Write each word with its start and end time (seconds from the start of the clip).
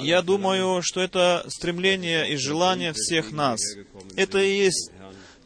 Я 0.00 0.22
думаю, 0.22 0.80
что 0.82 1.00
это 1.00 1.44
стремление 1.48 2.30
и 2.32 2.36
желание 2.36 2.92
всех 2.92 3.32
нас. 3.32 3.60
Это 4.16 4.38
и 4.38 4.56
есть 4.56 4.90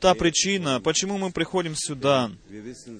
та 0.00 0.14
причина, 0.14 0.80
почему 0.80 1.18
мы 1.18 1.32
приходим 1.32 1.74
сюда, 1.74 2.30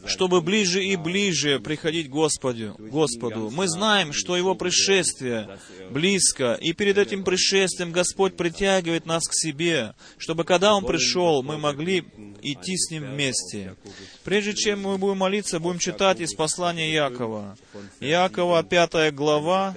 чтобы 0.07 0.41
ближе 0.41 0.85
и 0.85 0.97
ближе 0.97 1.61
приходить 1.61 2.09
Господу. 2.09 2.75
Господу. 2.79 3.51
Мы 3.51 3.69
знаем, 3.69 4.13
что 4.13 4.37
Его 4.37 4.55
пришествие 4.55 5.59
близко, 5.91 6.55
и 6.61 6.73
перед 6.73 6.99
этим 6.99 7.25
пришествием 7.25 7.93
Господь 7.93 8.37
притягивает 8.37 9.07
нас 9.07 9.23
к 9.25 9.35
себе, 9.35 9.95
чтобы 10.19 10.45
когда 10.45 10.75
Он 10.75 10.85
пришел, 10.85 11.43
мы 11.43 11.59
могли 11.59 12.05
идти 12.43 12.77
с 12.77 12.91
Ним 12.91 13.13
вместе. 13.13 13.77
Прежде 14.25 14.55
чем 14.55 14.83
мы 14.83 14.99
будем 14.99 15.19
молиться, 15.19 15.61
будем 15.61 15.79
читать 15.79 16.21
из 16.21 16.35
послания 16.35 16.93
Якова. 16.93 17.57
Якова, 18.01 18.63
пятая 18.63 19.13
глава, 19.13 19.77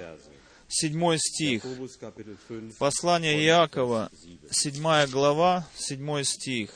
седьмой 0.70 1.18
стих. 1.18 1.62
Послание 2.78 3.44
Якова, 3.44 4.10
седьмая 4.50 5.06
глава, 5.06 5.66
седьмой 5.76 6.24
стих. 6.24 6.70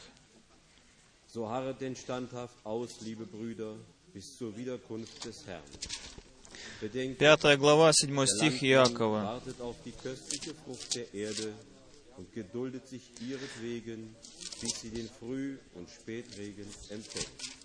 So 1.32 1.48
harret 1.48 1.80
denn 1.80 1.96
standhaft 1.96 2.54
aus, 2.64 3.00
liebe 3.00 3.26
Brüder, 3.26 3.74
bis 4.12 4.36
zur 4.38 4.56
Wiederkunft 4.56 5.24
des 5.24 5.44
Herrn. 5.46 5.64
Пятая 7.18 7.56
глава, 7.56 7.92
седьмой 7.92 8.26
der 8.26 8.36
стих 8.36 8.62
Landmann 8.62 8.70
Иакова. 8.70 9.42
geduldet 12.32 12.86
sich 12.88 13.02
ihretwegen, 13.20 14.14
bis 14.60 14.80
sie 14.80 14.90
den 14.90 15.08
Früh- 15.18 15.58
und 15.74 15.90
Spätregen 15.90 16.66
empfängt. 16.90 17.63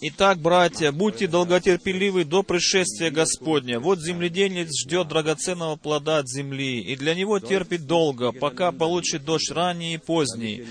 Итак, 0.00 0.38
братья, 0.38 0.92
будьте 0.92 1.26
долготерпеливы 1.26 2.24
до 2.24 2.42
пришествия 2.42 3.10
Господня. 3.10 3.80
Вот 3.80 4.00
земледенец 4.00 4.68
ждет 4.82 5.08
драгоценного 5.08 5.76
плода 5.76 6.18
от 6.18 6.28
земли, 6.28 6.80
и 6.80 6.96
для 6.96 7.14
него 7.14 7.38
терпит 7.38 7.86
долго, 7.86 8.32
пока 8.32 8.72
получит 8.72 9.24
дождь 9.24 9.50
ранний 9.50 9.94
и 9.94 9.98
поздний. 9.98 10.64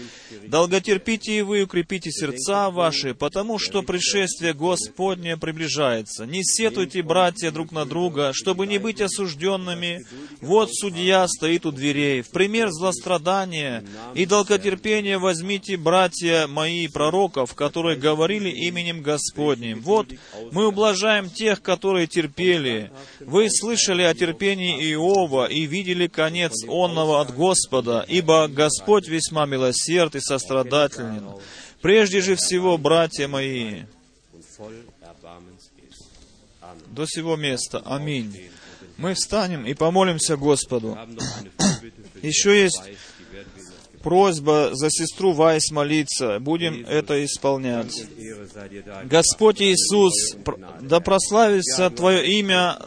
Долготерпите 0.48 1.38
и 1.38 1.42
вы, 1.42 1.64
укрепите 1.64 2.12
сердца 2.12 2.72
ваши, 2.72 3.14
потому 3.14 3.60
что 3.60 3.84
пришествие 3.84 4.54
Господне 4.54 5.38
приближается. 5.38 6.26
Не 6.26 6.44
сетуйте, 6.44 7.04
братья, 7.04 7.52
друг 7.52 7.72
на 7.72 7.86
друга, 7.86 8.32
чтобы 8.34 8.66
не 8.66 8.80
быть 8.80 9.02
осужденными. 9.02 10.06
Вот 10.42 10.70
судья 10.74 11.28
стоит 11.28 11.66
у 11.66 11.72
дверей. 11.72 12.24
В 12.24 12.30
пример 12.30 12.72
злострадания 12.72 13.84
и 14.16 14.26
долготерпения 14.26 15.20
возьмите, 15.20 15.78
братья 15.78 16.48
мои, 16.48 16.88
пророков, 16.96 17.56
которые 17.56 17.98
говорили 17.98 18.50
именем 18.50 19.02
Господним. 19.02 19.82
Вот 19.82 20.08
мы 20.54 20.66
ублажаем 20.66 21.30
тех, 21.30 21.62
которые 21.62 22.08
терпели. 22.08 22.90
Вы 23.20 23.50
слышали 23.50 24.02
о 24.04 24.14
терпении 24.14 24.94
Иова 24.94 25.48
и 25.48 25.66
видели 25.66 26.08
конец 26.08 26.54
онного 26.66 27.20
от 27.20 27.36
Господа, 27.36 28.06
ибо 28.08 28.48
Господь 28.48 29.10
весьма 29.10 29.46
милосерд 29.46 30.16
и 30.16 30.22
сострадателен. 30.22 31.32
Прежде 31.82 32.22
же 32.22 32.38
всего, 32.38 32.78
братья 32.78 33.28
мои, 33.28 33.82
до 36.88 37.06
сего 37.06 37.36
места. 37.36 37.84
Аминь. 37.86 38.50
Мы 38.96 39.16
встанем 39.16 39.66
и 39.66 39.74
помолимся 39.74 40.38
Господу. 40.38 40.98
Еще 42.22 42.62
есть 42.62 42.82
просьба 44.06 44.70
за 44.74 44.92
сестру 44.92 45.34
Вайс 45.34 45.72
молиться. 45.72 46.40
Будем 46.40 46.86
это 46.86 47.26
исполнять. 47.26 48.06
Господь 49.06 49.64
Иисус, 49.64 50.38
да 50.80 51.00
прославится 51.00 51.90
Твое 51.90 52.24
имя. 52.40 52.78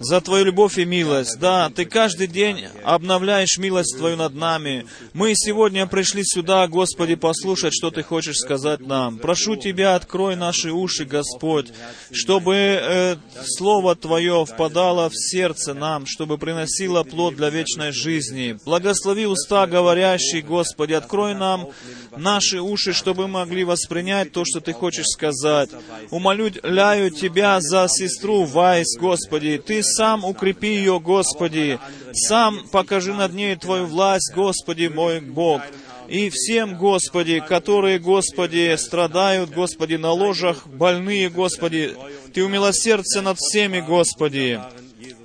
За 0.00 0.20
Твою 0.20 0.46
любовь 0.46 0.78
и 0.78 0.84
милость. 0.84 1.38
Да, 1.38 1.70
Ты 1.70 1.84
каждый 1.84 2.26
день 2.26 2.66
обновляешь 2.82 3.58
милость 3.58 3.96
Твою 3.96 4.16
над 4.16 4.34
нами. 4.34 4.86
Мы 5.12 5.34
сегодня 5.34 5.86
пришли 5.86 6.22
сюда, 6.24 6.66
Господи, 6.66 7.14
послушать, 7.14 7.74
что 7.74 7.90
Ты 7.90 8.02
хочешь 8.02 8.38
сказать 8.38 8.80
нам. 8.80 9.18
Прошу 9.18 9.56
Тебя, 9.56 9.94
открой 9.94 10.36
наши 10.36 10.72
уши, 10.72 11.04
Господь, 11.04 11.68
чтобы 12.10 12.54
э, 12.56 13.16
Слово 13.44 13.94
Твое 13.94 14.46
впадало 14.46 15.10
в 15.10 15.14
сердце 15.14 15.74
нам, 15.74 16.06
чтобы 16.06 16.38
приносило 16.38 17.02
плод 17.02 17.36
для 17.36 17.50
вечной 17.50 17.92
жизни. 17.92 18.58
Благослови 18.64 19.26
уста 19.26 19.66
говорящие, 19.66 20.40
Господи, 20.40 20.94
открой 20.94 21.34
нам 21.34 21.68
наши 22.16 22.60
уши, 22.60 22.94
чтобы 22.94 23.28
мы 23.28 23.40
могли 23.40 23.64
воспринять 23.64 24.32
то, 24.32 24.44
что 24.46 24.60
Ты 24.60 24.72
хочешь 24.72 25.06
сказать. 25.06 25.68
Умоляю 26.10 27.10
Тебя 27.10 27.60
за 27.60 27.86
сестру 27.88 28.44
Вайс, 28.44 28.96
Господи. 28.98 29.62
Ты 29.64 29.82
сам 29.96 30.24
укрепи 30.24 30.68
ее, 30.68 31.00
Господи. 31.00 31.78
Сам 32.12 32.68
покажи 32.70 33.14
над 33.14 33.32
ней 33.34 33.56
Твою 33.56 33.86
власть, 33.86 34.32
Господи, 34.34 34.86
мой 34.86 35.20
Бог. 35.20 35.62
И 36.08 36.28
всем, 36.30 36.76
Господи, 36.76 37.40
которые, 37.40 37.98
Господи, 38.00 38.74
страдают, 38.76 39.50
Господи, 39.50 39.94
на 39.94 40.10
ложах, 40.10 40.66
больные, 40.66 41.30
Господи, 41.30 41.94
Ты 42.34 42.44
умилосердься 42.44 43.22
над 43.22 43.38
всеми, 43.38 43.80
Господи. 43.80 44.60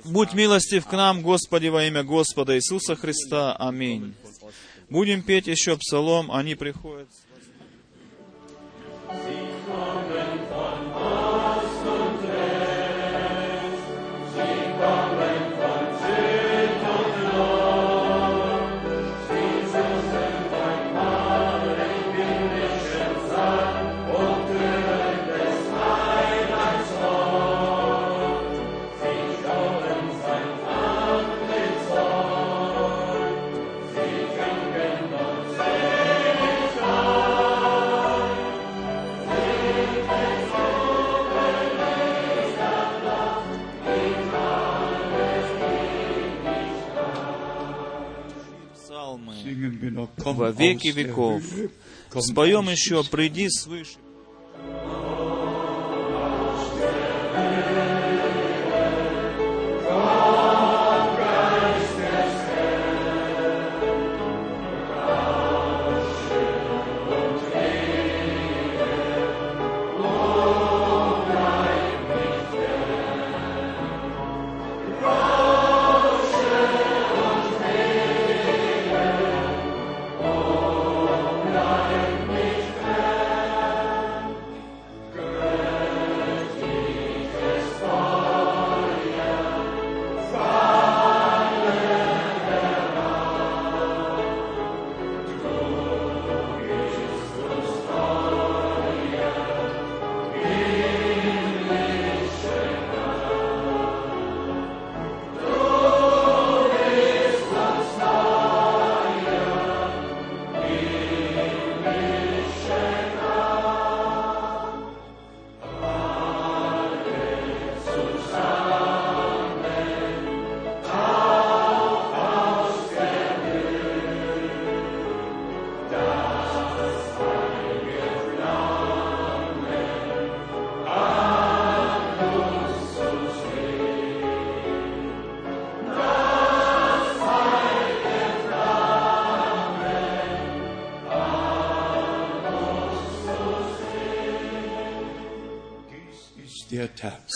Будь 0.04 0.34
милостив 0.34 0.86
к 0.86 0.92
нам, 0.92 1.22
Господи, 1.22 1.68
во 1.68 1.84
имя 1.84 2.04
Господа 2.04 2.56
Иисуса 2.56 2.94
Христа. 2.94 3.56
Аминь. 3.58 4.14
Будем 4.88 5.22
петь 5.22 5.48
еще 5.48 5.76
псалом, 5.76 6.30
они 6.30 6.54
приходят. 6.54 7.08
Во 50.32 50.50
веки 50.50 50.88
веков. 50.88 51.42
Споем 52.18 52.68
еще 52.68 53.04
«Приди 53.04 53.48
свыше». 53.50 54.05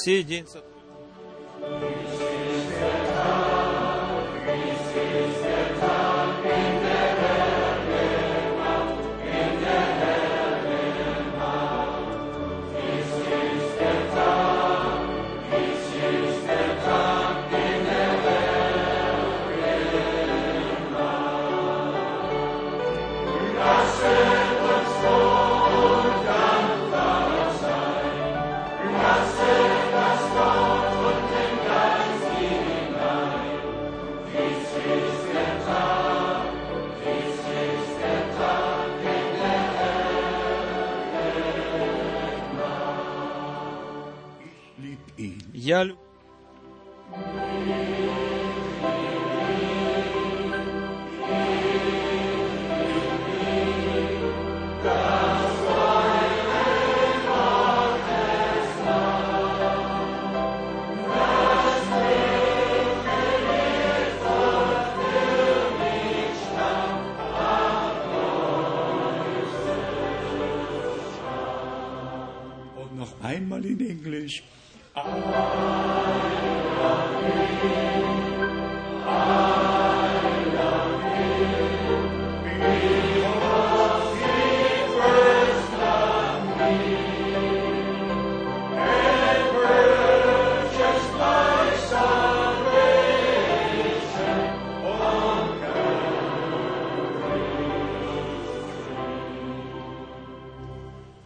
Der 0.04 0.44
Tag. 0.46 0.69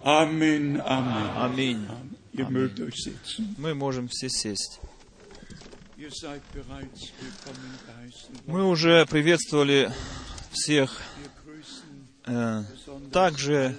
Аминь. 0.06 0.78
Sitzen. 2.34 3.54
Мы 3.56 3.74
можем 3.74 4.08
все 4.08 4.28
сесть. 4.28 4.78
Мы 8.46 8.68
уже 8.68 9.06
приветствовали 9.06 9.90
всех. 10.52 11.00
Э, 12.26 12.64
также 13.12 13.74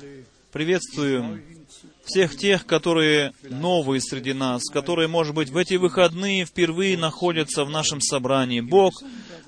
приветствуем 0.52 1.44
всех 2.06 2.36
тех, 2.36 2.66
которые 2.66 3.34
новые 3.44 4.02
среди 4.02 4.34
нас, 4.34 4.64
которые, 4.74 5.08
может 5.08 5.36
быть, 5.36 5.50
в 5.50 5.58
эти 5.58 5.76
выходные 5.76 6.46
впервые 6.46 6.98
находятся 6.98 7.66
в 7.66 7.70
нашем 7.70 8.02
собрании. 8.02 8.62
Бог 8.62 8.94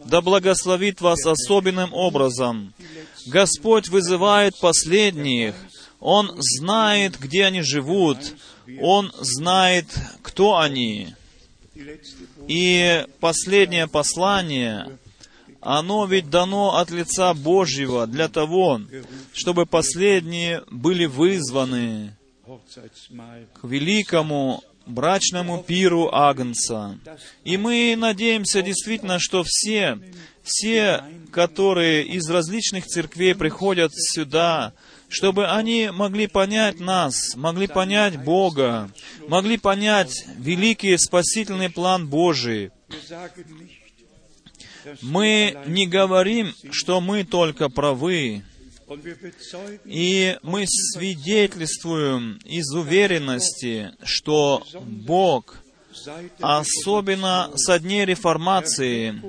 да 0.06 0.22
благословит 0.22 1.02
вас 1.02 1.26
особенным 1.26 1.92
образом. 1.92 2.76
Господь 3.26 3.90
вызывает 3.90 4.54
последних. 4.60 5.56
Он 6.00 6.36
знает, 6.38 7.20
где 7.20 7.46
они 7.46 7.62
живут. 7.62 8.18
Он 8.82 9.12
знает, 9.20 9.88
кто 10.22 10.58
они. 10.58 11.16
И 12.48 13.06
последнее 13.20 13.88
послание, 13.88 14.98
оно 15.62 16.06
ведь 16.06 16.30
дано 16.30 16.78
от 16.78 16.92
лица 16.92 17.34
Божьего 17.34 18.08
для 18.08 18.30
того, 18.30 18.82
чтобы 19.34 19.66
последние 19.66 20.64
были 20.70 21.06
вызваны 21.06 22.16
к 23.54 23.64
великому 23.64 24.64
брачному 24.86 25.62
пиру 25.62 26.10
Агнца. 26.14 26.98
И 27.44 27.58
мы 27.58 27.96
надеемся 27.98 28.62
действительно, 28.62 29.20
что 29.20 29.44
все, 29.46 30.00
все, 30.44 31.04
которые 31.32 32.06
из 32.06 32.30
различных 32.30 32.86
церквей 32.86 33.36
приходят 33.36 33.92
сюда, 33.94 34.74
чтобы 35.10 35.48
они 35.48 35.90
могли 35.92 36.28
понять 36.28 36.80
нас, 36.80 37.36
могли 37.36 37.68
понять 37.68 38.22
Бога, 38.24 38.90
могли 39.28 39.58
понять 39.58 40.26
великий 40.38 40.98
спасительный 40.98 41.70
план 41.70 42.08
Божий. 42.08 42.72
Мы 45.02 45.58
не 45.66 45.88
говорим, 45.88 46.54
что 46.72 47.02
мы 47.02 47.24
только 47.24 47.70
правы, 47.70 48.44
и 49.86 50.38
мы 50.44 50.66
свидетельствуем 50.66 52.40
из 52.46 52.74
уверенности, 52.74 53.92
что 54.04 54.64
Бог, 54.82 55.58
особенно 56.40 57.52
со 57.56 57.80
дней 57.80 58.06
реформации, 58.06 59.22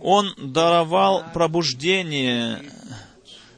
Он 0.00 0.32
даровал 0.38 1.24
пробуждение 1.34 2.62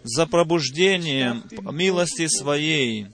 за 0.04 0.26
пробуждением 0.26 1.42
милости 1.72 2.28
Своей. 2.28 3.08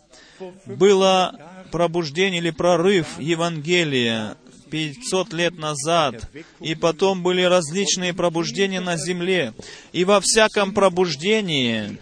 Было 0.67 1.39
пробуждение 1.71 2.41
или 2.41 2.51
прорыв 2.51 3.19
Евангелия 3.19 4.37
500 4.71 5.33
лет 5.33 5.59
назад, 5.59 6.29
и 6.61 6.75
потом 6.75 7.23
были 7.23 7.43
различные 7.43 8.15
пробуждения 8.15 8.81
на 8.81 8.97
земле. 8.97 9.53
И 9.93 10.05
во 10.05 10.21
всяком 10.21 10.73
пробуждении 10.73 11.99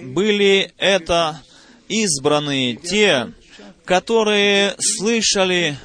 были 0.00 0.72
это 0.76 1.40
избранные, 1.88 2.76
те, 2.76 3.32
которые 3.84 4.74
слышали 4.78 5.76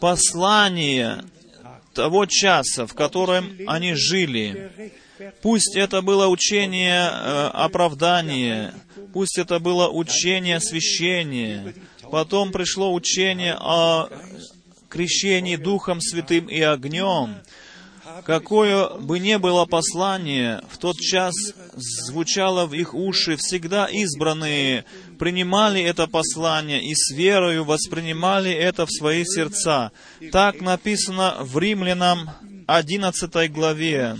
послание 0.00 1.24
того 1.94 2.26
часа, 2.26 2.86
в 2.86 2.94
котором 2.94 3.50
они 3.66 3.94
жили. 3.94 4.92
Пусть 5.42 5.76
это 5.76 6.02
было 6.02 6.26
учение 6.26 7.08
э, 7.10 7.50
оправдания, 7.52 8.74
пусть 9.12 9.38
это 9.38 9.58
было 9.58 9.88
учение 9.88 10.56
освящения, 10.56 11.74
потом 12.10 12.52
пришло 12.52 12.92
учение 12.92 13.56
о 13.58 14.08
крещении 14.88 15.56
Духом 15.56 16.00
Святым 16.00 16.46
и 16.46 16.60
огнем. 16.60 17.36
Какое 18.24 18.88
бы 18.88 19.18
ни 19.18 19.36
было 19.36 19.66
послание, 19.66 20.62
в 20.70 20.78
тот 20.78 20.96
час 20.96 21.34
звучало 21.74 22.66
в 22.66 22.72
их 22.72 22.94
уши, 22.94 23.36
всегда 23.36 23.86
избранные 23.86 24.84
принимали 25.18 25.82
это 25.82 26.06
послание 26.06 26.82
и 26.82 26.94
с 26.94 27.12
верою 27.12 27.64
воспринимали 27.64 28.50
это 28.52 28.86
в 28.86 28.90
свои 28.90 29.24
сердца. 29.24 29.92
Так 30.32 30.60
написано 30.60 31.36
в 31.40 31.58
Римлянам 31.58 32.30
11 32.66 33.52
главе, 33.52 34.16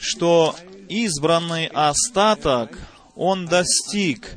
что 0.00 0.56
избранный 0.88 1.66
остаток 1.66 2.78
он 3.14 3.46
достиг, 3.46 4.34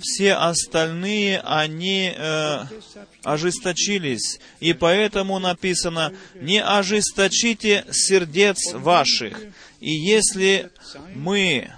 все 0.00 0.34
остальные, 0.34 1.40
они 1.40 2.12
э, 2.16 2.64
ожесточились. 3.22 4.38
И 4.60 4.72
поэтому 4.72 5.38
написано, 5.38 6.12
не 6.34 6.62
ожесточите 6.62 7.84
сердец 7.90 8.72
ваших. 8.72 9.40
И 9.80 9.90
если 9.90 10.70
мы 11.14 11.70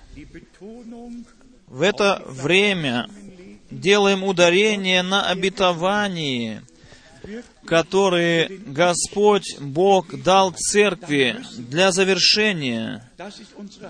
в 1.67 1.83
это 1.83 2.23
время 2.27 3.09
делаем 3.71 4.25
ударение 4.25 5.03
на 5.03 5.29
обетовании, 5.29 6.63
которые 7.67 8.49
Господь 8.67 9.59
Бог 9.59 10.23
дал 10.23 10.53
церкви 10.53 11.37
для 11.59 11.93
завершения, 11.93 13.11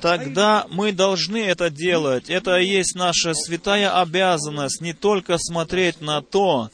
тогда 0.01 0.67
мы 0.71 0.93
должны 0.93 1.39
это 1.39 1.71
делать. 1.71 2.31
Это 2.31 2.59
и 2.59 2.67
есть 2.67 2.95
наша 2.95 3.35
святая 3.35 4.01
обязанность 4.01 4.81
не 4.81 4.93
только 4.93 5.37
смотреть 5.39 6.01
на 6.01 6.23
то, 6.23 6.71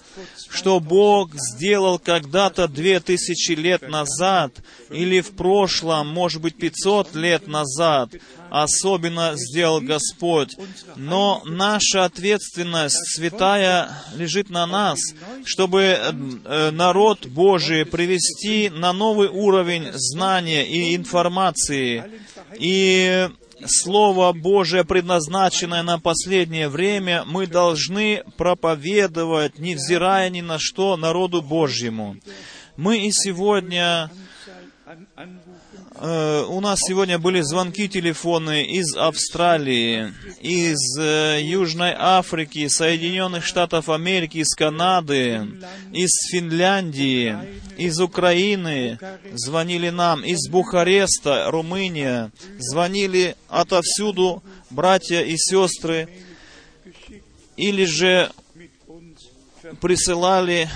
что 0.49 0.81
Бог 0.81 1.31
сделал 1.35 1.99
когда-то 1.99 2.69
две 2.69 3.01
тысячи 3.01 3.53
лет 3.53 3.89
назад 3.89 4.53
или 4.91 5.21
в 5.21 5.33
прошлом, 5.33 6.09
может 6.09 6.41
быть, 6.41 6.57
пятьсот 6.57 7.15
лет 7.15 7.47
назад, 7.47 8.11
особенно 8.53 9.33
сделал 9.35 9.81
Господь. 9.81 10.55
Но 10.97 11.41
наша 11.47 12.05
ответственность 12.05 12.99
святая 13.15 13.91
лежит 14.15 14.51
на 14.51 14.67
нас, 14.67 14.99
чтобы 15.47 15.81
э, 15.81 16.71
народ 16.71 17.25
Божий 17.27 17.87
привести 17.87 18.69
на 18.69 18.93
новый 18.93 19.29
уровень 19.29 19.91
знания 19.95 20.69
и 20.69 20.95
информации. 20.95 22.05
И 22.59 23.27
Слово 23.65 24.33
Божие, 24.33 24.85
предназначенное 24.85 25.83
на 25.83 25.99
последнее 25.99 26.69
время, 26.69 27.25
мы 27.25 27.47
должны 27.47 28.23
проповедовать, 28.37 29.59
невзирая 29.59 30.29
ни 30.29 30.43
на 30.43 30.59
что, 30.59 30.99
народу 30.99 31.41
Божьему. 31.41 32.17
Мы 32.77 33.07
и 33.07 33.13
сегодня 33.13 34.11
Э, 36.05 36.45
У 36.49 36.61
нас 36.61 36.81
сегодня 36.83 37.17
были 37.21 37.43
звонки 37.43 37.89
телефонные 37.89 38.67
из 38.67 38.97
Австралии, 38.97 40.13
из 40.41 40.99
э, 40.99 41.41
Южной 41.41 41.95
Африки, 41.97 42.67
Соединенных 42.67 43.45
Штатов 43.45 43.89
Америки, 43.89 44.39
из 44.39 44.53
Канады, 44.57 45.47
из 45.93 46.11
Финляндии, 46.33 47.39
из 47.77 48.01
Украины. 48.01 48.99
Звонили 49.35 49.91
нам 49.91 50.25
из 50.25 50.49
Бухареста, 50.51 51.49
Румыния. 51.53 52.33
Звонили 52.59 53.37
отовсюду 53.49 54.43
братья 54.71 55.21
и 55.21 55.37
сестры. 55.37 56.09
Или 57.57 57.85
же 57.85 58.29
присылали 59.81 60.69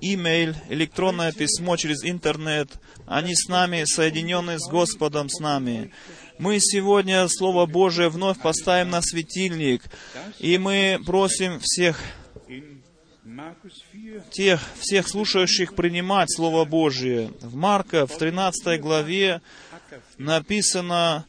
имейл, 0.00 0.54
электронное 0.68 1.32
письмо 1.32 1.76
через 1.76 2.04
интернет. 2.04 2.70
Они 3.06 3.34
с 3.34 3.48
нами, 3.48 3.84
соединены 3.84 4.58
с 4.58 4.68
Господом 4.68 5.28
с 5.28 5.40
нами. 5.40 5.92
Мы 6.38 6.58
сегодня 6.60 7.26
Слово 7.28 7.66
Божие 7.66 8.08
вновь 8.08 8.40
поставим 8.40 8.90
на 8.90 9.00
светильник, 9.02 9.82
и 10.38 10.58
мы 10.58 10.98
просим 11.04 11.60
всех 11.60 12.00
in 12.48 12.82
Markus 13.26 13.72
4 13.92 14.22
тех, 14.30 14.60
всех 14.78 15.08
слушающих 15.08 15.74
принимать 15.74 16.32
Слово 16.32 16.64
Божие. 16.64 17.32
В 17.40 17.56
Марка, 17.56 18.06
в 18.06 18.16
13 18.16 18.80
главе, 18.80 19.40
написано 20.18 21.24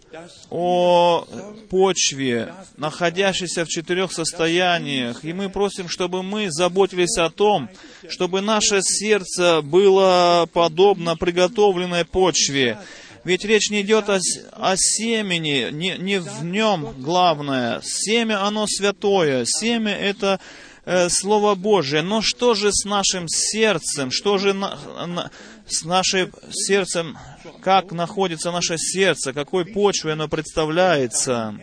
о 0.50 1.26
почве, 1.70 2.54
находящейся 2.78 3.66
в 3.66 3.68
четырех 3.68 4.12
состояниях. 4.12 5.24
И 5.24 5.34
мы 5.34 5.50
просим, 5.50 5.90
чтобы 5.90 6.24
мы 6.24 6.52
заботились 6.52 7.18
о 7.18 7.30
том, 7.30 7.70
чтобы 8.10 8.42
наше 8.42 8.82
сердце 8.82 9.62
было 9.62 10.48
подобно 10.52 11.16
приготовленной 11.16 12.06
почве. 12.06 12.78
Ведь 13.24 13.44
речь 13.44 13.70
не 13.70 13.82
идет 13.82 14.10
о, 14.10 14.20
о 14.54 14.76
семени, 14.78 15.70
не, 15.72 15.98
не 15.98 16.20
в 16.22 16.46
нем 16.46 16.94
главное. 17.00 17.82
Семя, 17.84 18.46
оно 18.46 18.68
святое. 18.68 19.44
Семя— 19.46 19.94
это 19.98 20.40
э, 20.86 21.10
Слово 21.10 21.56
Божие. 21.56 22.04
Но 22.04 22.22
что 22.22 22.54
же 22.54 22.72
с 22.72 22.86
нашим 22.86 23.28
сердцем? 23.28 24.12
Что 24.12 24.38
же 24.38 24.54
на- 24.54 24.78
на- 25.06 25.30
с 25.70 25.84
нашим 25.84 26.32
сердцем? 26.52 27.18
Как 27.62 27.92
находится 27.92 28.52
наше 28.52 28.78
сердце? 28.78 29.34
Какой 29.34 29.66
почвой 29.66 30.14
оно 30.14 30.28
представляется? 30.28 31.60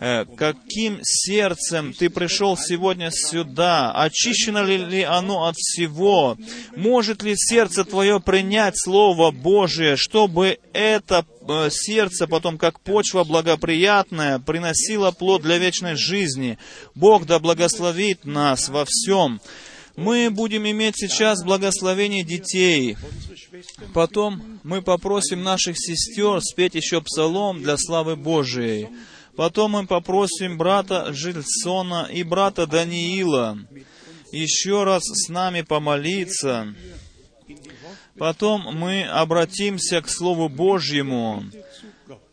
Э, 0.00 0.24
Каким 0.36 1.00
сердцем 1.02 1.92
ты 1.92 2.08
пришел 2.08 2.56
сегодня 2.56 3.10
сюда? 3.10 3.92
Очищено 3.92 4.62
ли, 4.62 5.02
оно 5.02 5.46
от 5.46 5.56
всего? 5.56 6.36
Может 6.76 7.22
ли 7.22 7.34
сердце 7.36 7.84
твое 7.84 8.20
принять 8.20 8.78
Слово 8.78 9.30
Божие, 9.30 9.96
чтобы 9.96 10.58
это 10.72 11.24
э, 11.48 11.68
сердце 11.70 12.28
потом, 12.28 12.58
как 12.58 12.78
почва 12.80 13.24
благоприятная, 13.24 14.38
приносило 14.38 15.10
плод 15.10 15.42
для 15.42 15.58
вечной 15.58 15.96
жизни? 15.96 16.58
Бог 16.94 17.26
да 17.26 17.38
благословит 17.40 18.24
нас 18.24 18.68
во 18.68 18.84
всем. 18.84 19.40
Мы 19.98 20.30
будем 20.30 20.64
иметь 20.64 20.94
сейчас 20.96 21.42
благословение 21.42 22.22
детей. 22.22 22.96
Потом 23.92 24.60
мы 24.62 24.80
попросим 24.80 25.42
наших 25.42 25.76
сестер 25.76 26.40
спеть 26.40 26.76
еще 26.76 27.00
псалом 27.00 27.60
для 27.64 27.76
славы 27.76 28.14
Божией. 28.14 28.90
Потом 29.34 29.72
мы 29.72 29.88
попросим 29.88 30.56
брата 30.56 31.12
Жильсона 31.12 32.08
и 32.12 32.22
брата 32.22 32.68
Даниила 32.68 33.58
еще 34.30 34.84
раз 34.84 35.02
с 35.02 35.28
нами 35.30 35.62
помолиться. 35.62 36.72
Потом 38.16 38.76
мы 38.76 39.02
обратимся 39.02 40.00
к 40.00 40.08
Слову 40.08 40.48
Божьему 40.48 41.42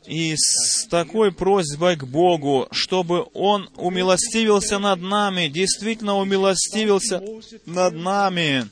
и 0.07 0.35
с 0.37 0.87
такой 0.87 1.31
просьбой 1.31 1.95
к 1.95 2.03
Богу, 2.03 2.67
чтобы 2.71 3.27
Он 3.33 3.69
умилостивился 3.75 4.79
над 4.79 5.01
нами, 5.01 5.47
действительно 5.47 6.17
умилостивился 6.17 7.21
над 7.65 7.93
нами, 7.95 8.69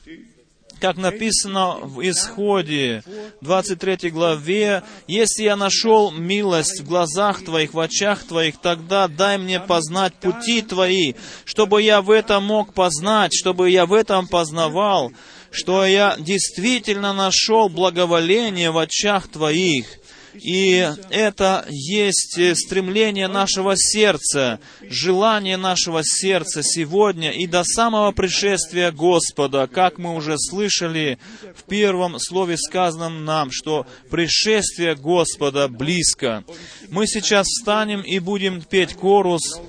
как 0.80 0.96
написано 0.96 1.76
в 1.82 2.06
Исходе, 2.06 3.02
23 3.40 4.10
главе, 4.10 4.82
«Если 5.06 5.44
я 5.44 5.56
нашел 5.56 6.10
милость 6.10 6.80
в 6.80 6.86
глазах 6.86 7.42
Твоих, 7.44 7.72
в 7.72 7.80
очах 7.80 8.24
Твоих, 8.24 8.58
тогда 8.60 9.08
дай 9.08 9.38
мне 9.38 9.60
познать 9.60 10.14
пути 10.14 10.62
Твои, 10.62 11.14
чтобы 11.44 11.80
я 11.82 12.02
в 12.02 12.10
этом 12.10 12.44
мог 12.44 12.74
познать, 12.74 13.32
чтобы 13.34 13.70
я 13.70 13.86
в 13.86 13.94
этом 13.94 14.26
познавал, 14.26 15.12
что 15.50 15.86
я 15.86 16.16
действительно 16.18 17.14
нашел 17.14 17.68
благоволение 17.68 18.70
в 18.70 18.78
очах 18.78 19.28
Твоих». 19.28 19.86
И 20.34 20.88
это 21.10 21.64
есть 21.68 22.38
э, 22.38 22.54
стремление 22.54 23.28
нашего 23.28 23.74
сердца, 23.76 24.58
желание 24.82 25.56
нашего 25.56 26.02
сердца 26.02 26.62
сегодня 26.62 27.30
и 27.30 27.46
до 27.46 27.62
самого 27.64 28.10
пришествия 28.12 28.90
Господа, 28.90 29.66
как 29.66 29.98
мы 29.98 30.14
уже 30.14 30.36
слышали 30.38 31.18
в 31.56 31.62
первом 31.64 32.18
слове 32.18 32.56
сказанном 32.56 33.24
нам, 33.24 33.50
что 33.52 33.86
пришествие 34.10 34.96
Господа 34.96 35.68
близко. 35.68 36.44
Мы 36.90 37.06
сейчас 37.06 37.46
встанем 37.46 38.00
и 38.00 38.18
будем 38.18 38.62
петь 38.62 38.94
корус 38.94 39.60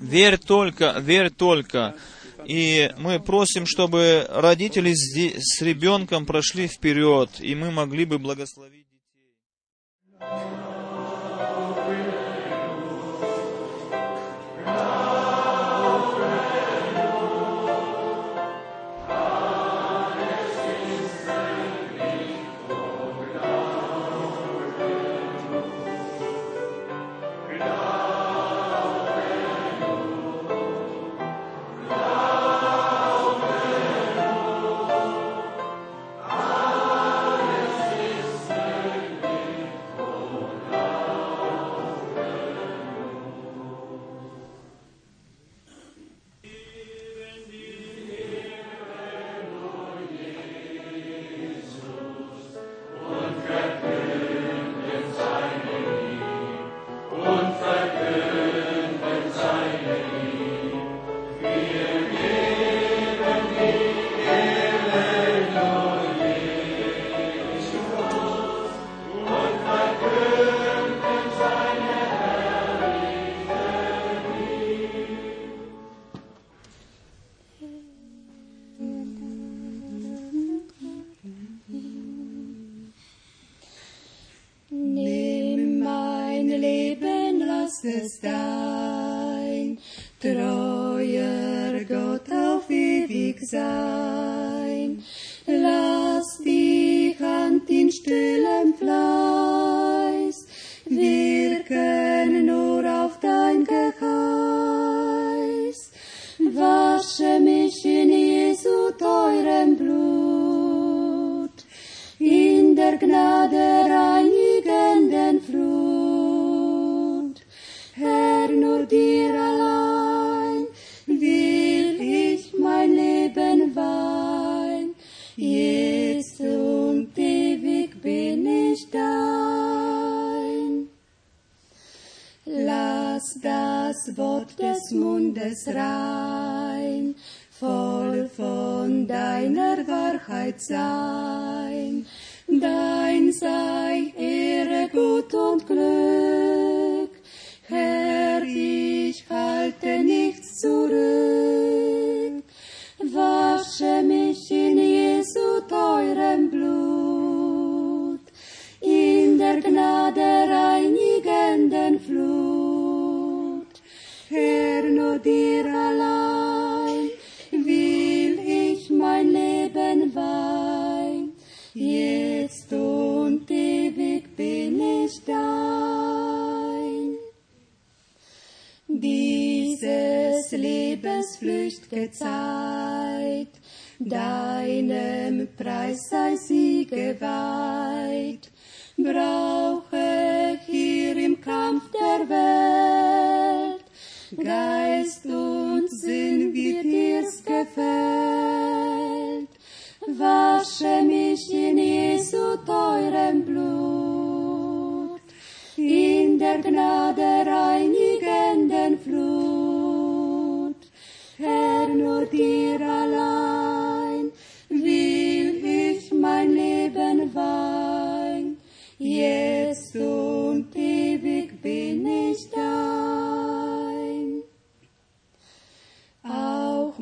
«Верь 0.00 0.38
только, 0.38 0.96
верь 1.00 1.30
только». 1.30 1.94
И 2.46 2.92
мы 2.98 3.20
просим, 3.20 3.64
чтобы 3.66 4.26
родители 4.28 4.92
с, 4.92 5.16
с 5.38 5.62
ребенком 5.62 6.26
прошли 6.26 6.68
вперед, 6.68 7.30
и 7.40 7.54
мы 7.54 7.70
могли 7.70 8.04
бы 8.04 8.18
благословить. 8.18 8.83
Thank 10.36 10.58
you. 10.58 10.63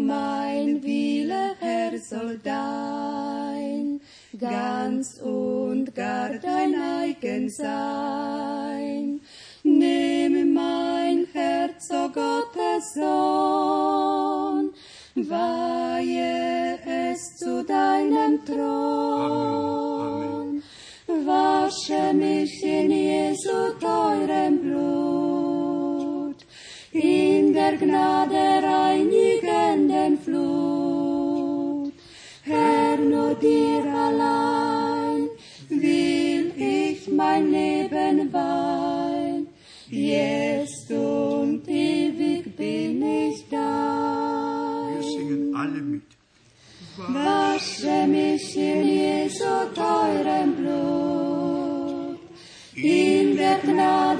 Mein 0.06 0.82
Wille, 0.82 1.54
Herr, 1.58 1.98
soll 1.98 2.38
dein, 2.42 4.00
ganz 4.38 5.20
und 5.20 5.94
gar 5.94 6.30
dein 6.38 6.74
eigen 6.74 7.48
sein. 7.50 9.20
Nimm 9.62 10.54
mein 10.54 11.26
Herz, 11.32 11.88
o 11.90 12.08
Gottes 12.08 12.94
Sohn, 12.94 14.72
weihe 15.14 16.78
es 16.84 17.36
zu 17.36 17.64
deinem 17.64 18.44
Thron. 18.44 19.82
Wasche 21.06 22.12
mich 22.14 22.62
in 22.62 22.90
Jesu 22.90 23.72
teurem 23.80 24.58
Blut, 24.62 26.36
in 26.92 27.52
der 27.52 27.76
Gnade 27.76 28.51
Wasze 46.98 48.06
mi 48.06 48.38
się 48.38 48.84
nie 48.84 49.30
zotajrem 49.30 50.54
blut, 50.54 52.20
in 52.76 53.36
der 53.36 53.64
Nacht. 53.74 54.11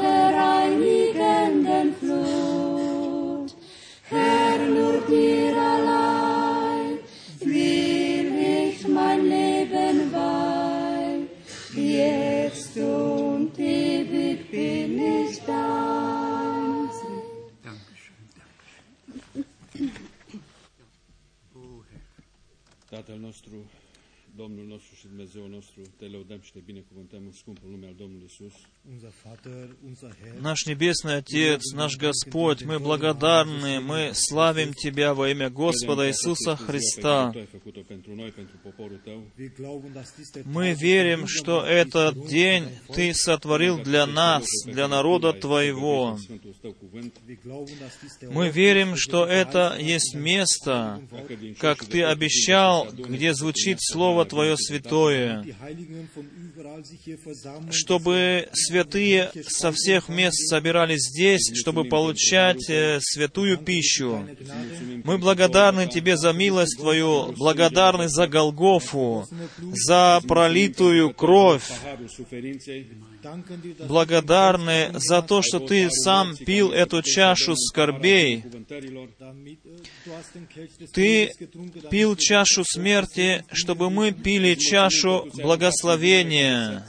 Tatăl 22.93 23.19
nostru, 23.19 23.71
Domnul 24.37 24.67
nostru 24.67 24.95
și 24.95 25.07
Dumnezeu 25.07 25.47
nostru, 25.47 25.83
te 25.99 26.05
lăudăm 26.05 26.41
și 26.41 26.53
te 26.53 26.61
binecuvântăm 26.65 27.23
în 27.25 27.33
scumpul 27.33 27.71
nume 27.71 27.87
al 27.87 27.95
Domnului 27.95 28.27
Isus. 28.31 28.53
Наш 30.41 30.65
Небесный 30.65 31.17
Отец, 31.17 31.73
наш 31.75 31.97
Господь, 31.97 32.63
мы 32.63 32.79
благодарны, 32.79 33.81
мы 33.81 34.13
славим 34.15 34.73
Тебя 34.73 35.13
во 35.15 35.29
имя 35.29 35.51
Господа 35.51 36.09
Иисуса 36.09 36.57
Христа. 36.57 37.33
Мы 40.45 40.73
верим, 40.73 41.27
что 41.29 41.65
этот 41.65 42.27
день 42.27 42.65
Ты 42.95 43.13
сотворил 43.15 43.83
для 43.83 44.07
нас, 44.07 44.45
для 44.65 44.89
народа 44.89 45.33
Твоего. 45.33 46.19
Мы 48.31 48.49
верим, 48.51 48.97
что 48.97 49.27
это 49.27 49.77
есть 49.79 50.15
место, 50.15 51.01
как 51.59 51.85
Ты 51.85 52.03
обещал, 52.03 52.89
где 52.93 53.35
звучит 53.35 53.79
Слово 53.81 54.25
Твое 54.33 54.57
святое, 54.57 55.45
чтобы 57.71 58.49
святые 58.55 59.31
со 59.47 59.73
всех 59.73 60.09
мест 60.09 60.49
собирались 60.49 61.03
здесь, 61.03 61.53
чтобы 61.55 61.85
получать 61.85 62.71
э, 62.71 62.99
святую 63.03 63.59
пищу. 63.59 64.27
Мы 65.05 65.19
благодарны 65.19 65.87
Тебе 65.87 66.17
за 66.17 66.33
милость 66.33 66.79
Твою, 66.79 67.33
благодарны 67.33 68.09
за 68.09 68.27
Голгофу, 68.27 69.27
за 69.59 70.23
пролитую 70.27 71.13
кровь, 71.13 71.71
благодарны 73.87 74.93
за 74.95 75.21
то, 75.21 75.43
что 75.43 75.61
Ты 75.61 75.91
сам 75.91 76.35
пил 76.37 76.73
эту 76.73 77.03
чашу 77.03 77.55
скорбей, 77.55 78.45
Ты 80.95 81.31
пил 81.91 82.17
чашу 82.17 82.65
смерти, 82.65 83.45
чтобы 83.53 83.91
мы 83.91 84.12
пили 84.13 84.55
чашу 84.55 85.29
благословения. 85.35 86.87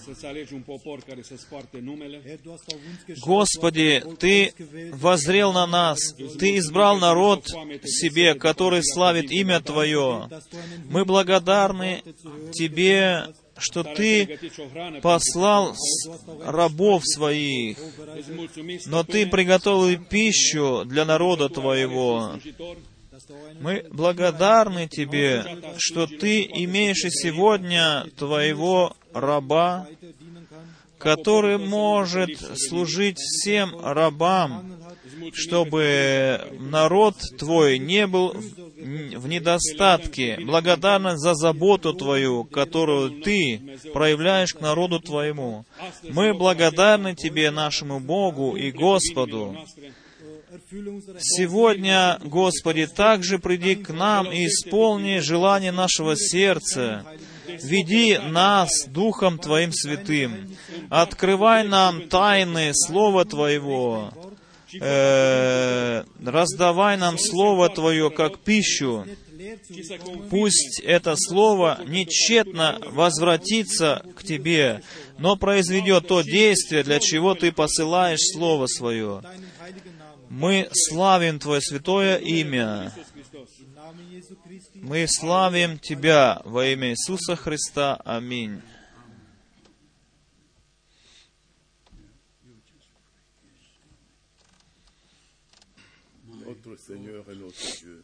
Господи, 3.21 4.03
Ты 4.19 4.53
возрел 4.93 5.53
на 5.53 5.67
нас, 5.67 5.99
Ты 6.39 6.57
избрал 6.57 6.97
народ 6.97 7.47
себе, 7.85 8.35
который 8.35 8.83
славит 8.83 9.31
имя 9.31 9.59
Твое. 9.59 10.29
Мы 10.89 11.05
благодарны 11.05 12.03
Тебе 12.51 13.25
что 13.57 13.83
Ты 13.83 14.39
послал 15.01 15.75
рабов 16.43 17.03
своих, 17.05 17.77
но 18.87 19.03
Ты 19.03 19.27
приготовил 19.27 20.03
пищу 20.03 20.83
для 20.85 21.05
народа 21.05 21.49
Твоего. 21.49 22.33
Мы 23.59 23.85
благодарны 23.91 24.87
Тебе, 24.87 25.45
что 25.77 26.07
Ты 26.07 26.43
имеешь 26.43 27.03
и 27.05 27.09
сегодня 27.09 28.05
Твоего 28.17 28.95
раба, 29.13 29.87
который 30.97 31.57
может 31.57 32.29
служить 32.57 33.17
всем 33.17 33.79
рабам, 33.83 34.73
чтобы 35.33 36.41
народ 36.59 37.15
Твой 37.37 37.77
не 37.77 38.07
был 38.07 38.33
в 38.33 39.27
недостатке. 39.27 40.39
Благодарна 40.41 41.17
за 41.17 41.33
заботу 41.33 41.93
Твою, 41.93 42.43
которую 42.43 43.21
Ты 43.21 43.79
проявляешь 43.93 44.53
к 44.53 44.61
народу 44.61 44.99
Твоему. 44.99 45.65
Мы 46.03 46.33
благодарны 46.33 47.15
Тебе, 47.15 47.51
нашему 47.51 47.99
Богу 47.99 48.55
и 48.55 48.71
Господу. 48.71 49.57
Сегодня, 51.19 52.19
Господи, 52.23 52.85
также 52.85 53.39
приди 53.39 53.75
к 53.75 53.89
нам 53.89 54.31
и 54.31 54.45
исполни 54.45 55.17
желание 55.17 55.71
нашего 55.71 56.15
сердца. 56.15 57.05
Веди 57.47 58.19
нас 58.19 58.69
Духом 58.87 59.39
Твоим 59.39 59.71
Святым. 59.71 60.55
Открывай 60.89 61.67
нам 61.67 62.07
тайны 62.07 62.71
Слова 62.73 63.25
Твоего. 63.25 64.13
Э, 64.79 66.03
раздавай 66.23 66.97
нам 66.97 67.17
Слово 67.17 67.69
Твое 67.69 68.11
как 68.11 68.39
пищу. 68.39 69.05
Пусть 70.29 70.79
это 70.79 71.15
Слово 71.17 71.79
нечетно 71.85 72.79
возвратится 72.91 74.03
к 74.15 74.23
Тебе, 74.23 74.81
но 75.17 75.35
произведет 75.35 76.07
то 76.07 76.21
действие, 76.21 76.83
для 76.83 76.99
чего 76.99 77.35
Ты 77.35 77.51
посылаешь 77.51 78.33
Слово 78.33 78.67
Свое. 78.67 79.21
Мы 80.33 80.67
славим 80.73 81.37
Твое 81.37 81.61
святое 81.61 82.17
имя. 82.17 82.91
Мы 84.73 85.05
славим 85.07 85.77
Тебя 85.77 86.41
во 86.43 86.65
имя 86.65 86.89
Иисуса 86.89 87.35
Христа. 87.35 87.97
Аминь. 88.03 88.59
Notre 96.23 96.77
Seigneur 96.77 97.29
et 97.29 97.35
notre 97.35 97.81
Dieu, 97.81 98.03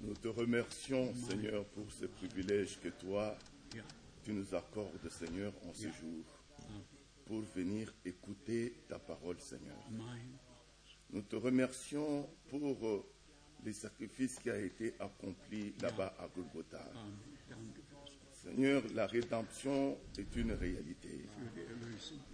nous 0.00 0.14
te 0.14 0.26
remercions, 0.26 1.14
Seigneur, 1.28 1.64
pour 1.66 1.86
ce 1.92 2.06
privilège 2.06 2.80
que 2.80 2.88
toi, 2.88 3.38
tu 4.24 4.32
nous 4.32 4.52
accordes, 4.52 5.08
Seigneur, 5.10 5.52
en 5.64 5.72
ce 5.74 5.84
jour, 5.84 6.24
pour 7.24 7.40
venir 7.54 7.94
écouter 8.04 8.74
ta 8.88 8.98
parole, 8.98 9.38
Seigneur. 9.38 9.76
Nous 11.10 11.22
te 11.22 11.36
remercions 11.36 12.28
pour 12.48 12.86
euh, 12.86 13.04
les 13.64 13.72
sacrifices 13.72 14.38
qui 14.38 14.50
a 14.50 14.58
été 14.58 14.94
accompli 14.98 15.74
là-bas 15.80 16.14
à 16.18 16.28
Golgotha. 16.34 16.84
Seigneur, 18.32 18.82
la 18.94 19.06
rédemption 19.06 19.96
est 20.18 20.36
une 20.36 20.52
réalité. 20.52 21.24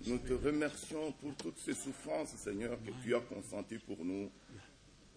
Nous 0.06 0.18
te 0.18 0.33
remercions 0.33 1.12
pour 1.12 1.35
toutes 1.37 1.59
ces 1.59 1.74
souffrances, 1.74 2.35
Seigneur, 2.37 2.78
que 2.83 2.90
tu 3.02 3.14
as 3.14 3.20
consenties 3.20 3.78
pour 3.78 4.04
nous, 4.04 4.28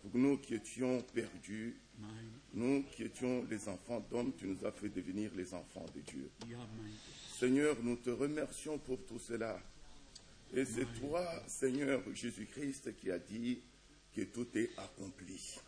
pour 0.02 0.12
nous 0.14 0.38
qui 0.38 0.54
étions 0.54 1.02
perdus, 1.14 1.76
nous 2.54 2.84
qui 2.84 3.04
étions 3.04 3.44
les 3.50 3.68
enfants 3.70 4.06
d'hommes, 4.12 4.34
tu 4.38 4.46
nous 4.46 4.64
as 4.66 4.72
fait 4.72 4.90
devenir 4.90 5.32
les 5.36 5.54
enfants 5.54 5.86
de 5.96 6.02
Dieu. 6.02 6.30
Seigneur, 7.40 7.76
nous 7.82 7.96
te 7.96 8.12
remercions 8.12 8.78
pour 8.78 9.04
tout 9.06 9.20
cela. 9.20 9.60
Et 10.56 10.66
c'est 10.66 10.86
toi, 11.00 11.26
Seigneur 11.48 12.02
Jésus-Christ, 12.14 12.96
qui 12.96 13.10
a 13.10 13.18
dit 13.18 13.60
que 14.16 14.22
tout 14.22 14.48
est 14.56 14.70
accompli. 14.78 15.60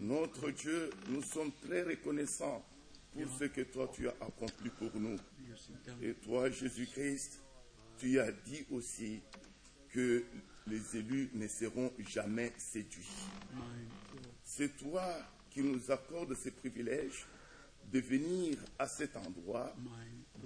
Notre 0.00 0.50
Dieu, 0.50 0.90
nous 1.08 1.22
sommes 1.22 1.52
très 1.66 1.82
reconnaissants 1.82 2.64
pour 3.12 3.26
ce 3.38 3.44
que 3.44 3.62
toi 3.62 3.90
tu 3.92 4.08
as 4.08 4.14
accompli 4.20 4.70
pour 4.70 4.90
nous. 4.94 5.16
Et 6.00 6.14
toi, 6.14 6.48
Jésus-Christ, 6.48 7.42
tu 7.98 8.20
as 8.20 8.30
dit 8.30 8.64
aussi 8.70 9.20
que 9.90 10.24
les 10.68 10.96
élus 10.96 11.30
ne 11.34 11.48
seront 11.48 11.92
jamais 12.08 12.52
séduits. 12.56 13.26
C'est 14.44 14.76
toi 14.76 15.04
qui 15.50 15.62
nous 15.62 15.90
accordes 15.90 16.34
ce 16.34 16.50
privilège 16.50 17.26
de 17.92 17.98
venir 17.98 18.58
à 18.78 18.86
cet 18.86 19.16
endroit, 19.16 19.74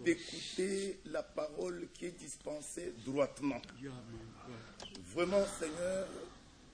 d'écouter 0.05 1.01
la 1.07 1.23
parole 1.23 1.89
qui 1.95 2.07
est 2.07 2.19
dispensée 2.19 2.95
droitement. 3.05 3.61
Vraiment, 5.15 5.45
Seigneur, 5.59 6.09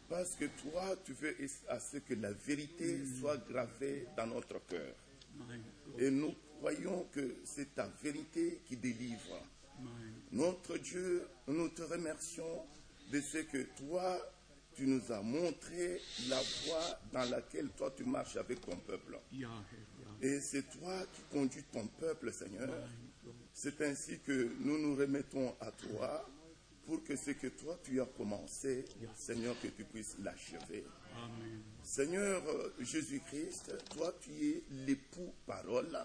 parce 0.08 0.34
que 0.34 0.46
toi, 0.62 0.96
tu 1.04 1.12
veux 1.12 1.34
à 1.68 1.78
ce 1.78 1.98
que 1.98 2.14
la 2.14 2.32
vérité 2.32 3.00
soit 3.20 3.36
gravée 3.48 4.06
dans 4.16 4.26
notre 4.26 4.58
cœur. 4.66 4.94
Et 5.98 6.10
nous 6.10 6.34
croyons 6.58 7.06
que 7.12 7.36
c'est 7.44 7.74
ta 7.74 7.88
vérité 8.02 8.60
qui 8.66 8.76
délivre. 8.76 9.42
Notre 10.32 10.76
Dieu, 10.78 11.26
nous 11.48 11.68
te 11.68 11.82
remercions 11.82 12.64
de 13.10 13.20
ce 13.20 13.38
que 13.38 13.62
toi, 13.78 14.18
tu 14.74 14.86
nous 14.86 15.10
as 15.12 15.20
montré 15.20 16.00
la 16.28 16.40
voie 16.64 16.98
dans 17.12 17.28
laquelle 17.30 17.68
toi 17.70 17.92
tu 17.96 18.04
marches 18.04 18.36
avec 18.36 18.60
ton 18.60 18.76
peuple. 18.76 19.18
Et 20.22 20.40
c'est 20.40 20.62
toi 20.78 20.94
qui 21.12 21.22
conduis 21.32 21.64
ton 21.72 21.86
peuple, 21.86 22.32
Seigneur. 22.32 22.68
C'est 23.52 23.80
ainsi 23.82 24.18
que 24.20 24.52
nous 24.60 24.78
nous 24.78 24.96
remettons 24.96 25.54
à 25.60 25.70
toi 25.70 26.28
pour 26.86 27.02
que 27.04 27.16
ce 27.16 27.32
que 27.32 27.48
toi 27.48 27.78
tu 27.84 28.00
as 28.00 28.06
commencé, 28.06 28.84
Seigneur, 29.14 29.54
que 29.60 29.68
tu 29.68 29.84
puisses 29.84 30.16
l'achever. 30.22 30.84
Seigneur 31.82 32.42
euh, 32.48 32.72
Jésus-Christ, 32.80 33.72
toi 33.90 34.14
tu 34.20 34.30
es 34.30 34.62
l'époux 34.86 35.32
parole 35.46 35.98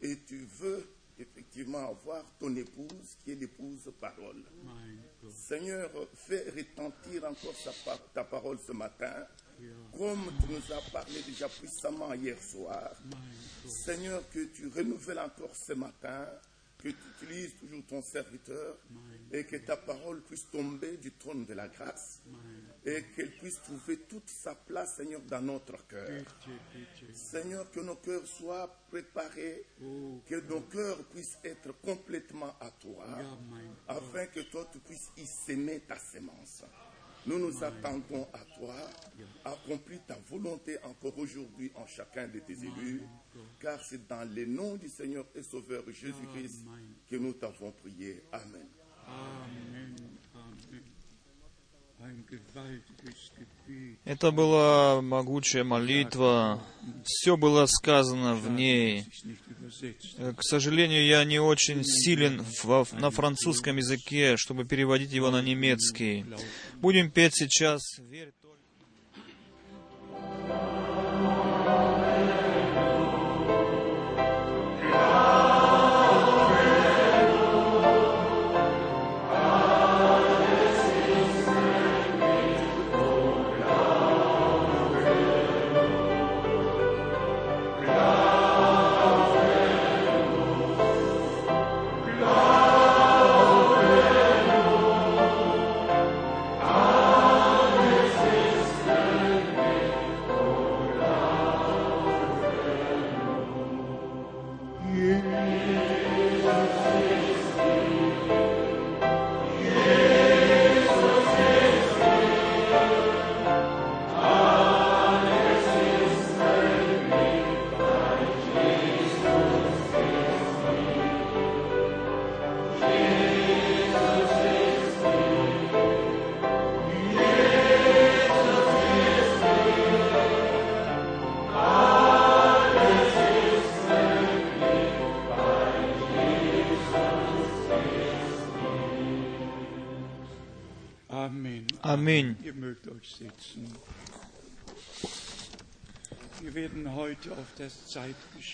et 0.00 0.18
tu 0.26 0.46
veux 0.60 0.88
effectivement 1.18 1.88
avoir 1.88 2.24
ton 2.38 2.54
épouse 2.56 3.16
qui 3.22 3.32
est 3.32 3.34
l'épouse 3.34 3.90
parole. 4.00 4.42
Seigneur, 5.30 5.90
fais 6.14 6.48
retentir 6.50 7.24
encore 7.24 7.54
ta 8.14 8.24
parole 8.24 8.58
ce 8.64 8.72
matin, 8.72 9.26
comme 9.96 10.32
tu 10.40 10.52
nous 10.52 10.72
as 10.72 10.90
parlé 10.92 11.20
déjà 11.22 11.48
puissamment 11.48 12.14
hier 12.14 12.40
soir. 12.40 12.92
Seigneur, 13.66 14.22
que 14.30 14.44
tu 14.46 14.68
renouvelles 14.68 15.18
encore 15.18 15.54
ce 15.54 15.72
matin, 15.72 16.26
que 16.78 16.88
tu 16.88 16.96
utilises 17.22 17.56
toujours 17.56 17.84
ton 17.86 18.02
serviteur 18.02 18.76
et 19.32 19.44
que 19.44 19.56
ta 19.56 19.76
parole 19.76 20.22
puisse 20.22 20.48
tomber 20.50 20.96
du 20.96 21.12
trône 21.12 21.44
de 21.44 21.54
la 21.54 21.68
grâce 21.68 22.22
et 22.86 23.02
qu'elle 23.14 23.32
puisse 23.32 23.60
trouver 23.62 23.98
toute 24.08 24.28
sa 24.28 24.54
place, 24.54 24.96
Seigneur, 24.96 25.20
dans 25.22 25.42
notre 25.42 25.86
cœur. 25.86 26.22
Seigneur, 27.12 27.70
que 27.70 27.80
nos 27.80 27.96
cœurs 27.96 28.26
soient 28.26 28.72
préparés, 28.90 29.64
que 30.26 30.40
nos 30.48 30.60
cœurs 30.62 31.02
puissent 31.06 31.38
être 31.44 31.72
complètement 31.82 32.54
à 32.60 32.70
toi, 32.70 33.06
afin 33.88 34.26
que 34.26 34.40
toi, 34.40 34.68
tu 34.72 34.78
puisses 34.78 35.10
y 35.16 35.26
s'aimer 35.26 35.80
ta 35.80 35.98
sémence. 35.98 36.62
Nous 37.26 37.38
nous 37.38 37.64
attendons 37.64 38.26
à 38.32 38.38
toi. 38.58 38.74
Accomplis 39.44 40.00
ta 40.06 40.16
volonté 40.28 40.78
encore 40.84 41.18
aujourd'hui 41.18 41.70
en 41.74 41.86
chacun 41.86 42.28
de 42.28 42.38
tes 42.40 42.52
élus, 42.52 43.02
car 43.60 43.82
c'est 43.82 44.06
dans 44.06 44.28
le 44.28 44.46
nom 44.46 44.76
du 44.76 44.88
Seigneur 44.88 45.24
et 45.34 45.42
Sauveur 45.42 45.82
Jésus-Christ 45.86 46.64
que 47.10 47.16
nous 47.16 47.32
t'avons 47.32 47.72
prié. 47.72 48.22
Amen. 48.32 48.68
Amen, 49.06 49.68
Amen. 49.68 49.77
Это 54.04 54.30
была 54.30 55.02
могучая 55.02 55.64
молитва. 55.64 56.62
Все 57.04 57.36
было 57.36 57.66
сказано 57.66 58.34
в 58.34 58.50
ней. 58.50 59.04
Э, 60.16 60.32
К 60.32 60.42
сожалению, 60.42 61.04
я 61.04 61.24
не 61.24 61.38
очень 61.38 61.84
силен 61.84 62.44
на 62.92 63.10
французском 63.10 63.76
языке, 63.76 64.36
чтобы 64.36 64.64
переводить 64.64 65.12
его 65.12 65.30
на 65.30 65.42
немецкий. 65.42 66.24
Будем 66.76 67.10
петь 67.10 67.34
сейчас. 67.34 67.82
«Верь 67.98 68.32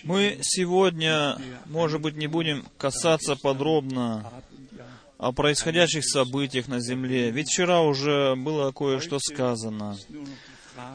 Мы 0.05 0.39
сегодня, 0.43 1.39
может 1.67 2.01
быть, 2.01 2.17
не 2.17 2.27
будем 2.27 2.67
касаться 2.79 3.37
подробно 3.37 4.33
о 5.19 5.33
происходящих 5.33 6.05
событиях 6.05 6.69
на 6.69 6.81
земле, 6.81 7.31
ведь 7.31 7.49
вчера 7.49 7.83
уже 7.83 8.35
было 8.37 8.73
кое-что 8.73 9.19
сказано. 9.19 9.97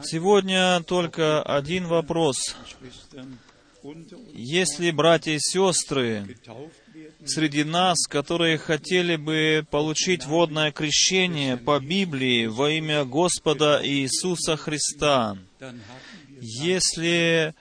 Сегодня 0.02 0.82
только 0.82 1.42
один 1.42 1.86
вопрос. 1.86 2.36
Schwestern 2.66 3.38
unter 3.82 4.16
uns 4.16 4.30
Есть 4.34 4.78
ли 4.78 4.90
братья 4.92 5.32
и 5.32 5.38
сестры 5.38 6.36
среди 7.26 7.64
нас, 7.64 8.06
которые 8.08 8.58
хотели 8.58 9.16
бы 9.16 9.66
получить 9.70 10.26
водное 10.26 10.72
крещение 10.72 11.56
по 11.56 11.78
Библии 11.80 12.46
во 12.46 12.70
имя 12.70 13.04
Господа 13.04 13.80
Иисуса 13.82 14.56
Христа? 14.56 15.38
Если 16.40 17.54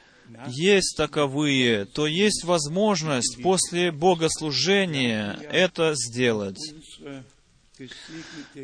есть 0.47 0.95
таковые, 0.95 1.85
то 1.85 2.07
есть 2.07 2.43
возможность 2.43 3.41
после 3.41 3.91
богослужения 3.91 5.33
это 5.51 5.93
сделать. 5.95 6.59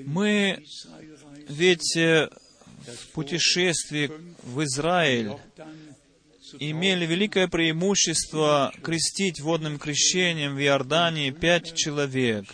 Мы 0.05 0.63
ведь 1.47 1.95
э, 1.95 2.29
в 2.85 3.07
путешествии 3.13 4.11
в 4.43 4.63
Израиль 4.63 5.33
имели 6.59 7.05
великое 7.05 7.47
преимущество 7.47 8.71
крестить 8.81 9.39
водным 9.41 9.77
крещением 9.79 10.55
в 10.55 10.61
Иордании 10.61 11.31
пять 11.31 11.75
человек. 11.75 12.45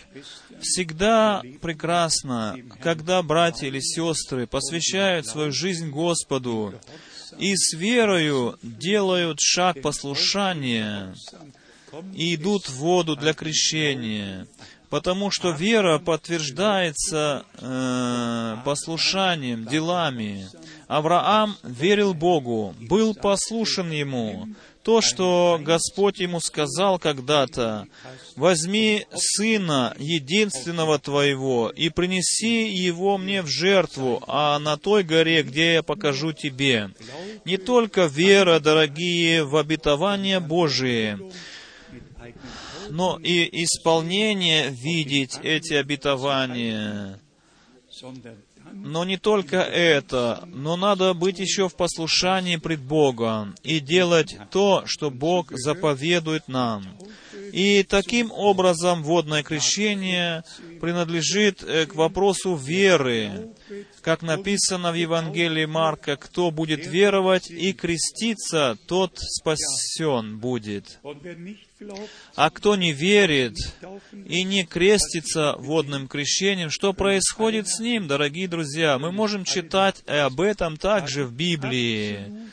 Всегда 0.60 1.42
прекрасно, 1.60 2.56
когда 2.80 3.22
братья 3.22 3.66
или 3.66 3.80
сестры 3.80 4.46
посвящают 4.46 5.26
свою 5.26 5.52
жизнь 5.52 5.90
Господу 5.90 6.74
и 7.38 7.56
с 7.56 7.74
верою 7.74 8.58
делают 8.62 9.40
шаг 9.40 9.80
послушания 9.82 11.14
и 12.14 12.34
идут 12.34 12.68
в 12.68 12.76
воду 12.76 13.16
для 13.16 13.34
крещения, 13.34 14.46
потому 14.88 15.30
что 15.30 15.50
вера 15.50 15.98
подтверждается 15.98 17.44
э, 17.58 18.56
послушанием, 18.64 19.66
делами. 19.66 20.48
Авраам 20.92 21.56
верил 21.62 22.12
Богу, 22.12 22.74
был 22.78 23.14
послушен 23.14 23.90
Ему. 23.90 24.48
То, 24.82 25.00
что 25.00 25.58
Господь 25.62 26.18
ему 26.18 26.38
сказал 26.40 26.98
когда-то, 26.98 27.86
«Возьми 28.36 29.06
сына 29.14 29.94
единственного 29.98 30.98
твоего 30.98 31.70
и 31.70 31.88
принеси 31.88 32.68
его 32.68 33.16
мне 33.16 33.40
в 33.40 33.46
жертву, 33.46 34.22
а 34.26 34.58
на 34.58 34.76
той 34.76 35.02
горе, 35.02 35.42
где 35.42 35.74
я 35.74 35.82
покажу 35.82 36.32
тебе». 36.32 36.90
Не 37.46 37.56
только 37.56 38.04
вера, 38.04 38.60
дорогие, 38.60 39.44
в 39.44 39.56
обетование 39.56 40.40
Божие, 40.40 41.18
но 42.90 43.18
и 43.18 43.64
исполнение 43.64 44.68
видеть 44.68 45.38
эти 45.42 45.72
обетования. 45.72 47.18
Но 48.72 49.04
не 49.04 49.16
только 49.16 49.58
это, 49.58 50.44
но 50.46 50.76
надо 50.76 51.14
быть 51.14 51.38
еще 51.38 51.68
в 51.68 51.76
послушании 51.76 52.56
пред 52.56 52.80
Богом 52.80 53.54
и 53.62 53.80
делать 53.80 54.36
то, 54.50 54.84
что 54.86 55.10
Бог 55.10 55.52
заповедует 55.52 56.48
нам. 56.48 56.84
И 57.52 57.82
таким 57.82 58.32
образом 58.32 59.02
водное 59.02 59.42
крещение 59.42 60.42
принадлежит 60.80 61.62
э, 61.62 61.84
к 61.84 61.94
вопросу 61.94 62.56
веры. 62.56 63.50
Как 64.00 64.22
написано 64.22 64.90
в 64.90 64.94
Евангелии 64.94 65.66
Марка, 65.66 66.16
кто 66.16 66.50
будет 66.50 66.86
веровать 66.86 67.50
и 67.50 67.74
креститься, 67.74 68.78
тот 68.88 69.18
спасен 69.18 70.38
будет. 70.38 70.98
А 72.34 72.48
кто 72.50 72.74
не 72.74 72.92
верит 72.92 73.56
и 74.12 74.44
не 74.44 74.64
крестится 74.64 75.54
водным 75.58 76.08
крещением, 76.08 76.70
что 76.70 76.94
происходит 76.94 77.68
с 77.68 77.80
ним, 77.80 78.08
дорогие 78.08 78.48
друзья? 78.48 78.98
Мы 78.98 79.12
можем 79.12 79.44
читать 79.44 80.02
об 80.06 80.40
этом 80.40 80.78
также 80.78 81.24
в 81.24 81.32
Библии. 81.32 82.50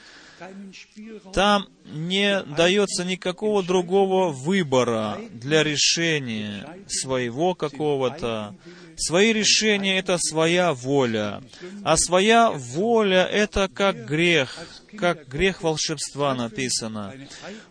Там 1.33 1.67
не 1.85 2.41
дается 2.43 3.03
никакого 3.03 3.63
другого 3.63 4.31
выбора 4.31 5.17
для 5.31 5.63
решения 5.63 6.67
своего 6.87 7.55
какого-то. 7.55 8.55
Свои 8.95 9.31
решения— 9.31 9.97
это 9.99 10.17
своя 10.17 10.73
воля. 10.73 11.41
А 11.83 11.95
своя 11.95 12.51
воля— 12.51 13.25
это 13.31 13.69
как 13.69 14.05
грех, 14.05 14.57
как 14.97 15.27
грех 15.29 15.63
волшебства 15.63 16.35
написано. 16.35 17.13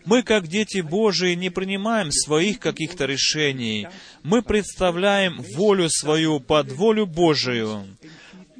Мы, 0.05 0.23
как 0.23 0.47
дети 0.47 0.81
Божии, 0.81 1.35
не 1.35 1.51
принимаем 1.51 2.11
своих 2.11 2.59
каких-то 2.59 3.05
решений. 3.05 3.87
Мы 4.23 4.41
представляем 4.41 5.43
волю 5.55 5.89
свою 5.89 6.39
под 6.39 6.71
волю 6.71 7.05
Божию, 7.05 7.85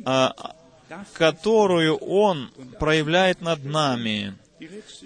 а, 0.05 0.33
которую 1.13 1.95
Он 1.97 2.51
проявляет 2.79 3.41
над 3.41 3.63
нами. 3.63 4.35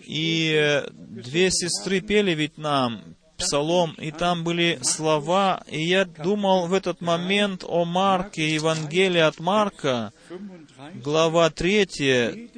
И 0.06 0.52
э, 0.56 0.88
две 0.92 1.52
сестры 1.52 2.02
пели 2.02 2.32
ведь 2.32 2.58
нам 2.58 3.04
псалом, 3.38 3.94
и 4.00 4.12
там 4.12 4.44
были 4.44 4.80
слова, 4.82 5.64
и 5.68 5.84
я 5.84 6.06
думал 6.06 6.68
в 6.68 6.74
этот 6.74 7.02
момент 7.02 7.64
о 7.68 7.86
Марке, 7.86 8.54
Евангелие 8.54 9.26
от 9.26 9.40
Марка, 9.40 10.14
35, 10.30 11.04
глава 11.04 11.50
3, 11.50 11.84
jeder 11.84 12.50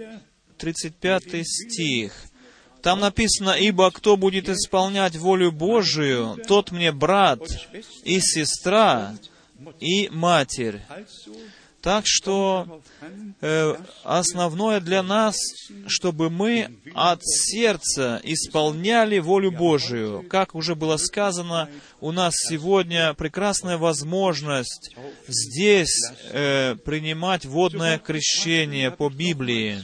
35 0.57 1.45
стих. 1.45 2.13
Там 2.81 2.99
написано, 2.99 3.51
«Ибо 3.51 3.89
кто 3.89 4.15
будет 4.15 4.47
исполнять 4.47 5.15
волю 5.15 5.51
Божию, 5.51 6.37
тот 6.47 6.71
мне 6.71 6.91
брат 6.91 7.39
и 8.03 8.19
сестра 8.19 9.15
и 9.79 10.07
матерь». 10.09 10.81
Так 11.85 12.05
что 12.07 12.81
э, 13.41 13.75
основное 14.03 14.79
для 14.79 15.03
нас, 15.03 15.35
чтобы 15.85 16.31
мы 16.31 16.79
от 16.95 17.23
сердца 17.23 18.19
исполняли 18.23 19.19
волю 19.19 19.51
Божию. 19.51 20.25
Как 20.27 20.55
уже 20.55 20.73
было 20.73 20.97
сказано, 20.97 21.69
у 22.01 22.11
нас 22.11 22.33
сегодня 22.37 23.13
прекрасная 23.13 23.77
возможность 23.77 24.95
здесь 25.27 26.11
э, 26.31 26.75
принимать 26.83 27.45
водное 27.45 27.99
крещение 27.99 28.89
по 28.89 29.11
Библии. 29.11 29.77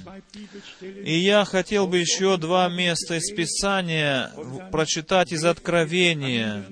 И 0.81 1.19
я 1.19 1.45
хотел 1.45 1.85
бы 1.85 1.99
еще 1.99 2.37
два 2.37 2.67
места 2.67 3.17
из 3.17 3.31
Писания 3.31 4.31
прочитать 4.71 5.31
из 5.33 5.45
Откровения, 5.45 6.65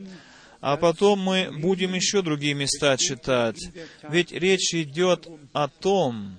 а 0.62 0.78
потом 0.78 1.20
мы 1.20 1.50
будем 1.52 1.94
еще 1.94 2.22
другие 2.22 2.54
места 2.54 2.98
читать. 2.98 3.60
Ведь 4.10 4.32
речь 4.32 4.74
идет 4.74 5.28
о 5.54 5.68
том, 5.68 6.38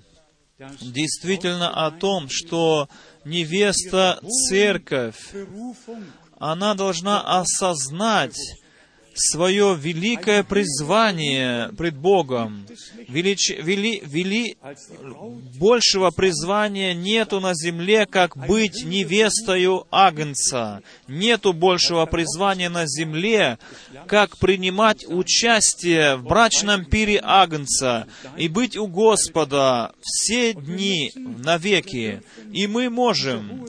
действительно 0.81 1.87
о 1.87 1.91
том, 1.91 2.29
что 2.29 2.89
невеста 3.25 4.21
церковь, 4.49 5.33
она 6.39 6.75
должна 6.75 7.41
осознать 7.41 8.39
свое 9.21 9.77
великое 9.79 10.43
призвание 10.43 11.69
пред 11.77 11.97
Богом. 11.97 12.67
Велич, 13.09 13.51
вели, 13.51 14.03
вели, 14.05 14.57
большего 15.59 16.11
призвания 16.11 16.95
нету 16.95 17.41
на 17.41 17.55
земле, 17.55 18.07
как 18.07 18.37
быть 18.37 18.85
невестою 18.85 19.87
Агнца. 19.91 20.83
Нету 21.07 21.53
большего 21.53 22.07
призвания 22.07 22.71
на 22.71 22.87
земле, 22.87 23.59
как 24.07 24.39
принимать 24.39 25.05
участие 25.07 26.17
в 26.17 26.25
брачном 26.25 26.85
пире 26.85 27.21
Агнца 27.23 28.07
и 28.37 28.49
быть 28.49 28.77
у 28.77 28.87
Господа 28.87 29.93
все 30.01 30.55
дни 30.55 31.13
навеки. 31.15 32.23
И 32.53 32.67
мы 32.67 32.89
можем 32.89 33.67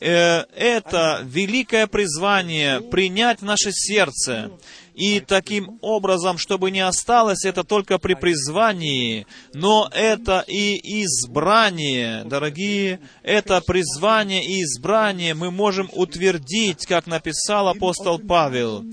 э, 0.00 0.44
это 0.56 1.20
великое 1.24 1.86
призвание 1.86 2.80
принять 2.80 3.40
в 3.40 3.44
наше 3.44 3.72
сердце. 3.72 4.50
И 4.94 5.18
таким 5.18 5.78
образом, 5.82 6.38
чтобы 6.38 6.70
не 6.70 6.80
осталось 6.80 7.44
это 7.44 7.64
только 7.64 7.98
при 7.98 8.14
призвании, 8.14 9.26
но 9.52 9.90
это 9.92 10.44
и 10.46 11.02
избрание, 11.02 12.22
дорогие, 12.24 13.00
это 13.24 13.60
призвание 13.60 14.44
и 14.44 14.62
избрание 14.62 15.34
мы 15.34 15.50
можем 15.50 15.90
утвердить, 15.92 16.86
как 16.86 17.08
написал 17.08 17.68
апостол 17.68 18.20
Павел. 18.20 18.84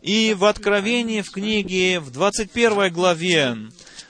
И 0.00 0.34
в 0.34 0.46
Откровении 0.46 1.20
в 1.20 1.30
книге, 1.30 2.00
в 2.00 2.10
21 2.10 2.90
главе, 2.90 3.54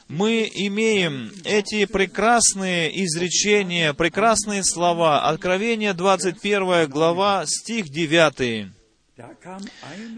мы 0.07 0.49
имеем 0.55 1.33
эти 1.45 1.85
прекрасные 1.85 3.05
изречения, 3.05 3.93
прекрасные 3.93 4.63
слова. 4.63 5.29
Откровение 5.29 5.95
21 5.95 6.89
глава, 6.89 7.45
стих 7.47 7.89
9. 7.89 8.80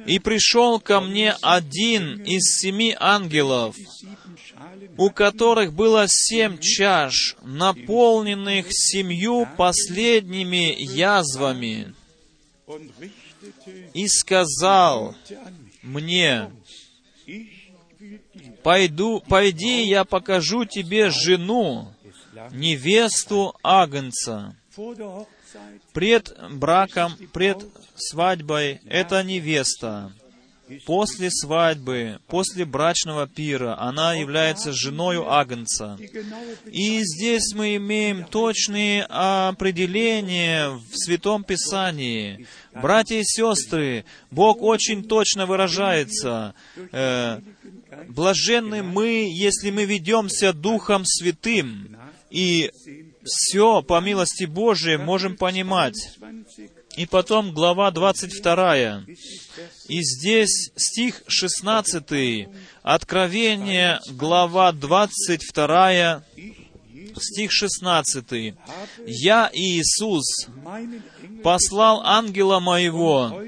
И 0.06 0.18
пришел 0.18 0.80
ко 0.80 1.00
мне 1.00 1.34
один 1.42 2.22
из 2.22 2.60
семи 2.60 2.94
ангелов, 2.98 3.76
у 4.96 5.10
которых 5.10 5.72
было 5.72 6.06
семь 6.08 6.58
чаш, 6.58 7.36
наполненных 7.42 8.66
семью 8.70 9.48
последними 9.56 10.74
язвами, 10.78 11.94
и 13.94 14.06
сказал 14.08 15.14
мне, 15.82 16.50
«Пойду, 18.62 19.20
пойди, 19.20 19.84
я 19.84 20.04
покажу 20.04 20.64
тебе 20.64 21.10
жену, 21.10 21.92
невесту 22.52 23.54
Агнца». 23.62 24.56
Пред 25.92 26.36
браком, 26.52 27.12
пред 27.32 27.58
свадьбой— 27.96 28.80
это 28.86 29.22
невеста. 29.22 30.12
После 30.86 31.30
свадьбы, 31.30 32.18
после 32.28 32.64
брачного 32.64 33.26
пира, 33.26 33.78
она 33.78 34.14
является 34.14 34.72
женою 34.72 35.30
Агнца. 35.30 35.98
И 36.66 37.00
здесь 37.02 37.52
мы 37.54 37.76
имеем 37.76 38.24
точные 38.24 39.04
определения 39.04 40.70
в 40.70 40.96
Святом 40.96 41.44
Писании. 41.44 42.46
Братья 42.74 43.16
и 43.16 43.24
сестры, 43.24 44.04
Бог 44.30 44.62
очень 44.62 45.04
точно 45.04 45.46
выражается. 45.46 46.54
Э, 46.92 47.40
Блаженны 48.08 48.82
мы, 48.82 49.28
если 49.30 49.70
мы 49.70 49.84
ведемся 49.84 50.54
Духом 50.54 51.04
Святым, 51.04 51.96
и 52.30 52.70
все, 53.24 53.82
по 53.82 54.00
милости 54.00 54.44
Божией, 54.44 54.96
можем 54.96 55.36
понимать. 55.36 55.96
20 56.18 56.70
И 56.96 57.06
потом 57.06 57.52
глава 57.52 57.90
22. 57.90 59.04
И 59.88 60.02
здесь 60.02 60.72
стих 60.76 61.22
16. 61.26 62.48
Откровение, 62.82 64.00
глава 64.10 64.72
22, 64.72 66.22
стих 67.20 67.52
16. 67.52 68.54
«Я, 69.06 69.50
Иисус, 69.52 70.48
послал 71.42 72.02
ангела 72.04 72.60
моего 72.60 73.42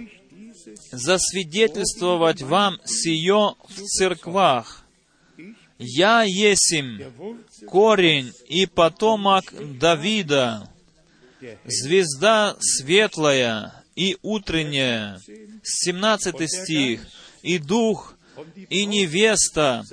засвидетельствовать 0.92 2.42
вам 2.42 2.78
сие 2.84 3.54
в 3.68 3.82
церквах. 3.86 4.84
Я 5.78 6.22
есим 6.22 7.00
корень 7.66 8.32
и 8.48 8.66
потомок 8.66 9.44
Давида, 9.78 10.68
звезда 11.64 12.56
светлая 12.60 13.84
и 13.96 14.16
утренняя. 14.22 15.20
17 15.62 16.48
стих. 16.48 17.06
И 17.42 17.58
дух, 17.58 18.16
и 18.70 18.86
невеста 18.86 19.84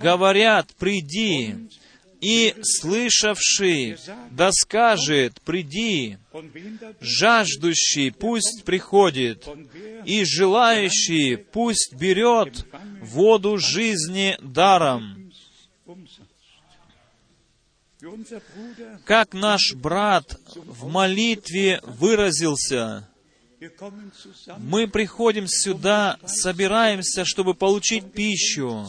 говорят, 0.00 0.74
приди, 0.78 1.54
и 2.20 2.54
слышавший 2.62 3.96
да 4.30 4.50
скажет, 4.52 5.40
приди, 5.42 6.18
жаждущий 7.00 8.10
пусть 8.10 8.64
приходит, 8.64 9.46
и 10.04 10.24
желающий 10.24 11.36
пусть 11.36 11.94
берет 11.94 12.66
воду 13.02 13.58
жизни 13.58 14.36
даром. 14.42 15.15
Как 19.04 19.32
наш 19.32 19.74
брат 19.74 20.38
в 20.54 20.88
молитве 20.88 21.80
выразился, 21.84 23.08
мы 24.58 24.86
приходим 24.86 25.46
сюда, 25.48 26.18
собираемся, 26.26 27.24
чтобы 27.24 27.54
получить 27.54 28.12
пищу, 28.12 28.86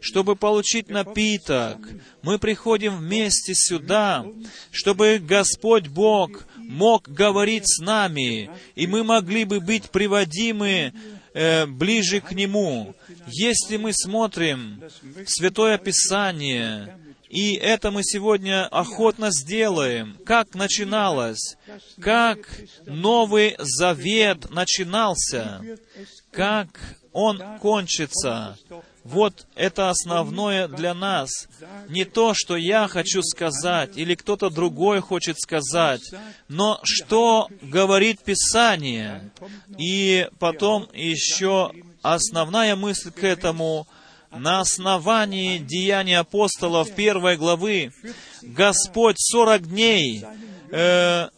чтобы 0.00 0.34
получить 0.34 0.88
напиток. 0.88 1.78
Мы 2.22 2.38
приходим 2.38 2.96
вместе 2.96 3.54
сюда, 3.54 4.26
чтобы 4.72 5.18
Господь 5.18 5.86
Бог 5.86 6.46
мог 6.56 7.08
говорить 7.08 7.64
с 7.66 7.78
нами, 7.80 8.50
и 8.74 8.86
мы 8.86 9.04
могли 9.04 9.44
бы 9.44 9.60
быть 9.60 9.90
приводимы 9.90 10.92
э, 11.32 11.66
ближе 11.66 12.20
к 12.20 12.32
Нему. 12.32 12.94
Если 13.28 13.76
мы 13.76 13.92
смотрим 13.92 14.82
Святое 15.26 15.78
Писание, 15.78 16.98
и 17.28 17.54
это 17.54 17.90
мы 17.90 18.02
сегодня 18.02 18.66
охотно 18.66 19.30
сделаем, 19.30 20.16
как 20.24 20.54
начиналось, 20.54 21.56
как 22.00 22.38
Новый 22.86 23.56
Завет 23.58 24.50
начинался, 24.50 25.60
как 26.30 26.68
он 27.12 27.42
кончится. 27.60 28.56
Вот 29.04 29.46
это 29.54 29.90
основное 29.90 30.68
для 30.68 30.92
нас. 30.92 31.48
Не 31.88 32.04
то, 32.04 32.34
что 32.34 32.56
я 32.56 32.88
хочу 32.88 33.22
сказать, 33.22 33.96
или 33.96 34.14
кто-то 34.14 34.50
другой 34.50 35.00
хочет 35.00 35.38
сказать, 35.40 36.02
но 36.48 36.80
что 36.82 37.48
говорит 37.62 38.20
Писание. 38.20 39.30
И 39.78 40.28
потом 40.38 40.88
еще 40.92 41.72
основная 42.02 42.76
мысль 42.76 43.10
к 43.10 43.22
этому— 43.22 43.86
на 44.30 44.60
основании 44.60 45.58
Деяний 45.58 46.16
апостолов 46.16 46.94
первой 46.94 47.36
главы 47.36 47.92
Господь 48.42 49.16
сорок 49.18 49.66
дней 49.68 50.24
э, 50.70 51.28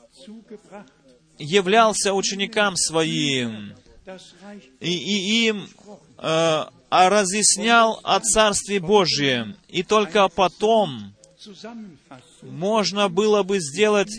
являлся 1.38 2.14
ученикам 2.14 2.76
своим 2.76 3.74
и, 4.80 4.90
и 4.90 5.48
им 5.48 5.68
э, 6.18 6.64
а 6.90 7.08
разъяснял 7.08 8.00
о 8.02 8.18
Царстве 8.18 8.80
Божьем. 8.80 9.56
И 9.68 9.82
только 9.84 10.28
потом 10.28 11.14
можно 12.42 13.08
было 13.08 13.44
бы 13.44 13.60
сделать 13.60 14.10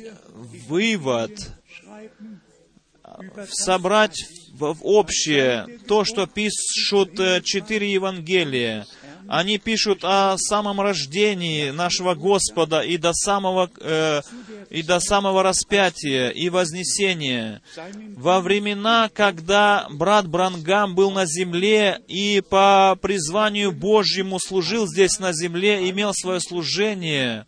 вывод, 0.67 1.31
собрать 3.49 4.17
в 4.61 4.79
общее 4.83 5.67
то, 5.87 6.03
что 6.05 6.27
пишут 6.27 7.19
э, 7.19 7.41
четыре 7.41 7.91
Евангелия. 7.91 8.85
Они 9.27 9.57
пишут 9.57 9.99
о 10.03 10.35
самом 10.37 10.81
рождении 10.81 11.69
нашего 11.69 12.15
Господа 12.15 12.81
и 12.81 12.97
до 12.97 13.13
самого, 13.13 13.69
э, 13.79 14.21
и 14.69 14.83
до 14.83 14.99
самого 14.99 15.41
распятия 15.41 16.29
и 16.29 16.49
вознесения. 16.49 17.61
Во 18.17 18.41
времена, 18.41 19.09
когда 19.13 19.87
брат 19.89 20.27
Брангам 20.27 20.95
был 20.95 21.11
на 21.11 21.25
земле 21.25 22.01
и 22.07 22.41
по 22.41 22.97
призванию 23.01 23.71
Божьему 23.71 24.37
служил 24.39 24.85
здесь 24.87 25.19
на 25.19 25.31
земле, 25.33 25.89
имел 25.89 26.13
свое 26.13 26.41
служение, 26.41 27.45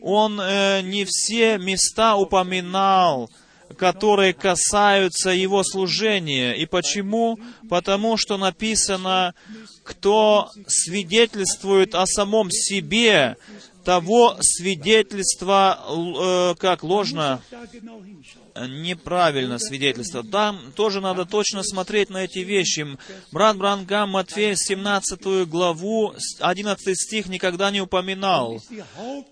он 0.00 0.40
э, 0.40 0.80
не 0.82 1.04
все 1.04 1.58
места 1.58 2.16
упоминал, 2.16 3.30
которые 3.76 4.32
касаются 4.32 5.30
его 5.30 5.62
служения. 5.62 6.52
И 6.52 6.66
почему? 6.66 7.38
Потому 7.68 8.16
что 8.16 8.36
написано, 8.36 9.34
кто 9.84 10.50
свидетельствует 10.66 11.94
о 11.94 12.06
самом 12.06 12.50
себе, 12.50 13.36
того 13.84 14.36
свидетельства, 14.40 15.84
э, 15.88 16.54
как 16.58 16.82
ложно. 16.82 17.40
Неправильно 18.56 19.58
свидетельство. 19.58 20.22
Там 20.22 20.72
тоже 20.74 21.00
надо 21.00 21.24
точно 21.24 21.62
смотреть 21.62 22.10
на 22.10 22.24
эти 22.24 22.40
вещи. 22.40 22.86
Брат 23.30 23.56
Брангам 23.56 24.10
Матфея 24.10 24.54
17 24.56 25.48
главу, 25.48 26.14
11 26.40 27.00
стих 27.00 27.26
никогда 27.26 27.70
не 27.70 27.80
упоминал. 27.80 28.60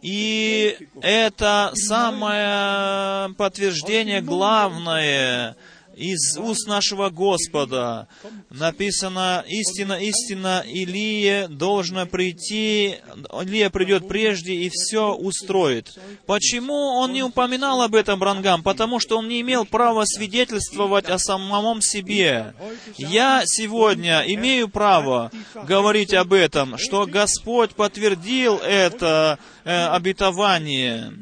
И 0.03 0.77
это 1.03 1.73
самое 1.75 3.35
подтверждение 3.35 4.21
главное 4.21 5.57
из 6.01 6.39
уст 6.39 6.67
нашего 6.67 7.11
Господа. 7.11 8.09
Написано, 8.49 9.45
истина, 9.47 9.93
истина, 9.93 10.65
Илия 10.67 11.47
должна 11.47 12.07
прийти, 12.07 12.97
Илия 13.43 13.69
придет 13.69 14.09
прежде 14.09 14.55
и 14.55 14.71
все 14.71 15.15
устроит. 15.15 15.99
Почему 16.27 16.73
он 16.75 17.13
не 17.13 17.23
упоминал 17.23 17.83
об 17.83 17.95
этом 17.95 18.19
Брангам? 18.19 18.63
Потому 18.63 18.99
что 18.99 19.19
он 19.19 19.29
не 19.29 19.43
имел 19.43 19.67
права 19.67 20.05
свидетельствовать 20.07 21.11
о 21.11 21.19
самом 21.19 21.83
себе. 21.83 22.55
Я 22.97 23.43
сегодня 23.45 24.25
имею 24.27 24.69
право 24.69 25.31
говорить 25.67 26.15
об 26.15 26.33
этом, 26.33 26.79
что 26.79 27.07
Господь 27.07 27.75
подтвердил 27.75 28.57
это 28.57 29.39
э, 29.65 29.87
обетование. 29.89 31.13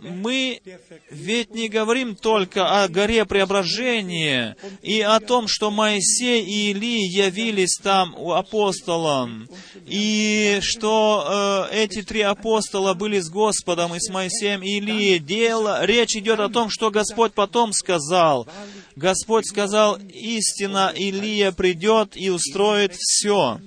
Мы 0.00 0.60
ведь 1.10 1.50
не 1.50 1.68
говорим 1.68 2.16
только 2.16 2.82
о 2.82 2.88
горе 2.88 3.24
преображения 3.24 4.56
и 4.82 5.00
о 5.00 5.20
том, 5.20 5.46
что 5.48 5.70
Моисей 5.70 6.42
и 6.42 6.70
Илий 6.70 7.06
явились 7.06 7.78
там 7.82 8.14
у 8.16 8.32
апостолам, 8.32 9.48
и 9.86 10.58
что 10.62 11.68
э, 11.70 11.84
эти 11.84 12.02
три 12.02 12.22
апостола 12.22 12.94
были 12.94 13.20
с 13.20 13.28
Господом 13.28 13.94
и 13.94 14.00
с 14.00 14.10
Моисеем 14.10 14.62
и 14.62 14.78
Илией. 14.78 15.18
Дело, 15.18 15.84
речь 15.84 16.16
идет 16.16 16.40
о 16.40 16.48
том, 16.48 16.70
что 16.70 16.90
Господь 16.90 17.34
потом 17.34 17.72
сказал. 17.72 18.48
Господь 18.96 19.46
сказал, 19.46 19.96
истина 19.96 20.92
Илия 20.94 21.52
придет 21.52 22.16
и 22.16 22.30
устроит 22.30 22.94
все. 22.94 23.60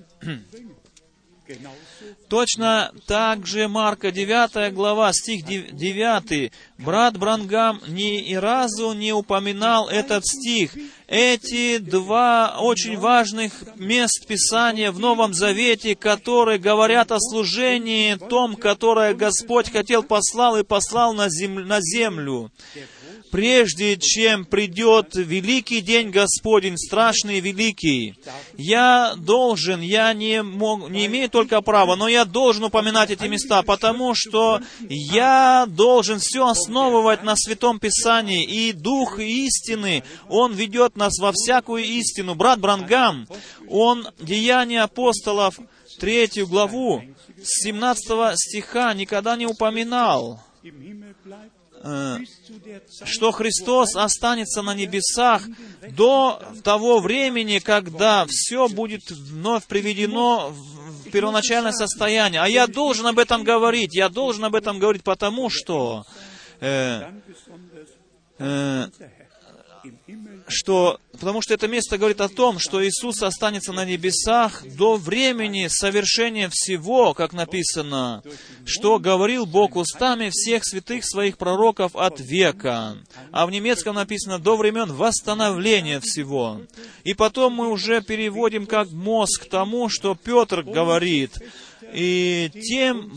Точно 2.29 2.91
так 3.07 3.45
же 3.45 3.67
Марка 3.67 4.11
9 4.11 4.73
глава, 4.73 5.13
стих 5.13 5.45
9. 5.45 6.51
Брат 6.77 7.17
Брангам 7.17 7.81
ни 7.87 8.33
разу 8.35 8.93
не 8.93 9.13
упоминал 9.13 9.87
этот 9.87 10.25
стих. 10.25 10.71
Эти 11.07 11.77
два 11.77 12.57
очень 12.59 12.97
важных 12.97 13.53
мест 13.75 14.25
Писания 14.27 14.91
в 14.91 14.99
Новом 14.99 15.33
Завете, 15.33 15.95
которые 15.95 16.57
говорят 16.57 17.11
о 17.11 17.19
служении 17.19 18.15
том, 18.15 18.55
которое 18.55 19.13
Господь 19.13 19.71
хотел 19.71 20.01
послал 20.03 20.57
и 20.57 20.63
послал 20.63 21.13
на 21.13 21.29
землю 21.29 22.51
прежде 23.35 23.97
чем 23.97 24.45
придет 24.45 25.15
великий 25.15 25.81
день 25.81 26.09
Господень, 26.09 26.77
страшный 26.77 27.39
и 27.39 27.41
великий, 27.41 28.15
я 28.57 29.13
должен, 29.17 29.81
я 29.81 30.13
не, 30.13 30.41
мог, 30.41 30.89
не 30.89 31.07
имею 31.07 31.29
только 31.29 31.59
права, 31.61 31.97
но 31.97 32.07
я 32.07 32.23
должен 32.23 32.63
упоминать 32.63 33.09
эти 33.09 33.25
места, 33.25 33.61
потому 33.63 34.13
что 34.15 34.61
я 34.87 35.65
должен 35.67 36.19
все 36.19 36.47
основывать 36.47 37.23
на 37.23 37.35
Святом 37.35 37.77
Писании, 37.77 38.45
и 38.45 38.71
Дух 38.71 39.19
истины, 39.19 40.05
Он 40.29 40.53
ведет 40.53 40.95
нас 40.95 41.19
во 41.19 41.33
всякую 41.33 41.83
истину. 41.83 42.35
Брат 42.35 42.61
Брангам, 42.61 43.27
он 43.67 44.07
Деяния 44.17 44.83
апостолов, 44.83 45.59
третью 45.99 46.47
главу, 46.47 47.03
17 47.43 48.39
стиха 48.39 48.93
никогда 48.93 49.35
не 49.35 49.45
упоминал 49.45 50.39
что 53.05 53.31
Христос 53.31 53.95
останется 53.95 54.63
на 54.63 54.73
небесах 54.73 55.43
до 55.89 56.41
того 56.63 56.99
времени, 56.99 57.59
когда 57.59 58.25
все 58.27 58.67
будет 58.67 59.11
вновь 59.11 59.65
приведено 59.65 60.51
в 60.51 61.11
первоначальное 61.11 61.73
состояние. 61.73 62.41
А 62.41 62.47
я 62.47 62.65
должен 62.65 63.05
об 63.05 63.19
этом 63.19 63.43
говорить. 63.43 63.93
Я 63.93 64.09
должен 64.09 64.45
об 64.45 64.55
этом 64.55 64.79
говорить, 64.79 65.03
потому 65.03 65.49
что 65.51 66.05
э, 66.59 67.03
э, 68.39 68.87
что, 70.47 70.99
потому 71.13 71.41
что 71.41 71.53
это 71.53 71.67
место 71.67 71.97
говорит 71.97 72.21
о 72.21 72.29
том, 72.29 72.59
что 72.59 72.85
Иисус 72.85 73.23
останется 73.23 73.73
на 73.73 73.85
небесах 73.85 74.63
до 74.63 74.95
времени 74.95 75.67
совершения 75.69 76.49
всего, 76.51 77.13
как 77.13 77.33
написано, 77.33 78.23
что 78.65 78.99
говорил 78.99 79.45
Бог 79.45 79.75
устами 79.75 80.29
всех 80.31 80.63
святых 80.65 81.05
своих 81.05 81.37
пророков 81.37 81.95
от 81.95 82.19
века. 82.19 82.97
А 83.31 83.45
в 83.45 83.51
немецком 83.51 83.95
написано 83.95 84.39
до 84.39 84.55
времен 84.55 84.93
восстановления 84.93 85.99
всего. 85.99 86.61
И 87.03 87.13
потом 87.13 87.53
мы 87.53 87.69
уже 87.69 88.01
переводим 88.01 88.65
как 88.65 88.91
мозг 88.91 89.49
тому, 89.49 89.89
что 89.89 90.15
Петр 90.15 90.63
говорит. 90.63 91.37
И 91.93 92.51
тем 92.53 93.11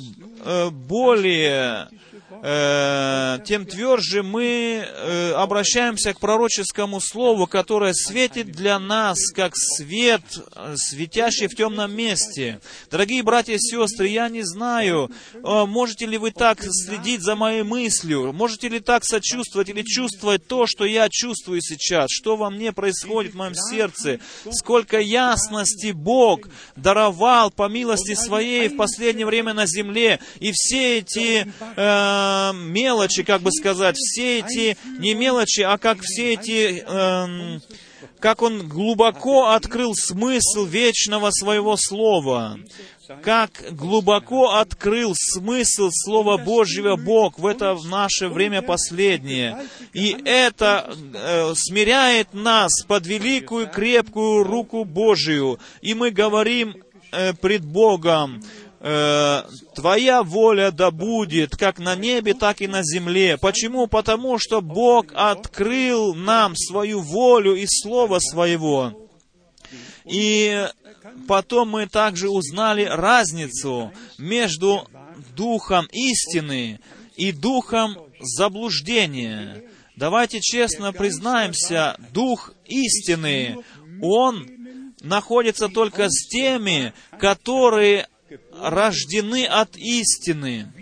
э, 0.45 0.71
более 0.71 1.89
Э, 2.31 3.39
тем 3.47 3.65
тверже 3.65 4.23
мы 4.23 4.85
э, 4.85 5.33
обращаемся 5.33 6.13
к 6.13 6.21
пророческому 6.21 7.01
слову, 7.01 7.47
которое 7.47 7.95
светит 7.95 8.53
для 8.53 8.79
нас, 8.79 9.31
как 9.35 9.57
свет, 9.57 10.23
э, 10.55 10.75
светящий 10.77 11.47
в 11.47 11.57
темном 11.57 11.95
месте. 11.95 12.61
Дорогие 12.91 13.23
братья 13.23 13.55
и 13.55 13.59
сестры, 13.59 14.09
я 14.09 14.29
не 14.29 14.43
знаю, 14.43 15.11
можете 15.43 16.05
ли 16.05 16.19
вы 16.19 16.31
так 16.31 16.59
следить 16.63 17.23
за 17.23 17.35
моей 17.35 17.63
мыслью, 17.63 18.33
можете 18.33 18.69
ли 18.69 18.81
так 18.81 19.05
сочувствовать 19.05 19.71
или 19.71 19.83
чувствовать 19.83 20.47
то, 20.47 20.67
что 20.67 20.85
я 20.85 21.09
чувствую 21.11 21.63
сейчас, 21.63 22.09
что 22.11 22.37
во 22.37 22.51
мне 22.51 22.73
происходит 22.73 23.33
в 23.33 23.37
моем 23.37 23.55
сердце, 23.55 24.21
сколько 24.51 25.01
ясности 25.01 25.93
Бог 25.93 26.49
даровал 26.77 27.51
по 27.51 27.69
милости 27.69 28.15
Своей 28.15 28.69
в 28.69 28.77
последнее 28.77 29.27
время 29.27 29.55
на 29.55 29.67
земле, 29.67 30.19
и 30.41 30.51
все 30.53 30.99
эти 30.99 31.51
э, 31.77 32.18
мелочи, 32.55 33.23
как 33.23 33.43
бы 33.43 33.51
сказать, 33.53 33.97
все 33.97 34.41
эти, 34.41 34.77
не 34.99 35.15
мелочи, 35.15 35.61
а 35.61 35.79
как 35.79 35.99
все 36.03 36.35
эти, 36.35 36.85
э, 36.87 37.61
как 38.21 38.43
он 38.43 38.69
глубоко 38.69 39.51
открыл 39.51 39.95
смысл 39.95 40.65
вечного 40.65 41.31
своего 41.31 41.77
слова, 41.77 42.59
как 43.23 43.51
глубоко 43.71 44.57
открыл 44.57 45.15
смысл 45.15 45.91
Слова 45.91 46.37
Божьего 46.37 46.97
Бог 46.97 47.39
в 47.39 47.47
это 47.47 47.75
в 47.75 47.87
наше 47.87 48.29
время 48.29 48.61
последнее. 48.61 49.65
И 49.95 50.17
это 50.25 50.95
э, 51.15 51.53
смиряет 51.57 52.35
нас 52.35 52.71
под 52.87 53.07
великую 53.07 53.69
крепкую 53.69 54.45
руку 54.45 54.85
Божию. 54.85 55.59
И 55.81 55.95
мы 55.95 56.11
говорим 56.11 56.77
э, 57.13 57.33
пред 57.33 57.65
Богом, 57.65 58.43
Э, 58.81 59.43
Твоя 59.75 60.23
воля 60.23 60.71
да 60.71 60.91
будет 60.91 61.57
как 61.57 61.79
на 61.79 61.97
небе, 61.97 62.35
так 62.35 62.61
и 62.61 62.69
на 62.69 62.83
земле. 62.83 63.37
Почему? 63.37 63.87
Потому 63.89 64.39
что 64.39 64.61
Бог 64.61 65.07
открыл 65.15 66.15
нам 66.15 66.55
свою 66.57 67.01
волю 67.01 67.57
и 67.57 67.67
Слово 67.67 68.21
Своего. 68.21 69.11
И 70.05 70.67
потом 71.27 71.71
мы 71.71 71.87
также 71.87 72.29
узнали 72.29 72.85
разницу 72.85 73.93
между 74.17 74.87
Духом 75.37 75.87
истины 75.93 76.81
и 77.17 77.33
Духом 77.33 77.97
заблуждения. 78.21 79.65
Давайте 79.97 80.41
честно 80.41 80.93
признаемся, 80.93 81.97
Дух 82.13 82.53
истины, 82.67 83.59
Он 84.01 84.49
находится 85.01 85.69
только 85.69 86.09
с 86.09 86.29
теми, 86.29 86.93
которые 87.19 88.07
рождены 88.53 89.47
от 89.47 89.77
истины, 89.77 90.73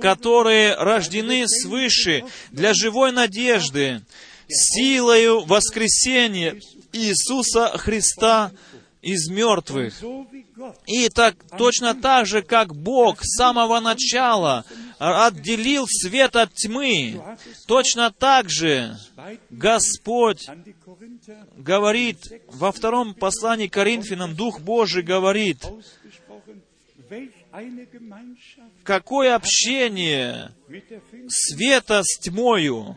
которые 0.00 0.74
рождены 0.74 1.44
свыше 1.48 2.24
для 2.50 2.74
живой 2.74 3.12
надежды, 3.12 4.02
силою 4.48 5.44
воскресения 5.44 6.60
Иисуса 6.92 7.76
Христа 7.78 8.52
из 9.00 9.28
мертвых. 9.28 9.94
И 10.86 11.08
так, 11.08 11.34
точно 11.58 11.94
так 11.94 12.26
же, 12.26 12.42
как 12.42 12.74
Бог 12.74 13.22
с 13.22 13.36
самого 13.36 13.80
начала 13.80 14.64
отделил 14.98 15.86
свет 15.88 16.36
от 16.36 16.54
тьмы, 16.54 17.20
точно 17.66 18.12
так 18.12 18.48
же 18.48 18.96
Господь 19.50 20.46
говорит 21.56 22.18
во 22.48 22.70
втором 22.70 23.14
послании 23.14 23.66
Коринфянам, 23.66 24.36
Дух 24.36 24.60
Божий 24.60 25.02
говорит, 25.02 25.64
Какое 28.84 29.34
общение 29.34 30.52
света 31.28 32.02
с 32.04 32.18
тьмою? 32.18 32.96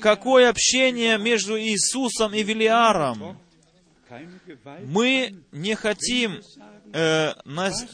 Какое 0.00 0.48
общение 0.48 1.18
между 1.18 1.60
Иисусом 1.60 2.34
и 2.34 2.42
Велиаром? 2.42 3.38
Мы 4.84 5.34
не 5.52 5.74
хотим 5.74 6.40
э, 6.92 7.32
нас, 7.44 7.86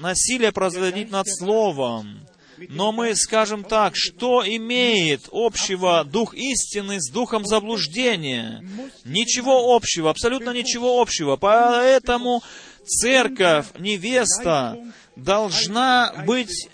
насилие 0.00 0.52
производить 0.52 1.10
над 1.10 1.28
Словом, 1.28 2.20
но 2.68 2.92
мы 2.92 3.14
скажем 3.14 3.64
так, 3.64 3.92
что 3.94 4.42
имеет 4.44 5.28
общего 5.32 6.04
Дух 6.04 6.34
истины 6.34 7.00
с 7.00 7.10
Духом 7.10 7.44
заблуждения? 7.44 8.64
Ничего 9.04 9.74
общего, 9.74 10.10
абсолютно 10.10 10.50
ничего 10.50 11.00
общего. 11.00 11.36
Поэтому 11.36 12.42
церковь, 12.86 13.66
невеста, 13.78 14.78
должна 15.16 16.12
быть 16.26 16.68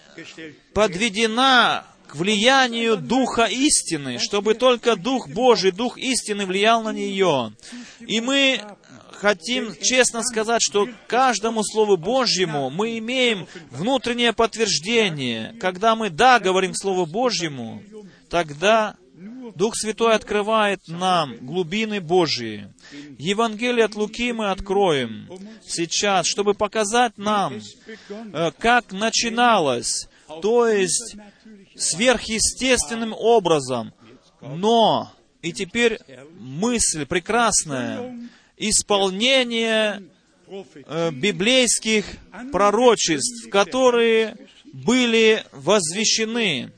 подведена 0.73 1.85
к 2.07 2.15
влиянию 2.15 2.97
Духа 2.97 3.45
истины, 3.45 4.19
чтобы 4.19 4.55
только 4.55 4.97
Дух 4.97 5.29
Божий, 5.29 5.73
Дух 5.73 5.99
истины 5.99 6.47
влиял 6.47 6.83
на 6.83 6.93
нее. 6.93 7.53
И 8.01 8.21
мы 8.21 8.61
хотим 9.13 9.75
честно 9.81 10.23
сказать, 10.23 10.63
что 10.63 10.89
каждому 11.09 11.65
Слову 11.65 11.97
Божьему 11.97 12.71
мы 12.71 12.99
имеем 12.99 13.47
внутреннее 13.71 14.33
подтверждение. 14.33 15.55
Когда 15.61 15.97
мы 15.97 16.11
«да» 16.11 16.39
говорим 16.39 16.75
Слову 16.75 17.07
Божьему, 17.07 17.83
тогда 18.29 18.97
Дух 19.55 19.77
Святой 19.77 20.15
открывает 20.15 20.81
нам 20.89 21.37
глубины 21.45 22.01
Божьи. 22.01 22.69
Евангелие 23.19 23.85
от 23.85 23.95
Луки 23.95 24.33
мы 24.33 24.51
откроем 24.51 25.29
сейчас, 25.67 26.27
чтобы 26.27 26.55
показать 26.55 27.17
нам, 27.19 27.61
э, 28.33 28.51
как 28.59 28.93
начиналось, 28.93 30.09
то 30.43 30.67
есть 30.67 31.17
сверхъестественным 31.77 33.13
образом. 33.13 33.93
Но, 34.41 35.13
и 35.43 35.53
теперь 35.53 35.99
мысль 36.39 37.07
прекрасная, 37.07 38.29
исполнение 38.57 40.03
э, 40.49 41.11
библейских 41.11 42.07
пророчеств, 42.53 43.49
которые 43.51 44.37
были 44.73 45.45
возвещены 45.53 46.73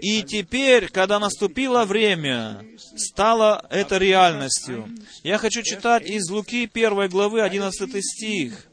И 0.00 0.22
теперь, 0.22 0.88
когда 0.88 1.18
наступило 1.18 1.84
время, 1.84 2.64
стало 2.96 3.66
это 3.70 3.98
реальностью. 3.98 4.88
Я 5.22 5.38
хочу 5.38 5.62
читать 5.62 6.08
из 6.08 6.30
Луки 6.30 6.70
1 6.72 7.08
главы 7.08 7.42
11 7.42 8.04
стих. 8.04 8.66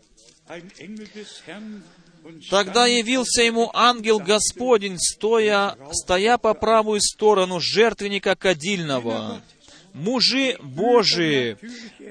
Тогда 2.49 2.85
явился 2.85 3.41
ему 3.41 3.69
ангел 3.73 4.19
Господень, 4.19 4.97
стоя, 4.99 5.77
стоя 5.91 6.37
по 6.37 6.53
правую 6.53 7.01
сторону 7.01 7.59
жертвенника 7.59 8.35
кадильного. 8.35 9.41
Мужи 9.93 10.57
Божии, 10.61 11.57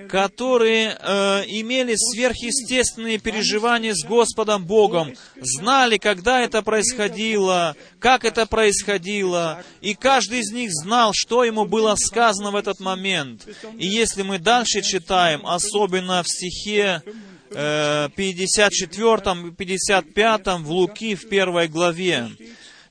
которые 0.08 0.96
э, 0.98 1.44
имели 1.46 1.94
сверхъестественные 1.94 3.18
переживания 3.18 3.94
с 3.94 4.04
Господом 4.04 4.64
Богом, 4.64 5.14
знали, 5.40 5.98
когда 5.98 6.40
это 6.40 6.62
происходило, 6.62 7.76
как 8.00 8.24
это 8.24 8.46
происходило, 8.46 9.62
и 9.80 9.94
каждый 9.94 10.40
из 10.40 10.50
них 10.52 10.70
знал, 10.72 11.12
что 11.14 11.44
ему 11.44 11.64
было 11.64 11.94
сказано 11.96 12.50
в 12.50 12.56
этот 12.56 12.80
момент. 12.80 13.46
И 13.78 13.86
если 13.86 14.22
мы 14.22 14.38
дальше 14.38 14.82
читаем, 14.82 15.46
особенно 15.46 16.22
в 16.22 16.28
стихе 16.28 17.02
э, 17.50 18.08
54 18.14 19.48
и 19.48 19.50
55 19.52 20.46
в 20.60 20.70
Луки 20.70 21.14
в 21.14 21.28
первой 21.28 21.68
главе. 21.68 22.30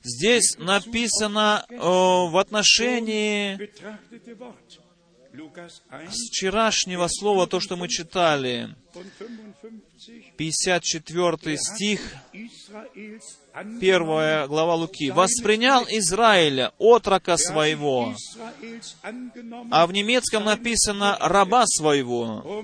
Здесь 0.06 0.56
написано 0.58 1.66
э, 1.68 1.76
в 1.76 2.38
отношении 2.38 3.54
1 3.54 3.70
вчерашнего 6.30 7.08
слова, 7.08 7.48
то, 7.48 7.58
что 7.58 7.76
мы 7.76 7.88
читали. 7.88 8.72
und 8.94 9.10
55 10.36 10.36
54 10.36 11.58
стих, 11.58 12.00
Israels 12.32 13.24
angenommen, 13.52 13.80
первая 13.80 14.46
глава 14.46 14.76
Луки. 14.76 15.10
«Воспринял 15.10 15.84
Израиля, 15.88 16.72
отрока 16.78 17.36
своего». 17.36 18.14
А 19.72 19.86
в 19.88 19.92
немецком 19.92 20.44
написано 20.44 21.18
«раба 21.20 21.64
своего», 21.66 22.62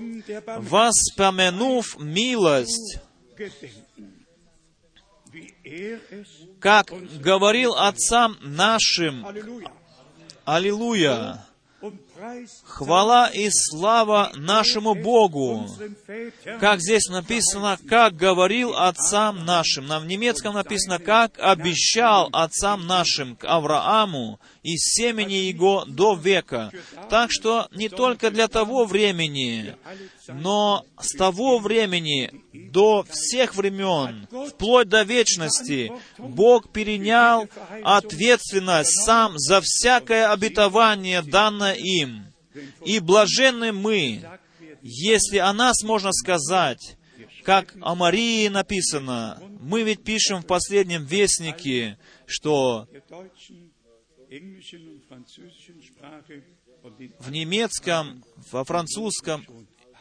«воспомянув 0.59 1.99
милость». 1.99 2.99
Как 6.59 6.91
говорил 7.19 7.73
отцам 7.73 8.37
нашим, 8.41 9.25
Аллилуйя, 10.45 11.45
хвала 12.65 13.27
и 13.27 13.49
слава 13.51 14.31
нашему 14.35 14.95
Богу, 14.95 15.67
как 16.59 16.81
здесь 16.81 17.07
написано, 17.09 17.77
как 17.89 18.15
говорил 18.15 18.73
отцам 18.75 19.45
нашим. 19.45 19.87
На 19.87 19.99
немецком 19.99 20.53
написано, 20.53 20.99
как 20.99 21.37
обещал 21.39 22.29
отцам 22.31 22.87
нашим, 22.87 23.35
к 23.35 23.45
Аврааму 23.45 24.39
и 24.63 24.77
семени 24.77 25.33
его 25.33 25.83
до 25.85 26.15
века. 26.15 26.71
Так 27.09 27.31
что 27.31 27.67
не 27.71 27.89
только 27.89 28.31
для 28.31 28.47
того 28.47 28.85
времени, 28.85 29.75
но 30.27 30.85
с 30.99 31.15
того 31.15 31.59
времени 31.59 32.31
до 32.53 33.05
всех 33.09 33.55
времен, 33.55 34.27
вплоть 34.49 34.87
до 34.87 35.03
вечности, 35.03 35.91
Бог 36.17 36.71
перенял 36.71 37.47
ответственность 37.83 39.03
сам 39.05 39.37
за 39.37 39.61
всякое 39.61 40.31
обетование, 40.31 41.21
данное 41.21 41.73
им. 41.73 42.25
И 42.85 42.99
блаженны 42.99 43.73
мы, 43.73 44.23
если 44.81 45.37
о 45.37 45.53
нас 45.53 45.83
можно 45.83 46.11
сказать, 46.13 46.97
как 47.43 47.75
о 47.81 47.95
Марии 47.95 48.47
написано, 48.47 49.41
мы 49.59 49.83
ведь 49.83 50.03
пишем 50.03 50.41
в 50.41 50.45
последнем 50.45 51.03
вестнике, 51.05 51.97
что 52.25 52.87
в 57.19 57.31
немецком, 57.31 58.23
во 58.51 58.63
французском 58.63 59.45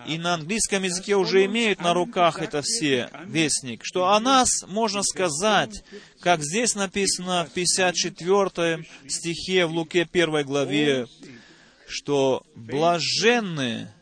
и 0.06 0.18
на 0.18 0.34
английском 0.34 0.82
языке 0.82 1.16
уже 1.16 1.44
имеют 1.44 1.80
на 1.80 1.94
руках 1.94 2.40
это 2.40 2.62
все 2.62 3.10
вестник, 3.26 3.82
что 3.84 4.08
о 4.08 4.20
нас 4.20 4.48
можно 4.66 5.02
сказать, 5.02 5.84
как 6.20 6.42
здесь 6.42 6.74
написано 6.74 7.46
в 7.48 7.52
54 7.52 8.84
стихе 9.06 9.66
в 9.66 9.72
Луке 9.72 10.08
1 10.10 10.44
главе, 10.44 11.06
что 11.86 12.42
блаженны 12.54 13.92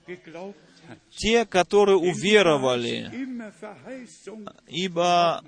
те, 1.11 1.45
которые 1.45 1.99
уверовали, 1.99 3.11
ибо 4.68 5.43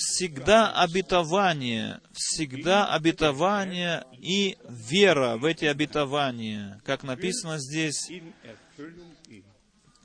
всегда 0.00 0.72
обетование, 0.72 2.00
всегда 2.12 2.86
обетование 2.86 4.04
и 4.18 4.56
вера 4.68 5.36
в 5.36 5.44
эти 5.44 5.66
обетования, 5.66 6.80
как 6.84 7.02
написано 7.02 7.58
здесь, 7.58 8.10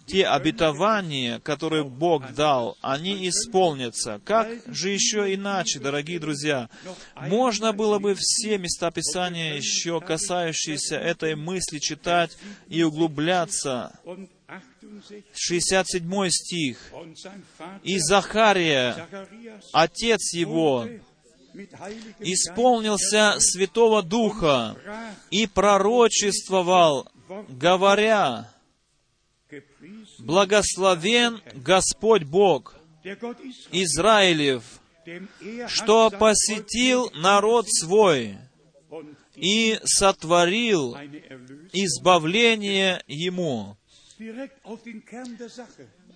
те 0.06 0.28
обетования, 0.28 1.40
которые 1.40 1.84
Бог 1.84 2.34
дал, 2.34 2.78
они 2.82 3.28
исполнятся. 3.28 4.22
Как 4.24 4.48
же 4.68 4.90
еще 4.90 5.34
иначе, 5.34 5.80
дорогие 5.80 6.20
друзья? 6.20 6.70
Можно 7.16 7.74
было 7.74 7.98
бы 7.98 8.16
все 8.16 8.58
места 8.58 8.92
Писания, 8.92 9.56
еще 9.56 10.00
касающиеся 10.02 10.98
этой 10.98 11.36
мысли, 11.36 11.80
читать 11.80 12.38
и 12.68 12.84
углубляться. 12.84 14.00
Und 14.96 15.04
68 15.34 15.34
67 15.34 16.30
стих. 16.32 16.78
«И 17.84 18.00
Захария, 18.00 19.08
отец 19.74 20.34
его, 20.34 20.88
исполнился 22.20 23.36
Святого 23.40 24.04
Духа 24.04 24.78
и 25.32 25.48
пророчествовал, 25.48 27.10
говоря, 27.50 28.50
«Благословен 30.20 31.42
Господь 31.56 32.24
Бог 32.24 32.76
Израилев, 33.72 34.64
что 35.68 36.10
посетил 36.10 37.12
народ 37.14 37.68
свой 37.70 38.38
и 39.36 39.80
сотворил 39.84 40.96
избавление 41.74 43.04
ему». 43.08 43.78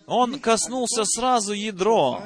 Он 0.05 0.39
коснулся 0.39 1.03
сразу 1.05 1.53
ядро, 1.53 2.23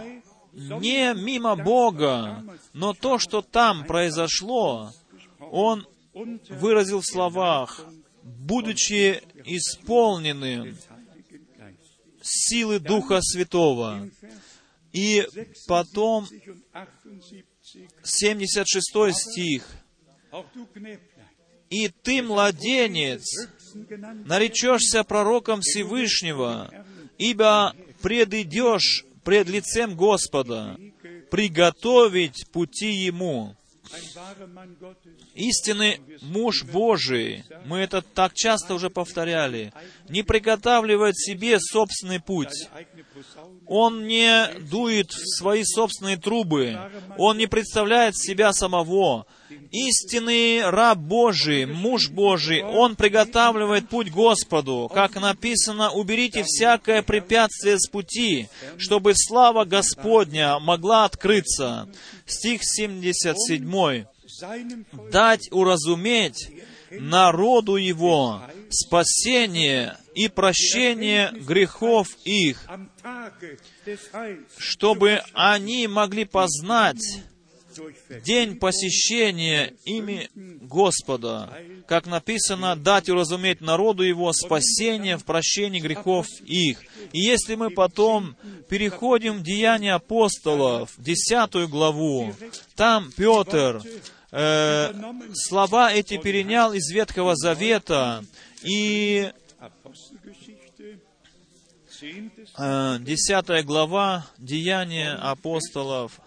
не 0.53 1.13
мимо 1.13 1.55
Бога, 1.55 2.43
но 2.73 2.93
то, 2.93 3.17
что 3.17 3.41
там 3.41 3.85
произошло, 3.85 4.91
он 5.39 5.87
выразил 6.13 7.01
в 7.01 7.05
словах, 7.05 7.85
будучи 8.23 9.21
исполненным 9.45 10.77
силы 12.21 12.79
Духа 12.79 13.19
Святого. 13.21 14.09
И 14.91 15.27
потом 15.67 16.27
70 16.27 16.43
und 17.05 17.23
78, 18.03 18.03
76 18.03 19.17
стих. 19.17 19.67
«И 21.69 21.87
ты, 21.87 22.21
младенец, 22.21 23.23
наречешься 24.25 25.03
пророком 25.03 25.61
Всевышнего, 25.61 26.69
ибо 27.17 27.75
предидешь 28.01 29.05
пред 29.23 29.47
лицем 29.49 29.95
Господа, 29.95 30.77
приготовить 31.31 32.47
пути 32.51 32.91
Ему». 32.91 33.55
Истинный 35.35 35.99
муж 36.21 36.63
Божий, 36.63 37.43
мы 37.65 37.79
это 37.79 38.01
так 38.01 38.33
часто 38.33 38.73
уже 38.73 38.89
повторяли, 38.89 39.73
не 40.09 40.23
приготавливает 40.23 41.17
себе 41.17 41.59
собственный 41.59 42.19
путь. 42.19 42.69
Он 43.67 44.07
не 44.07 44.47
дует 44.69 45.11
в 45.11 45.37
свои 45.37 45.63
собственные 45.63 46.17
трубы. 46.17 46.77
Он 47.17 47.37
не 47.37 47.47
представляет 47.47 48.17
себя 48.17 48.53
самого. 48.53 49.25
Истинный 49.71 50.69
раб 50.69 50.97
Божий, 50.97 51.65
муж 51.65 52.09
Божий, 52.09 52.63
он 52.63 52.95
приготавливает 52.95 53.89
путь 53.89 54.11
Господу. 54.11 54.89
Как 54.93 55.15
написано, 55.19 55.91
уберите 55.91 56.43
всякое 56.43 57.01
препятствие 57.01 57.79
с 57.79 57.87
пути, 57.87 58.49
чтобы 58.77 59.13
слава 59.15 59.65
Господня 59.65 60.59
могла 60.59 61.05
открыться. 61.05 61.87
Стих 62.25 62.61
77. 62.63 64.05
seinem 64.43 64.85
Volk 64.91 65.11
Дать 65.11 65.51
уразуметь 65.51 66.51
народу 66.91 67.75
его 67.75 68.41
спасение 68.73 69.97
и 70.15 70.27
прощение 70.27 71.31
грехов 71.31 72.07
их, 72.25 72.67
чтобы 74.57 75.21
они 75.33 75.87
могли 75.87 76.25
познать 76.25 77.23
день 78.23 78.57
посещения 78.57 79.73
ими 79.85 80.29
Господа, 80.35 81.49
как 81.87 82.05
написано, 82.05 82.75
дать 82.75 83.09
уразуметь 83.09 83.61
народу 83.61 84.03
его 84.03 84.31
спасение 84.33 85.17
в 85.17 85.25
прощении 85.25 85.79
грехов 85.79 86.27
их. 86.45 86.81
И 87.11 87.19
если 87.19 87.55
мы 87.55 87.69
потом 87.69 88.35
переходим 88.69 89.39
в 89.39 89.43
Деяния 89.43 89.93
апостолов, 89.93 90.91
десятую 90.97 91.67
главу, 91.67 92.33
там 92.75 93.11
Петр 93.15 93.81
э, 94.31 94.93
слова 95.33 95.91
эти 95.91 96.17
перенял 96.17 96.73
из 96.73 96.89
Ветхого 96.91 97.35
Завета, 97.35 98.23
и 98.63 99.31
Apostelgeschichte, 99.59 100.99
10. 102.01 102.31
э, 102.57 102.97
10 102.99 103.65
глава 103.65 104.25
Деяния 104.37 105.13
апостолов 105.13 106.19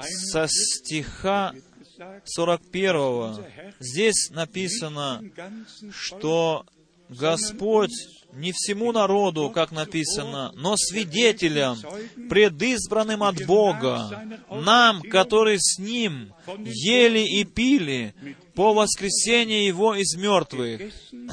со 0.00 0.46
стиха 0.46 1.52
41. 2.24 3.44
Здесь 3.80 4.30
написано, 4.30 5.22
что 5.90 6.64
Господь 7.08 7.90
не 8.32 8.52
всему 8.52 8.92
народу, 8.92 9.50
как 9.50 9.72
написано, 9.72 10.52
но 10.54 10.76
свидетелям, 10.76 11.78
предизбранным 12.28 13.22
от 13.22 13.44
Бога, 13.46 14.40
нам, 14.50 15.02
которые 15.02 15.58
с 15.60 15.78
Ним 15.78 16.32
ели 16.64 17.20
и 17.20 17.44
пили 17.44 18.14
по 18.54 18.74
воскресении 18.74 19.66
Его 19.66 19.94
из 19.94 20.14
мертвых. 20.16 20.80
gegessen 20.80 21.30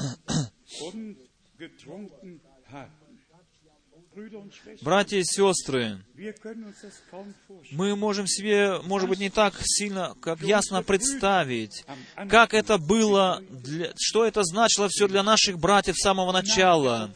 und 0.80 1.16
getrunken 1.58 2.40
haben. 2.70 2.92
Brüder 2.92 3.06
und 3.06 3.18
Schwestern, 3.20 4.05
Братья 4.80 5.18
и 5.18 5.24
сестры, 5.24 5.98
мы 7.72 7.94
можем 7.96 8.26
себе, 8.26 8.80
может 8.84 9.08
быть, 9.10 9.18
не 9.18 9.28
так 9.30 9.54
сильно, 9.62 10.14
как 10.20 10.40
ясно 10.40 10.82
представить, 10.82 11.84
как 12.28 12.54
это 12.54 12.78
было, 12.78 13.42
для- 13.50 13.92
что 13.98 14.24
это 14.24 14.42
значило 14.44 14.88
все 14.88 15.06
для 15.06 15.22
наших 15.22 15.58
братьев 15.58 15.96
с 15.98 16.02
самого 16.02 16.32
начала, 16.32 17.10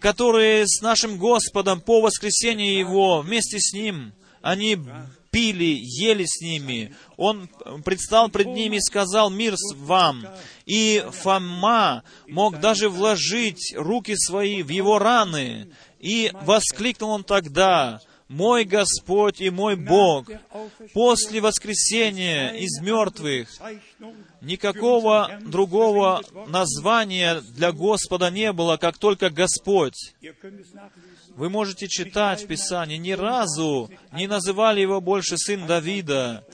которые 0.00 0.66
с 0.66 0.80
нашим 0.80 1.18
Господом 1.18 1.80
по 1.80 2.00
воскресении 2.00 2.78
Его, 2.78 3.20
вместе 3.20 3.58
с 3.60 3.72
Ним, 3.74 4.12
они 4.40 4.78
пили, 5.30 5.76
ели 5.82 6.24
с 6.24 6.40
ними. 6.40 6.94
Он 7.18 7.48
предстал 7.84 8.30
пред 8.30 8.46
ними 8.46 8.76
и 8.76 8.80
сказал, 8.80 9.28
мир 9.28 9.54
с 9.56 9.74
вам. 9.74 10.26
И 10.64 11.04
Фома 11.10 12.04
мог 12.26 12.58
даже 12.60 12.88
вложить 12.88 13.74
руки 13.76 14.14
свои 14.16 14.62
в 14.62 14.70
его 14.70 14.98
раны. 14.98 15.68
И 16.06 16.30
воскликнул 16.32 17.10
он 17.10 17.24
тогда, 17.24 18.00
«Мой 18.28 18.64
Господь 18.64 19.40
и 19.40 19.50
мой 19.50 19.74
Бог, 19.74 20.28
после 20.94 21.40
воскресения 21.40 22.50
из 22.50 22.80
мертвых 22.80 23.48
никакого 24.40 25.40
другого 25.44 26.22
названия 26.46 27.40
для 27.40 27.72
Господа 27.72 28.30
не 28.30 28.52
было, 28.52 28.76
как 28.76 28.98
только 28.98 29.30
Господь». 29.30 30.14
Вы 31.34 31.50
можете 31.50 31.88
читать 31.88 32.44
в 32.44 32.46
Писании, 32.46 32.96
ни 32.96 33.12
разу 33.12 33.90
не 34.12 34.28
называли 34.28 34.80
его 34.80 35.00
больше 35.00 35.36
сын 35.36 35.66
Давида, 35.66 36.44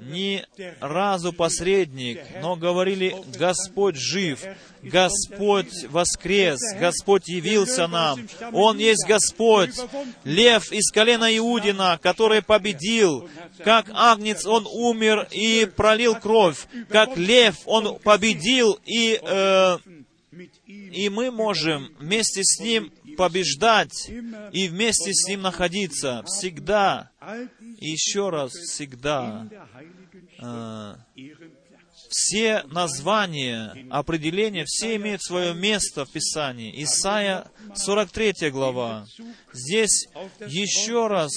ни 0.00 0.44
разу 0.80 1.32
посредник, 1.32 2.20
но 2.40 2.56
говорили, 2.56 3.16
Господь 3.38 3.96
жив, 3.96 4.42
Господь 4.82 5.84
воскрес, 5.90 6.60
Господь 6.78 7.28
явился 7.28 7.86
нам, 7.86 8.26
Он 8.52 8.78
есть 8.78 9.06
Господь, 9.06 9.74
лев 10.24 10.72
из 10.72 10.90
колена 10.90 11.36
Иудина, 11.36 11.98
который 12.02 12.42
победил, 12.42 13.28
как 13.64 13.90
агнец 13.92 14.46
Он 14.46 14.66
умер 14.66 15.28
и 15.30 15.66
пролил 15.66 16.14
кровь, 16.14 16.66
как 16.88 17.16
лев 17.16 17.56
Он 17.64 17.98
победил 17.98 18.78
и 18.84 19.20
э, 19.20 19.78
и 20.66 21.08
мы 21.08 21.30
можем 21.30 21.94
вместе 21.98 22.42
с 22.42 22.58
Ним 22.60 22.92
побеждать 23.16 24.10
и 24.52 24.68
вместе 24.68 25.12
с 25.12 25.28
Ним 25.28 25.42
находиться 25.42 26.22
всегда. 26.26 27.10
И 27.78 27.88
еще 27.90 28.30
раз, 28.30 28.52
всегда. 28.52 29.46
Э. 30.40 30.96
Все 32.08 32.62
названия, 32.66 33.86
определения, 33.90 34.64
все 34.66 34.96
имеют 34.96 35.22
свое 35.22 35.54
место 35.54 36.04
в 36.04 36.10
Писании. 36.12 36.72
Исайя 36.84 37.46
43 37.74 38.50
глава. 38.50 39.06
Здесь 39.52 40.06
еще 40.46 41.08
раз 41.08 41.32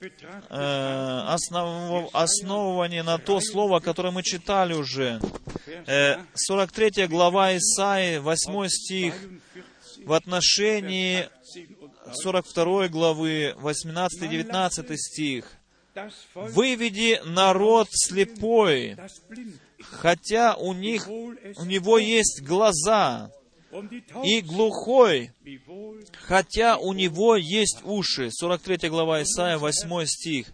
э, 0.00 0.08
основ- 0.50 2.08
основывание 2.12 3.02
на 3.02 3.18
то 3.18 3.40
слово, 3.40 3.80
которое 3.80 4.10
мы 4.10 4.22
читали 4.22 4.72
уже. 4.74 5.20
Э, 5.86 6.16
43 6.34 7.06
глава 7.06 7.56
Исаии, 7.56 8.18
8 8.18 8.68
стих, 8.68 9.14
42, 9.14 10.06
в 10.06 10.12
отношении 10.12 11.28
10 11.54 11.70
und 11.80 11.83
42 12.12 12.88
главы, 12.88 13.54
18-19 13.58 14.96
стих. 14.96 15.46
«Выведи 16.34 17.20
народ 17.24 17.86
слепой, 17.90 18.96
хотя 19.80 20.56
у 20.56 20.72
них, 20.72 21.08
у 21.08 21.64
него 21.64 21.98
есть 21.98 22.42
глаза, 22.42 23.30
и 24.24 24.40
глухой, 24.40 25.32
хотя 26.12 26.76
у 26.76 26.92
него 26.92 27.36
есть 27.36 27.78
уши». 27.84 28.30
43 28.30 28.88
глава 28.88 29.22
Исаия, 29.22 29.58
8 29.58 30.06
стих. 30.06 30.52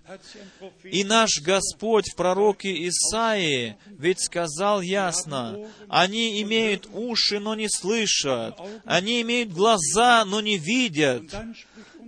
И 0.85 1.05
наш 1.05 1.41
Господь 1.41 2.11
в 2.11 2.17
пророке 2.17 2.89
Исаии 2.89 3.77
ведь 3.87 4.21
сказал 4.21 4.81
ясно, 4.81 5.59
они 5.89 6.43
имеют 6.43 6.89
уши, 6.93 7.39
но 7.39 7.55
не 7.55 7.69
слышат, 7.69 8.59
они 8.85 9.23
имеют 9.23 9.53
глаза, 9.53 10.25
но 10.25 10.41
не 10.41 10.59
видят. 10.59 11.25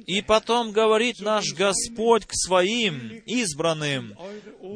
И 0.07 0.21
потом 0.21 0.73
говорит 0.73 1.21
наш 1.21 1.53
Господь 1.53 2.27
к 2.27 2.33
своим 2.33 3.23
избранным, 3.27 4.17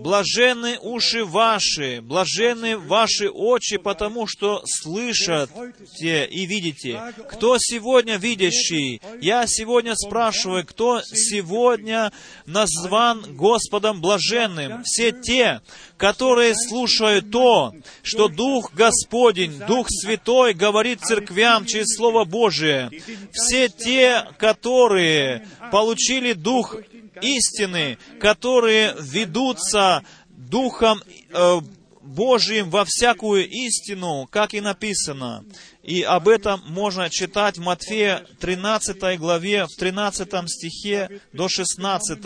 «Блаженны 0.02 0.78
уши 0.80 1.24
ваши, 1.24 2.00
блаженны 2.00 2.76
ваши 2.76 3.28
очи, 3.28 3.76
потому 3.76 4.26
что 4.26 4.62
слышите 4.64 6.26
и 6.26 6.46
видите». 6.46 7.00
Кто 7.30 7.56
сегодня 7.58 8.16
видящий? 8.16 9.00
Я 9.20 9.46
сегодня 9.46 9.94
спрашиваю, 9.94 10.64
кто 10.66 11.00
сегодня 11.02 12.12
назван 12.46 13.36
Господом 13.36 14.00
блаженным? 14.00 14.82
Все 14.84 15.12
те, 15.12 15.60
которые 15.96 16.54
слушают 16.54 17.30
то, 17.30 17.72
что 18.02 18.28
Дух 18.28 18.72
Господень, 18.74 19.58
Дух 19.66 19.86
Святой 19.88 20.54
говорит 20.54 21.00
церквям 21.00 21.66
через 21.66 21.96
Слово 21.96 22.24
Божие. 22.24 22.90
Все 23.32 23.68
те, 23.68 24.24
которые 24.38 25.46
получили 25.70 26.32
Дух 26.32 26.76
истины, 27.22 27.98
которые 28.20 28.94
ведутся 29.00 30.02
Духом 30.28 31.02
э, 31.30 31.60
Божьим 32.02 32.70
во 32.70 32.84
всякую 32.84 33.48
истину, 33.48 34.28
как 34.30 34.54
и 34.54 34.60
написано. 34.60 35.44
И 35.82 36.02
об 36.02 36.28
этом 36.28 36.62
можно 36.66 37.10
читать 37.10 37.58
в 37.58 37.62
Матфея 37.62 38.24
13 38.40 39.18
главе, 39.18 39.66
в 39.66 39.76
13 39.76 40.28
стихе 40.48 41.20
до 41.32 41.48
16. 41.48 42.18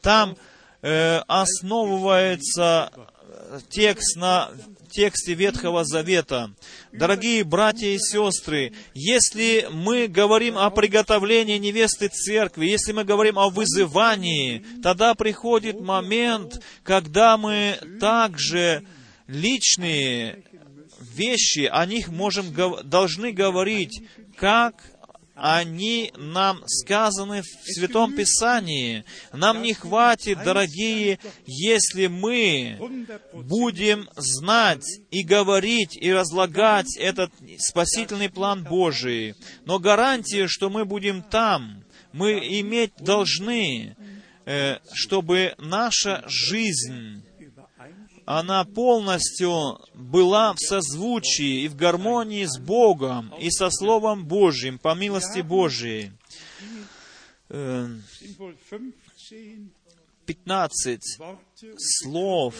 Там 0.00 0.36
э, 0.82 1.18
основывается 1.26 2.90
текст 3.68 4.16
на 4.16 4.50
тексте 4.94 5.34
Ветхого 5.34 5.84
Завета. 5.84 6.50
Дорогие 6.92 7.42
братья 7.42 7.88
и 7.88 7.98
сестры, 7.98 8.72
если 8.94 9.68
мы 9.72 10.06
говорим 10.06 10.56
о 10.56 10.70
приготовлении 10.70 11.58
невесты 11.58 12.08
церкви, 12.08 12.66
если 12.66 12.92
мы 12.92 13.04
говорим 13.04 13.38
о 13.38 13.50
вызывании, 13.50 14.64
тогда 14.82 15.14
приходит 15.14 15.80
момент, 15.80 16.62
когда 16.84 17.36
мы 17.36 17.78
также 18.00 18.86
личные 19.26 20.44
вещи, 21.00 21.68
о 21.70 21.84
них 21.86 22.08
можем, 22.08 22.54
должны 22.84 23.32
говорить, 23.32 24.02
как 24.36 24.74
они 25.34 26.12
нам 26.16 26.62
сказаны 26.66 27.42
в 27.42 27.46
Святом 27.64 28.14
Писании. 28.14 29.04
Нам 29.32 29.62
не 29.62 29.74
хватит, 29.74 30.42
дорогие, 30.44 31.18
если 31.44 32.06
мы 32.06 32.78
будем 33.32 34.08
знать 34.16 34.86
и 35.10 35.24
говорить 35.24 35.96
и 35.96 36.12
разлагать 36.12 36.96
этот 36.96 37.32
спасительный 37.58 38.30
план 38.30 38.62
Божий. 38.62 39.34
Но 39.64 39.78
гарантия, 39.78 40.46
что 40.46 40.70
мы 40.70 40.84
будем 40.84 41.22
там, 41.22 41.84
мы 42.12 42.38
иметь 42.60 42.92
должны, 42.98 43.96
э, 44.46 44.78
чтобы 44.92 45.54
наша 45.58 46.22
жизнь 46.28 47.23
она 48.26 48.64
полностью 48.64 49.80
была 49.94 50.52
в 50.54 50.58
созвучии 50.58 51.62
и 51.62 51.68
в 51.68 51.76
гармонии 51.76 52.44
с 52.44 52.58
Богом 52.58 53.34
и 53.38 53.50
со 53.50 53.70
Словом 53.70 54.26
Божьим, 54.26 54.78
по 54.78 54.94
милости. 54.94 55.40
Э, 57.50 57.88
wohl 58.38 58.56
15 58.70 59.70
15 60.26 61.18
Worte 61.18 61.74
слов 61.78 62.54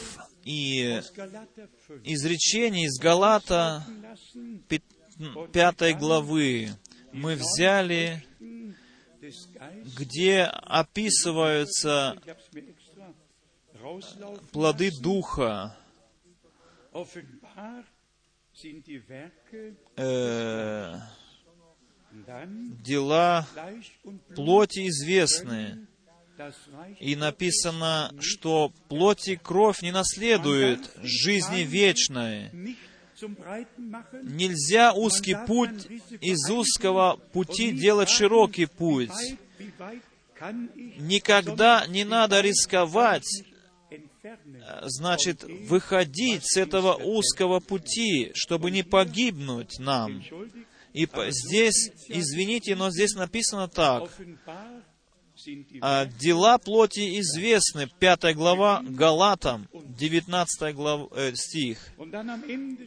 и 0.44 0.82
aus 0.82 1.12
Galater 1.16 1.68
5 1.88 2.00
изречений 2.04 2.84
из 2.84 2.98
Галата 2.98 3.86
lassen 4.02 4.60
5 5.52 5.98
главы 5.98 6.70
мы 7.12 7.36
взяли, 7.36 8.24
где 9.96 10.42
описываются 10.42 12.20
плоды. 14.52 14.90
Духа, 15.00 15.76
э, 19.96 20.94
дела 22.82 23.46
плоти 24.34 24.88
известны. 24.88 25.86
И 26.98 27.14
написано, 27.14 28.12
что 28.20 28.72
плоть 28.88 29.28
и 29.28 29.36
кровь 29.36 29.82
не 29.82 29.92
наследуют 29.92 30.90
жизни 31.02 31.60
вечной. 31.60 32.50
Нельзя 34.22 34.92
узкий 34.92 35.36
путь 35.46 35.86
из 36.20 36.50
узкого 36.50 37.16
пути 37.32 37.70
делать 37.70 38.08
широкий 38.08 38.66
путь. 38.66 39.38
Никогда 40.98 41.86
не 41.86 42.04
надо 42.04 42.40
рисковать? 42.40 43.44
Значит, 44.82 45.44
выходить 45.44 46.42
с 46.44 46.56
этого 46.56 46.94
узкого 46.94 47.60
пути, 47.60 48.32
чтобы 48.34 48.70
не 48.70 48.82
погибнуть 48.82 49.78
нам. 49.78 50.22
И 50.92 51.08
здесь, 51.30 51.90
извините, 52.08 52.76
но 52.76 52.90
здесь 52.90 53.14
написано 53.14 53.68
так. 53.68 54.10
А, 55.80 56.06
Дела 56.06 56.58
плоти 56.58 57.20
известны. 57.20 57.88
Пятая 57.98 58.34
глава 58.34 58.82
Галатам, 58.82 59.68
19 59.72 60.74
глав, 60.74 61.08
э, 61.12 61.34
стих. 61.34 61.78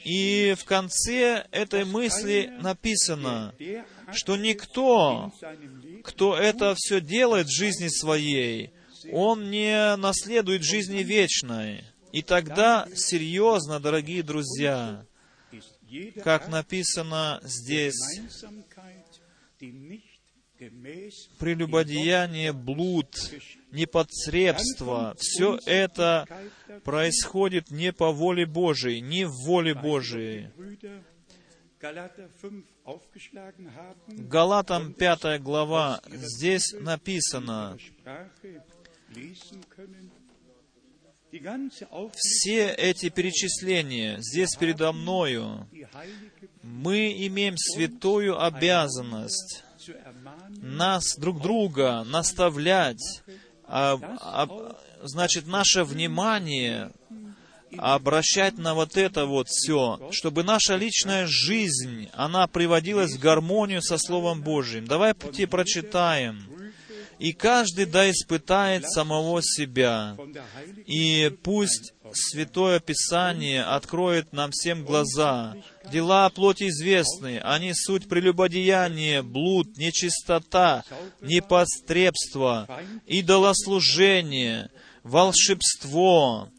И 0.05 0.55
в 0.57 0.63
конце 0.65 1.45
этой 1.51 1.83
мысли 1.83 2.49
написано, 2.61 3.53
что 4.13 4.38
никто, 4.38 5.31
кто 6.03 6.38
это 6.38 6.73
все 6.77 7.01
делает 7.01 7.47
в 7.47 7.55
жизни 7.55 7.89
своей, 7.89 8.71
он 9.11 9.49
не 9.49 9.95
наследует 9.95 10.63
жизни 10.63 11.03
вечной. 11.03 11.83
И 12.11 12.21
тогда, 12.21 12.87
серьезно, 12.95 13.79
дорогие 13.79 14.23
друзья, 14.23 15.05
как 16.23 16.47
написано 16.47 17.39
здесь, 17.43 18.21
прелюбодеяние, 21.39 22.53
блуд, 22.53 23.13
непотребство, 23.71 25.15
все 25.19 25.59
это 25.65 26.25
происходит 26.83 27.71
не 27.71 27.93
по 27.93 28.11
воле 28.11 28.45
Божией, 28.45 29.01
не 29.01 29.25
в 29.25 29.33
воле 29.45 29.75
Божией. 29.75 30.49
Brüder 30.57 31.03
Galater 31.79 32.27
5 32.41 32.51
aufgeschlagen 32.85 33.75
haben, 33.75 34.27
Галатам 34.29 34.93
5 34.93 35.39
глава, 35.43 36.01
здесь 36.11 36.73
написано, 36.73 37.77
Все 42.15 42.69
эти 42.69 43.09
перечисления 43.09 44.17
здесь 44.19 44.55
передо 44.55 44.91
мною, 44.93 45.67
мы 46.63 47.11
имеем 47.27 47.57
святую 47.57 48.41
обязанность 48.41 49.63
нас 50.61 51.15
друг 51.17 51.41
друга 51.41 52.03
наставлять, 52.05 53.21
а- 53.65 53.99
а- 54.21 54.77
значит, 55.03 55.47
наше 55.47 55.83
внимание 55.83 56.91
обращать 57.77 58.57
на 58.57 58.73
вот 58.73 58.95
это 58.95 59.25
вот 59.25 59.47
все, 59.49 60.09
чтобы 60.11 60.43
наша 60.43 60.77
личная 60.77 61.25
жизнь, 61.27 62.09
она 62.13 62.47
приводилась 62.47 63.13
в 63.15 63.19
гармонию 63.19 63.81
со 63.81 63.97
Словом 63.97 64.41
Божьим. 64.41 64.85
Давайте 64.85 65.45
прочитаем. 65.47 66.47
И 67.20 67.34
каждый 67.34 67.86
да 67.86 68.09
испытает 68.09 68.89
самого 68.89 69.41
себя. 69.41 70.15
И 70.86 71.32
пусть 71.43 71.93
Святое 72.13 72.80
Писание 72.80 73.63
откроет 73.63 74.34
нам 74.34 74.51
всем 74.51 74.86
глаза. 74.86 75.55
Дела 75.91 76.30
плоти 76.30 76.70
известны, 76.70 77.39
они 77.43 77.74
суть 77.74 78.07
прелюбодеяние, 78.07 79.22
блуд, 79.22 79.78
нечистота, 79.78 80.84
непостребство, 81.22 82.68
идолослужение, 83.05 84.70
волшебство, 85.03 86.49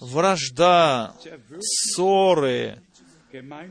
вражда, 0.00 1.14
ссоры, 1.60 2.82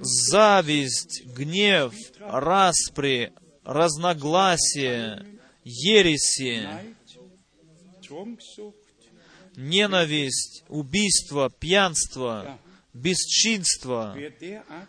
зависть, 0.01 1.25
гнев, 1.25 1.93
распри, 2.19 3.33
разногласия, 3.63 5.25
ереси, 5.63 6.67
ненависть, 9.55 10.63
убийство, 10.67 11.49
пьянство, 11.49 12.59
бесчинство 12.93 14.15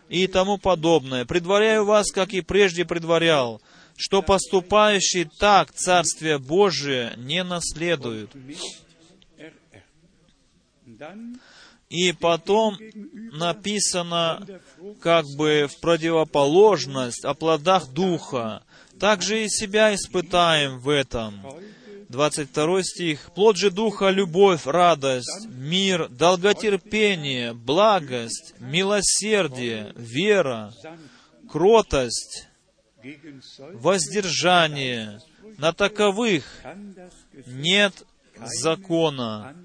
и 0.09 0.27
тому 0.27 0.57
подобное. 0.57 1.25
Предваряю 1.25 1.85
вас, 1.85 2.11
как 2.11 2.33
и 2.33 2.41
прежде 2.41 2.85
предварял, 2.85 3.61
что 3.97 4.21
поступающий 4.21 5.25
так 5.25 5.71
Царствие 5.73 6.37
Божие 6.37 7.13
не 7.17 7.43
наследует. 7.43 8.31
И 11.89 12.13
потом 12.13 12.77
написано 13.31 14.45
как 15.01 15.25
бы 15.37 15.67
в 15.69 15.79
противоположность 15.79 17.23
о 17.23 17.33
плодах 17.33 17.89
Духа. 17.91 18.63
Также 18.99 19.43
и 19.43 19.49
себя 19.49 19.93
испытаем 19.93 20.79
в 20.79 20.89
этом. 20.89 21.41
22 22.09 22.83
стих. 22.83 23.31
«Плод 23.33 23.57
же 23.57 23.71
Духа— 23.71 24.09
любовь, 24.11 24.65
радость, 24.65 25.47
мир, 25.49 26.07
долготерпение, 26.09 27.53
благость, 27.53 28.53
милосердие, 28.59 29.91
вера, 29.95 30.73
кротость, 31.49 32.47
воздержание. 33.73 35.19
На 35.57 35.73
таковых 35.73 36.45
нет 37.47 38.05
закона». 38.37 39.55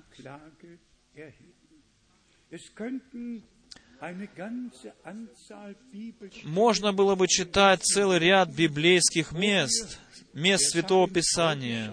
Можно 6.45 6.93
было 6.93 7.15
бы 7.15 7.29
читать 7.29 7.83
целый 7.83 8.19
ряд 8.19 8.49
библейских 8.49 9.33
мест, 9.33 9.99
мест 10.33 10.71
Святого 10.71 11.09
Писания, 11.09 11.93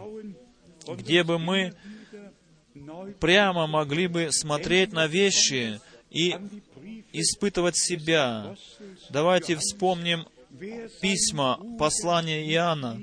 где 0.88 1.24
бы 1.24 1.38
мы 1.38 1.74
прямо 3.20 3.68
могли 3.68 4.08
бы 4.08 4.30
смотреть 4.32 4.93
на 4.93 5.08
вещи 5.08 5.82
и 6.10 6.36
испытывать 7.12 7.78
себя. 7.78 8.55
Давайте 9.10 9.58
вспомним 9.58 10.26
письма, 11.01 11.60
послания 11.78 12.49
Иоанна, 12.53 12.99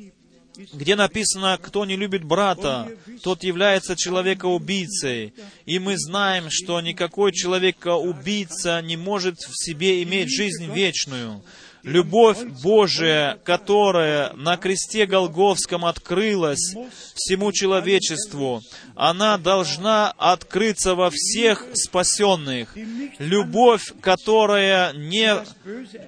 где 0.73 0.95
написано, 0.97 1.59
кто 1.61 1.85
не 1.85 1.97
любит 1.97 2.25
брата, 2.25 2.89
тот 3.23 3.43
является 3.43 3.97
человека-убийцей. 3.97 5.35
И 5.67 5.79
мы 5.79 5.99
знаем, 5.99 6.47
что 6.51 6.81
никакой 6.81 7.33
человека-убийца 7.33 8.81
не 8.83 8.97
может 8.97 9.39
в 9.41 9.55
себе 9.55 10.03
иметь 10.03 10.31
жизнь 10.31 10.73
вечную. 10.73 11.43
Любовь 11.85 12.43
Божия, 12.63 13.39
которая 13.45 14.33
на 14.33 14.57
кресте 14.57 15.05
Голговском 15.05 15.85
открылась 15.85 16.75
всему 17.15 17.53
человечеству, 17.53 18.63
она 18.97 19.37
должна 19.37 20.11
открыться 20.17 20.95
во 20.95 21.11
всех 21.11 21.67
спасенных. 21.75 22.75
Любовь, 23.19 23.93
которая 24.01 24.95
не, 24.95 25.37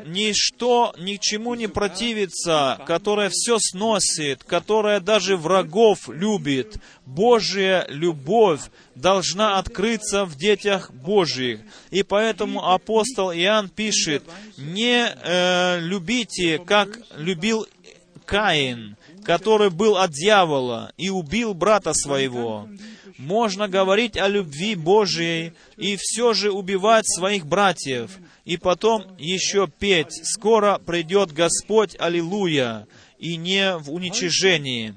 ничто, 0.07 0.95
ни 0.99 1.17
к 1.17 1.21
чему 1.21 1.55
не 1.55 1.67
противится, 1.67 2.81
которая 2.87 3.29
все 3.31 3.59
сносит, 3.61 4.45
которая 4.45 5.01
даже 5.01 5.37
врагов 5.37 6.09
любит. 6.09 6.79
Божья 7.07 7.87
любовь 7.89 8.63
должна 8.97 9.59
открыться 9.59 10.25
в 10.25 10.37
детях 10.37 10.93
Божьих. 10.93 11.61
И 11.91 12.03
поэтому 12.03 12.69
апостол 12.69 13.33
Иоанн 13.33 13.69
пишет, 13.69 14.25
не 14.59 15.07
э, 15.07 15.79
любите, 15.81 16.59
как 16.59 16.99
любил 17.17 17.67
Каин, 18.25 18.97
который 19.25 19.71
был 19.71 19.97
от 19.97 20.11
дьявола 20.11 20.93
и 20.97 21.09
убил 21.09 21.55
брата 21.55 21.93
своего. 21.95 22.69
Можно 23.19 23.69
говорить 23.69 24.17
о 24.19 24.29
любви 24.29 24.75
Божией 24.75 25.53
и 25.77 25.97
все 25.99 26.35
же 26.35 26.51
убивать 26.51 27.07
своих 27.07 27.47
братьев. 27.47 28.11
И 28.45 28.57
потом 28.57 29.05
еще 29.17 29.69
петь 29.69 30.13
«Скоро 30.25 30.79
придет 30.85 31.33
Господь, 31.33 31.97
аллилуйя!» 31.99 32.87
И 33.19 33.37
не 33.37 33.77
в 33.79 33.93
уничижении. 33.93 34.95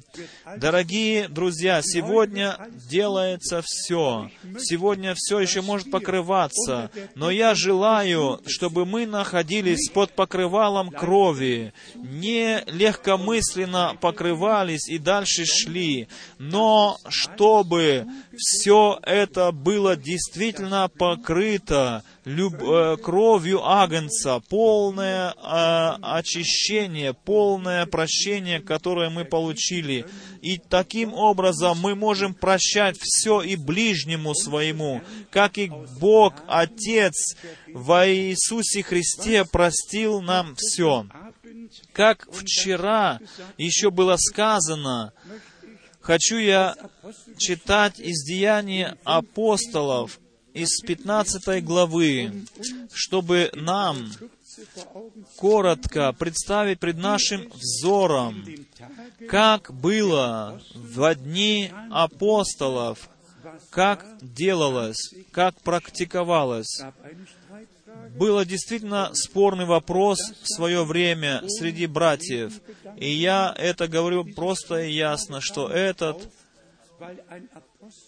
Дорогие 0.57 1.27
друзья, 1.27 1.81
сегодня 1.81 2.57
делается 2.89 3.61
все. 3.63 4.29
Сегодня 4.57 5.13
все 5.15 5.39
еще 5.39 5.61
может 5.61 5.91
покрываться. 5.91 6.91
Но 7.15 7.29
я 7.31 7.55
желаю, 7.55 8.41
чтобы 8.45 8.85
мы 8.85 9.05
находились 9.05 9.89
под 9.89 10.11
покрывалом 10.13 10.89
крови, 10.89 11.73
не 11.95 12.63
легкомысленно 12.67 13.97
покрывались 13.99 14.89
и 14.89 14.97
дальше 14.97 15.45
шли, 15.45 16.07
но 16.37 16.97
чтобы 17.07 18.05
все 18.35 18.99
это 19.03 19.51
было 19.51 19.95
действительно 19.95 20.89
покрыто 20.89 22.03
люб, 22.29 22.61
э, 22.61 22.97
кровью 22.97 23.65
Агнца, 23.65 24.39
полное 24.49 25.31
э, 25.31 25.97
очищение, 26.01 27.13
полное 27.13 27.85
прощение, 27.85 28.59
которое 28.59 29.09
мы 29.09 29.25
получили. 29.25 30.05
И 30.41 30.57
таким 30.57 31.13
образом 31.13 31.79
мы 31.79 31.95
можем 31.95 32.33
прощать 32.33 32.97
все 32.99 33.41
и 33.41 33.55
ближнему 33.55 34.35
своему, 34.35 35.01
как 35.31 35.57
и 35.57 35.71
Бог, 35.99 36.33
Отец 36.47 37.35
во 37.73 38.07
Иисусе 38.07 38.83
Христе 38.83 39.43
простил 39.45 40.21
нам 40.21 40.55
все. 40.55 41.07
Как 41.93 42.27
вчера 42.31 43.19
еще 43.57 43.89
было 43.89 44.17
сказано, 44.17 45.13
хочу 45.99 46.37
я 46.37 46.75
читать 47.37 47.99
из 47.99 48.23
Деяния 48.23 48.97
апостолов, 49.03 50.19
из 50.53 50.81
15 50.81 51.63
главы, 51.63 52.45
чтобы 52.91 53.51
нам 53.53 54.11
коротко 55.35 56.13
представить 56.13 56.79
пред 56.79 56.97
нашим 56.97 57.49
взором, 57.49 58.45
как 59.27 59.73
было 59.73 60.61
в 60.73 61.15
дни 61.15 61.71
апостолов, 61.91 63.09
как 63.69 64.05
делалось, 64.21 65.13
как 65.31 65.59
практиковалось. 65.61 66.81
Было 68.17 68.45
действительно 68.45 69.11
спорный 69.13 69.65
вопрос 69.65 70.17
в 70.41 70.47
свое 70.47 70.83
время 70.83 71.43
среди 71.47 71.85
братьев. 71.85 72.53
И 72.97 73.09
я 73.09 73.53
это 73.57 73.87
говорю 73.87 74.25
просто 74.25 74.81
и 74.81 74.91
ясно, 74.91 75.41
что 75.41 75.69
этот 75.69 76.29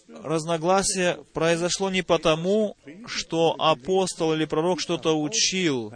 разногласие 0.08 1.18
произошло 1.32 1.90
не 1.90 2.02
потому, 2.02 2.76
что 3.06 3.54
апостол 3.58 4.34
или 4.34 4.44
пророк 4.44 4.80
что-то 4.80 5.18
учил, 5.20 5.92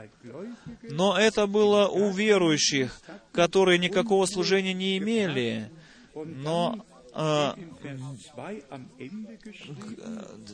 но 0.82 1.18
это 1.18 1.46
было 1.46 1.88
у 1.88 2.10
верующих, 2.10 3.00
которые 3.32 3.78
никакого 3.78 4.26
служения 4.26 4.72
не 4.72 4.98
имели, 4.98 5.70
но 6.14 6.84
э, 7.14 7.52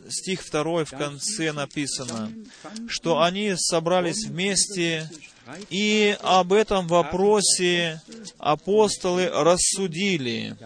стих 0.08 0.42
второй 0.42 0.84
в 0.84 0.90
конце 0.90 1.52
написано, 1.52 2.32
что 2.88 3.22
они 3.22 3.54
собрались 3.56 4.26
вместе, 4.26 5.10
и 5.70 6.16
об 6.20 6.52
этом 6.52 6.86
вопросе 6.86 8.00
апостолы 8.38 9.28
рассудили. 9.28 10.56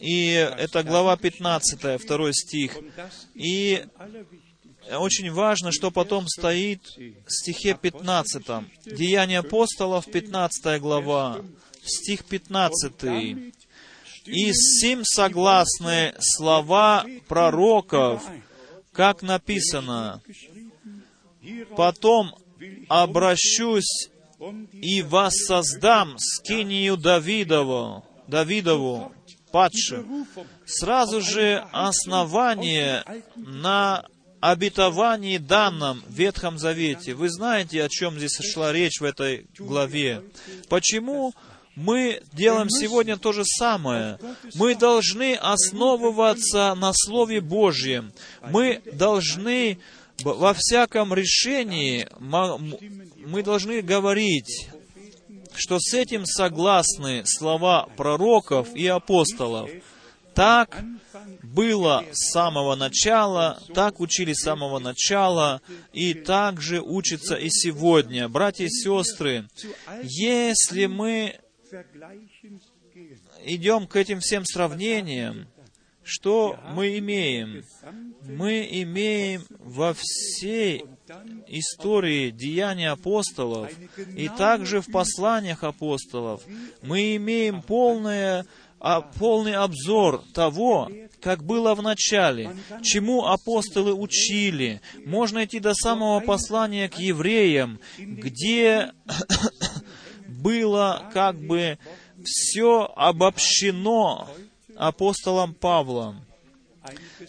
И 0.00 0.30
это 0.30 0.82
глава 0.84 1.16
15, 1.16 2.00
второй 2.00 2.32
стих. 2.32 2.76
И 3.34 3.84
очень 4.92 5.32
важно, 5.32 5.72
что 5.72 5.90
потом 5.90 6.28
стоит 6.28 6.82
в 6.86 7.30
стихе 7.30 7.74
15. 7.80 8.44
Деяния 8.84 9.40
апостолов, 9.40 10.06
15 10.06 10.80
глава, 10.80 11.44
стих 11.84 12.24
15. 12.24 13.04
«И 14.24 14.52
сим 14.52 15.04
согласны 15.04 16.14
слова 16.20 17.04
пророков, 17.28 18.22
как 18.92 19.22
написано, 19.22 20.22
«Потом 21.76 22.34
обращусь 22.88 24.10
и 24.72 25.02
воссоздам 25.02 26.16
скинию 26.18 26.96
Давидову, 26.96 28.04
Давидову, 28.28 29.12
падшим, 29.50 30.26
сразу 30.66 31.20
же 31.20 31.64
основание 31.72 33.04
на 33.36 34.06
обетовании 34.40 35.38
данном 35.38 36.02
в 36.06 36.14
Ветхом 36.14 36.58
Завете. 36.58 37.14
Вы 37.14 37.28
знаете, 37.30 37.82
о 37.82 37.88
чем 37.88 38.18
здесь 38.18 38.38
шла 38.52 38.72
речь 38.72 39.00
в 39.00 39.04
этой 39.04 39.46
главе. 39.58 40.22
Почему 40.68 41.34
мы 41.74 42.22
делаем 42.32 42.68
сегодня 42.70 43.16
то 43.16 43.32
же 43.32 43.44
самое. 43.44 44.18
Мы 44.54 44.74
должны 44.74 45.34
основываться 45.34 46.74
на 46.74 46.92
Слове 46.92 47.40
Божьем. 47.40 48.12
Мы 48.50 48.82
должны 48.92 49.78
во 50.24 50.54
всяком 50.54 51.14
решении, 51.14 52.08
мы 52.18 53.42
должны 53.44 53.80
говорить 53.82 54.68
что 55.58 55.78
с 55.80 55.92
этим 55.92 56.24
согласны 56.24 57.22
слова 57.26 57.88
пророков 57.96 58.74
и 58.74 58.86
апостолов. 58.86 59.70
Так 60.34 60.84
было 61.42 62.04
с 62.12 62.30
самого 62.30 62.76
начала, 62.76 63.60
так 63.74 63.98
учили 63.98 64.32
с 64.32 64.42
самого 64.42 64.78
начала, 64.78 65.60
и 65.92 66.14
так 66.14 66.60
же 66.60 66.80
учится 66.80 67.34
и 67.34 67.48
сегодня. 67.50 68.28
Братья 68.28 68.64
и 68.64 68.68
сестры, 68.68 69.48
если 70.02 70.86
мы 70.86 71.40
идем 73.44 73.88
к 73.88 73.96
этим 73.96 74.20
всем 74.20 74.44
сравнениям, 74.44 75.48
что 76.04 76.56
мы 76.72 76.96
имеем? 76.98 77.64
Мы 78.22 78.66
имеем 78.70 79.44
во 79.58 79.92
всей 79.92 80.84
истории 81.46 82.30
деяний 82.30 82.88
апостолов 82.88 83.70
и 84.14 84.28
также 84.28 84.80
в 84.80 84.90
посланиях 84.90 85.64
апостолов 85.64 86.42
мы 86.82 87.16
имеем 87.16 87.62
полное, 87.62 88.46
а, 88.80 89.00
полный 89.00 89.54
обзор 89.54 90.22
того, 90.34 90.90
как 91.20 91.44
было 91.44 91.74
в 91.74 91.82
начале, 91.82 92.54
чему 92.82 93.26
апостолы 93.26 93.92
учили. 93.92 94.80
Можно 95.04 95.44
идти 95.44 95.60
до 95.60 95.74
самого 95.74 96.20
послания 96.20 96.88
к 96.88 96.98
евреям, 96.98 97.80
где 97.98 98.92
было 100.28 101.10
как 101.12 101.36
бы 101.40 101.78
все 102.24 102.92
обобщено 102.96 104.28
апостолом 104.76 105.54
Павлом. 105.54 106.27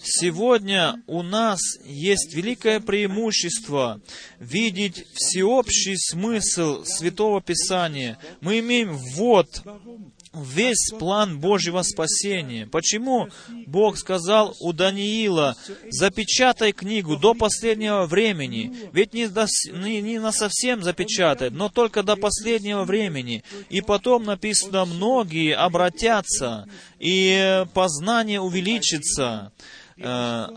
Сегодня 0.02 1.02
у 1.08 1.22
нас 1.22 1.60
есть 1.84 2.34
великое 2.34 2.80
преимущество 2.80 4.02
видеть 4.40 5.06
всеобщий 5.14 5.98
смысл 5.98 6.84
Святого 6.86 7.42
Писания. 7.42 8.18
Мы 8.42 8.60
имеем 8.60 8.96
ввод 8.96 9.64
весь 10.34 10.92
план 10.98 11.40
Божьего 11.40 11.82
спасения. 11.82 12.68
Почему 12.68 13.30
Бог 13.66 13.98
сказал 13.98 14.56
у 14.60 14.74
Даниила, 14.74 15.56
запечатай 15.90 16.72
книгу 16.72 17.18
до 17.18 17.34
последнего 17.34 18.06
времени? 18.06 18.90
Ведь 18.94 19.14
не, 19.14 19.28
до, 19.28 19.48
не, 19.72 20.02
не 20.02 20.20
на 20.20 20.32
совсем 20.32 20.84
запечатает, 20.84 21.54
но 21.54 21.70
только 21.70 22.04
до 22.04 22.16
последнего 22.16 22.84
времени. 22.84 23.44
И 23.70 23.82
потом 23.82 24.24
написано, 24.24 24.86
многие 24.86 25.56
обратятся, 25.56 26.68
и 27.00 27.66
познание 27.74 28.40
увеличится. 28.40 29.52
Э, 29.98 30.48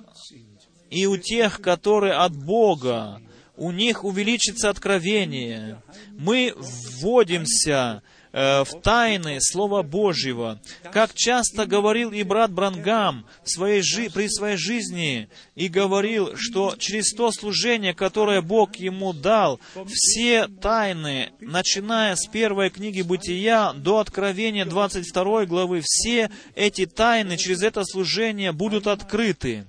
и 0.91 1.07
у 1.07 1.17
тех, 1.17 1.63
которые 1.63 2.13
от 2.13 2.37
Бога, 2.37 3.23
у 3.57 3.71
них 3.71 4.05
увеличится 4.05 4.69
откровение. 4.69 5.83
Мы 6.11 6.53
вводимся 6.57 8.03
Э, 8.33 8.65
в 8.65 8.81
тайны 8.81 9.39
Слова 9.41 9.83
Божьего. 9.83 10.59
Как 10.91 11.13
часто 11.15 11.67
говорил 11.67 12.13
и 12.13 12.23
брат 12.23 12.51
Брангам 12.51 13.27
в 13.45 13.51
своей 13.51 13.83
жи- 13.83 14.09
при 14.11 14.27
своей 14.29 14.57
жизни, 14.57 15.29
и 15.55 15.69
говорил, 15.69 16.35
что 16.37 16.75
через 16.79 17.13
то 17.13 17.31
служение, 17.31 17.93
которое 17.93 18.41
Бог 18.41 18.77
ему 18.77 19.13
дал, 19.13 19.61
все 19.87 20.49
тайны, 20.49 21.33
начиная 21.41 22.17
с 22.17 22.27
первой 22.27 22.71
книги 22.71 23.03
Бытия 23.03 23.75
до 23.75 23.99
Откровения 23.99 24.65
22 24.65 25.45
главы, 25.45 25.83
все 25.85 26.31
эти 26.55 26.87
тайны 26.87 27.37
через 27.37 27.63
это 27.63 27.85
служение 27.85 28.53
будут 28.53 28.87
открыты. 28.87 29.67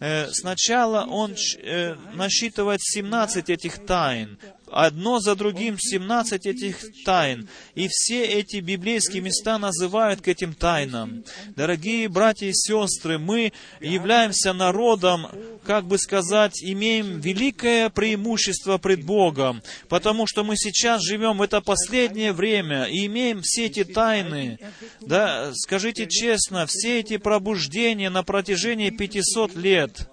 Э, 0.00 0.28
сначала 0.32 1.04
он 1.04 1.34
э, 1.58 1.96
насчитывает 2.14 2.80
17 2.82 3.50
этих 3.50 3.84
тайн, 3.84 4.38
одно 4.74 5.20
за 5.20 5.36
другим 5.36 5.78
17 5.78 6.46
этих 6.46 7.04
тайн. 7.04 7.48
И 7.74 7.88
все 7.88 8.24
эти 8.24 8.56
библейские 8.56 9.22
места 9.22 9.58
называют 9.58 10.20
к 10.20 10.28
этим 10.28 10.52
тайнам. 10.52 11.24
Дорогие 11.54 12.08
братья 12.08 12.46
и 12.46 12.52
сестры, 12.52 13.18
мы 13.18 13.52
являемся 13.80 14.52
народом 14.52 15.28
как 15.64 15.86
бы 15.86 15.98
сказать, 15.98 16.62
имеем 16.62 17.20
великое 17.20 17.88
преимущество 17.88 18.78
пред 18.78 19.04
Богом, 19.04 19.62
потому 19.88 20.26
что 20.26 20.44
мы 20.44 20.56
сейчас 20.56 21.02
живем 21.02 21.38
в 21.38 21.42
это 21.42 21.60
последнее 21.60 22.32
время 22.32 22.84
и 22.84 23.06
имеем 23.06 23.40
все 23.42 23.66
эти 23.66 23.84
тайны. 23.84 24.58
Да, 25.00 25.52
скажите 25.54 26.06
честно, 26.06 26.66
все 26.66 27.00
эти 27.00 27.16
пробуждения 27.16 28.10
на 28.10 28.22
протяжении 28.22 28.90
500 28.90 29.56
лет, 29.56 30.10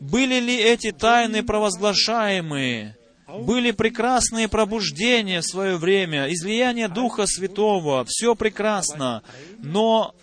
были 0.00 0.40
ли 0.40 0.56
эти 0.56 0.92
тайны 0.92 1.42
провозглашаемые? 1.42 2.96
Были 3.26 3.72
прекрасные 3.72 4.48
пробуждения 4.48 5.40
в 5.40 5.46
свое 5.46 5.76
время, 5.76 6.32
излияние 6.32 6.88
Духа 6.88 7.26
Святого, 7.26 8.04
все 8.06 8.36
прекрасно. 8.36 9.22
Но 9.58 10.14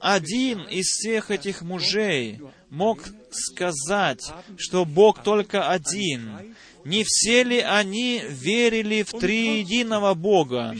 один 0.00 0.62
из 0.62 0.86
всех 0.86 1.30
этих 1.30 1.62
мужей 1.62 2.40
мог 2.70 3.04
сказать, 3.30 4.32
что 4.56 4.84
Бог 4.84 5.22
только 5.22 5.70
один. 5.70 6.56
Не 6.84 7.04
все 7.04 7.44
ли 7.44 7.58
они 7.60 8.22
верили 8.28 9.02
в 9.02 9.10
триединого 9.12 10.14
Бога? 10.14 10.74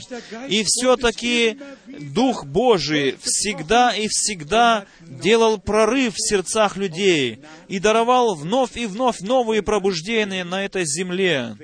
И 0.49 0.63
все-таки 0.65 1.57
Дух 1.87 2.45
Божий 2.45 3.15
всегда 3.21 3.95
и 3.95 4.07
всегда 4.07 4.85
делал 5.01 5.59
прорыв 5.59 6.15
в 6.15 6.29
сердцах 6.29 6.77
людей 6.77 7.39
и 7.67 7.79
даровал 7.79 8.35
вновь 8.35 8.75
и 8.75 8.85
вновь 8.85 9.19
новые 9.21 9.61
пробуждения 9.61 10.43
на 10.43 10.65
этой 10.65 10.85
земле. 10.85 11.55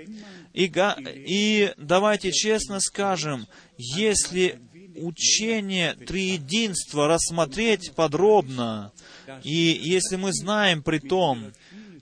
И, 0.54 0.72
и 1.06 1.74
давайте 1.78 2.32
честно 2.32 2.80
скажем, 2.80 3.48
если 3.78 4.60
учение 4.96 5.94
триединства 5.94 7.08
рассмотреть 7.08 7.94
подробно, 7.96 8.92
и 9.44 9.80
если 9.82 10.16
мы 10.16 10.34
знаем 10.34 10.82
при 10.84 11.00
том, 11.00 11.52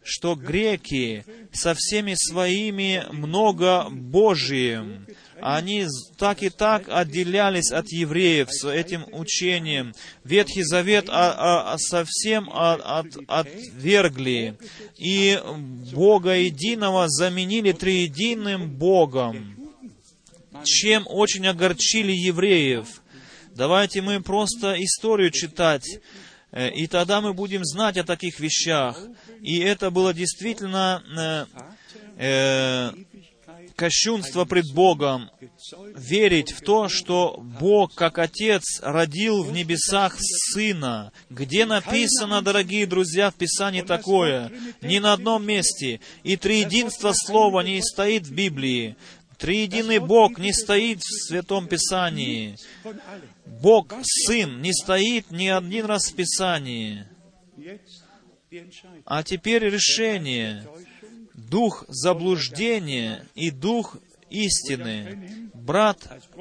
что 0.07 0.35
греки 0.35 1.25
со 1.51 1.73
всеми 1.75 2.15
своими 2.15 3.05
многобожием, 3.11 5.05
они 5.41 5.83
з- 5.85 6.11
так 6.17 6.41
и 6.41 6.49
так 6.49 6.87
отделялись 6.87 7.71
от 7.71 7.91
евреев 7.91 8.47
с 8.49 8.67
этим 8.67 9.05
учением. 9.11 9.93
Ветхий 10.23 10.63
Завет 10.63 11.05
а- 11.09 11.73
а- 11.73 11.77
совсем 11.77 12.49
от- 12.49 12.81
от- 12.83 13.17
отвергли, 13.27 14.57
и 14.97 15.39
Бога 15.93 16.35
единого 16.37 17.07
заменили 17.09 17.73
триединым 17.73 18.71
Богом 18.71 19.53
чем 20.63 21.03
очень 21.07 21.45
огорчили 21.47 22.11
евреев. 22.11 22.87
Давайте 23.55 24.01
мы 24.01 24.21
просто 24.21 24.75
историю 24.83 25.29
читать, 25.31 25.99
и 26.51 26.87
тогда 26.87 27.21
мы 27.21 27.33
будем 27.33 27.63
знать 27.65 27.97
о 27.97 28.03
таких 28.03 28.39
вещах. 28.39 28.99
И 29.41 29.59
это 29.59 29.91
было 29.91 30.13
действительно 30.13 31.03
э, 31.17 31.45
э, 32.17 32.91
кощунство 33.77 34.45
пред 34.45 34.73
Богом, 34.73 35.29
верить 35.95 36.51
в 36.51 36.61
то, 36.61 36.89
что 36.89 37.39
Бог, 37.59 37.93
как 37.93 38.17
Отец, 38.17 38.79
родил 38.81 39.43
в 39.43 39.51
небесах 39.51 40.15
Сына. 40.19 41.11
Где 41.29 41.65
написано, 41.65 42.41
дорогие 42.41 42.87
друзья, 42.87 43.29
в 43.29 43.35
Писании 43.35 43.81
такое? 43.81 44.51
Ни 44.81 44.97
на 44.99 45.13
одном 45.13 45.45
месте. 45.45 45.99
И 46.23 46.37
триединство 46.37 47.13
Слова 47.13 47.61
не 47.61 47.81
стоит 47.81 48.25
в 48.25 48.33
Библии. 48.33 48.95
Триединый 49.37 49.99
Бог 49.99 50.39
не 50.39 50.51
стоит 50.51 50.99
в 50.99 51.27
Святом 51.27 51.67
Писании. 51.67 52.57
Бог, 53.45 53.93
Сын, 54.03 54.61
не 54.61 54.73
стоит 54.73 55.31
ни 55.31 55.47
один 55.47 55.85
раз 55.85 56.11
в 56.11 56.15
Писании. 56.15 57.05
А 59.05 59.23
теперь 59.23 59.63
решение. 59.63 60.67
Дух 61.33 61.85
заблуждения 61.87 63.25
и 63.35 63.51
дух 63.51 63.97
истины. 64.29 65.49
Брат 65.53 65.97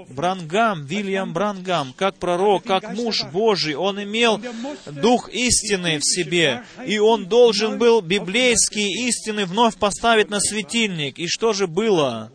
Брангам, 0.09 0.86
Вильям 0.86 1.32
Брангам, 1.32 1.92
как 1.97 2.16
пророк, 2.16 2.64
как 2.64 2.94
муж 2.94 3.24
Божий, 3.32 3.74
он 3.74 4.03
имел 4.03 4.40
дух 4.86 5.28
истины 5.30 5.99
в 5.99 6.05
себе, 6.05 6.62
и 6.86 6.99
он 6.99 7.26
должен 7.26 7.76
был 7.78 8.01
библейские 8.01 9.09
истины 9.09 9.44
вновь 9.44 9.76
поставить 9.76 10.30
на 10.30 10.40
светильник. 10.40 11.18
И 11.18 11.26
что 11.26 11.53
же 11.53 11.66
было? 11.66 12.30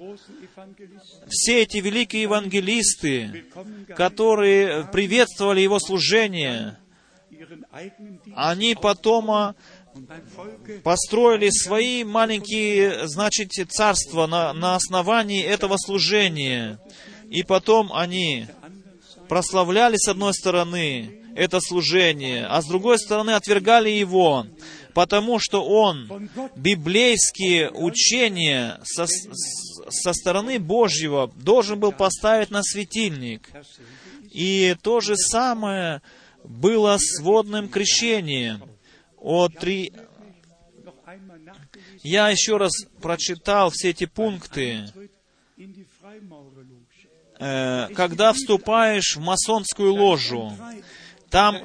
Все 1.32 1.62
эти 1.62 1.78
великие 1.78 2.24
евангелисты, 2.24 3.46
которые 3.96 4.86
приветствовали 4.92 5.62
его 5.62 5.80
служение, 5.80 6.78
они 8.36 8.76
потом 8.76 9.32
а, 9.32 9.56
построили 10.84 11.50
свои 11.50 12.04
маленькие, 12.04 13.08
значит, 13.08 13.52
царства 13.70 14.28
на, 14.28 14.52
на 14.52 14.76
основании 14.76 15.42
этого 15.42 15.78
служения. 15.78 16.80
И 17.30 17.44
потом 17.44 17.94
они 17.94 18.48
прославляли 19.30 19.96
с 19.96 20.10
одной 20.10 20.34
стороны 20.34 21.22
это 21.36 21.62
служение, 21.62 22.46
а 22.46 22.62
с 22.62 22.66
другой 22.66 23.00
стороны 23.00 23.32
отвергали 23.32 23.90
его, 23.90 24.46
потому 24.94 25.40
что 25.40 25.66
он 25.66 26.30
библейские 26.56 27.72
учения 27.72 28.80
со, 28.84 29.06
со 29.08 30.14
стороны 30.14 30.60
Божьего 30.60 31.32
должен 31.36 31.80
был 31.80 31.92
поставить 31.92 32.52
на 32.52 32.64
светильник. 32.64 33.50
И 34.32 34.76
то 34.82 35.02
же 35.02 35.16
самое 35.16 36.02
было 36.44 36.98
с 37.00 37.20
водным 37.20 37.70
крещением. 37.70 38.64
О 39.18 39.48
три... 39.48 39.94
Я 42.04 42.30
еще 42.30 42.58
раз 42.58 42.72
прочитал 43.02 43.70
все 43.70 43.90
эти 43.90 44.06
пункты. 44.06 44.86
Э, 47.40 47.88
Когда 47.96 48.34
вступаешь 48.34 49.16
в 49.16 49.20
масонскую 49.20 49.94
ложу, 49.94 50.54
там 51.32 51.58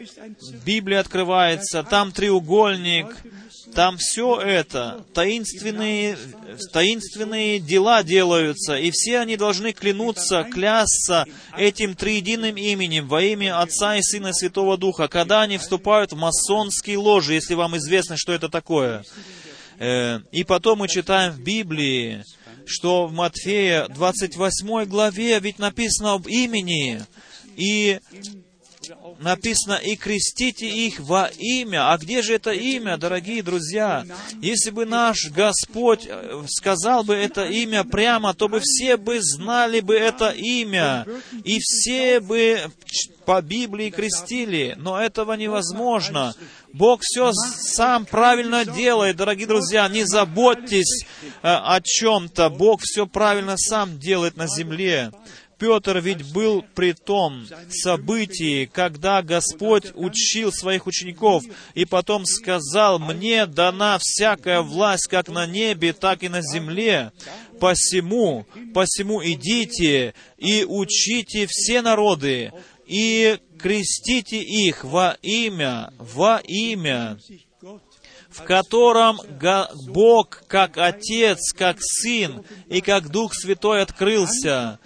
Библия 0.65 1.01
открывается, 1.01 1.83
там 1.83 2.13
треугольник, 2.13 3.07
там 3.75 3.97
все 3.99 4.41
это, 4.41 5.05
таинственные, 5.13 6.17
таинственные 6.73 7.59
дела 7.59 8.05
делаются, 8.05 8.77
и 8.77 8.93
все 8.93 9.19
они 9.19 9.37
должны 9.37 9.73
клянуться, 9.73 10.45
клясться 10.45 11.27
этим 11.59 11.97
триединым 11.97 12.57
именем 12.57 13.09
во 13.09 13.21
имя 13.23 13.61
Отца 13.61 13.97
и 13.97 14.03
Сына 14.03 14.29
и 14.29 14.33
Святого 14.33 14.79
Духа, 14.79 15.09
когда 15.09 15.43
они 15.43 15.59
вступают 15.59 16.13
в 16.13 16.17
масонские 16.17 16.99
ложи, 16.99 17.35
если 17.35 17.55
вам 17.55 17.77
известно, 17.77 18.17
что 18.17 18.33
это 18.33 18.49
такое. 18.49 19.05
Э, 19.79 20.21
И 20.31 20.45
потом 20.45 20.79
мы 20.79 20.89
читаем 20.89 21.33
в 21.33 21.41
Библии, 21.41 22.25
что 22.67 23.07
в 23.07 23.13
Матфея 23.13 23.89
28 23.89 24.85
главе 24.85 25.39
ведь 25.41 25.59
написано 25.59 26.13
об 26.15 26.29
имени, 26.29 27.03
и 27.57 28.01
написано, 29.19 29.75
и 29.75 29.97
крестите 29.97 30.69
их 30.69 31.01
во 31.01 31.31
имя. 31.39 31.93
А 31.93 31.99
где 31.99 32.23
же 32.23 32.35
это 32.35 32.51
имя, 32.53 32.97
дорогие 32.97 33.43
друзья? 33.43 34.05
Если 34.41 34.71
бы 34.71 34.85
наш 34.85 35.31
Господь 35.31 36.07
э, 36.07 36.45
сказал 36.49 37.05
бы 37.05 37.15
это 37.15 37.45
имя 37.45 37.85
прямо, 37.85 38.35
то 38.35 38.49
бы 38.49 38.61
все 38.63 38.97
бы 38.97 39.19
знали 39.21 39.81
бы 39.81 39.95
это 39.95 40.31
имя, 40.31 41.07
и 41.45 41.59
все 41.61 42.21
бы 42.21 42.71
по 43.25 43.43
Библии 43.43 43.91
крестили. 43.91 44.75
Но 44.79 45.01
этого 45.01 45.35
невозможно. 45.35 46.35
Бог 46.73 47.01
все 47.03 47.33
сам 47.33 48.05
правильно 48.05 48.65
делает, 48.65 49.17
дорогие 49.17 49.47
друзья. 49.47 49.89
Не 49.89 50.05
заботьтесь 50.05 51.05
э, 51.23 51.29
о 51.43 51.81
чем-то. 51.83 52.51
Бог 52.51 52.81
все 52.83 53.07
правильно 53.07 53.57
сам 53.57 53.99
делает 53.99 54.37
на 54.37 54.47
земле. 54.47 55.11
Петр 55.59 55.99
ведь 55.99 56.33
был 56.33 56.65
при 56.75 56.93
том 56.93 57.47
событии, 57.71 58.69
когда 58.71 59.23
Господь 59.23 59.87
учил 59.95 60.53
своих 60.53 60.87
учеников, 60.87 61.45
и 61.75 61.87
потом 61.87 62.27
сказал, 62.27 62.99
«Мне 62.99 63.47
дана 63.47 63.99
всякая 64.01 64.61
власть, 64.61 65.09
как 65.09 65.29
на 65.29 65.47
небе, 65.47 65.95
так 65.95 66.23
и 66.23 66.29
на 66.29 66.43
земле. 66.43 67.11
Посему, 67.59 68.47
посему 68.75 69.25
идите 69.25 70.15
и 70.37 70.65
учите 70.69 71.47
все 71.49 71.81
народы, 71.81 72.53
и 72.87 73.39
крестите 73.59 74.39
их 74.39 74.85
во 74.85 75.17
имя, 75.23 75.91
во 75.99 76.41
имя 76.45 77.19
в 78.37 78.43
котором 78.45 79.19
Бог, 79.89 80.43
как 80.47 80.77
Отец, 80.77 81.53
как 81.53 81.79
Сын 81.81 82.43
и 82.69 82.81
как 82.81 83.09
Дух 83.09 83.35
Святой 83.35 83.83
открылся. 83.83 84.79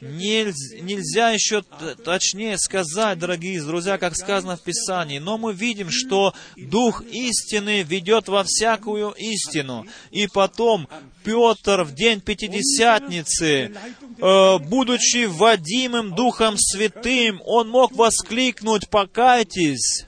Нельз- 0.00 0.80
нельзя 0.80 1.30
еще 1.30 1.62
точнее 2.04 2.58
сказать, 2.58 3.18
дорогие 3.18 3.62
друзья, 3.62 3.98
как 3.98 4.14
сказано 4.14 4.56
в 4.56 4.62
Писании, 4.62 5.18
но 5.18 5.38
мы 5.38 5.54
видим, 5.54 5.88
что 5.90 6.34
Дух 6.56 7.02
истины 7.02 7.82
ведет 7.82 8.28
во 8.28 8.44
всякую 8.44 9.12
истину. 9.12 9.86
И 10.10 10.26
потом 10.26 10.88
Петр 11.24 11.82
в 11.82 11.94
день 11.94 12.20
Пятидесятницы, 12.20 13.72
э, 14.20 14.58
будучи 14.58 15.26
водимым 15.26 16.14
Духом 16.14 16.56
Святым, 16.58 17.40
он 17.44 17.68
мог 17.68 17.92
воскликнуть 17.96 18.88
«Покайтесь!» 18.88 20.04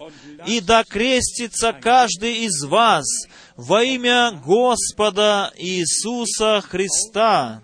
И 0.46 0.60
да 0.60 0.84
крестится 0.84 1.72
каждый 1.72 2.44
из 2.44 2.64
вас 2.64 3.06
во 3.56 3.82
имя 3.82 4.32
Господа 4.44 5.52
Иисуса 5.56 6.60
Христа 6.60 7.62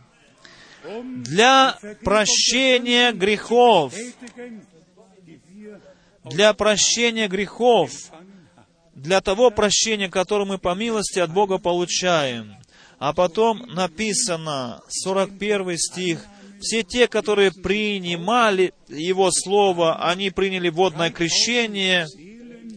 для 1.24 1.78
прощения 2.04 3.12
грехов, 3.12 3.94
для 6.24 6.52
прощения 6.54 7.28
грехов, 7.28 7.90
для 8.94 9.20
того 9.20 9.50
прощения, 9.50 10.08
которое 10.08 10.44
мы 10.44 10.58
по 10.58 10.74
милости 10.74 11.18
от 11.18 11.32
Бога 11.32 11.58
получаем. 11.58 12.56
А 12.98 13.12
потом 13.12 13.66
написано, 13.74 14.80
41 14.88 15.76
стих, 15.76 16.24
все 16.60 16.82
те, 16.82 17.08
которые 17.08 17.52
принимали 17.52 18.72
Его 18.88 19.30
Слово, 19.30 20.02
они 20.08 20.30
приняли 20.30 20.70
водное 20.70 21.10
крещение, 21.10 22.06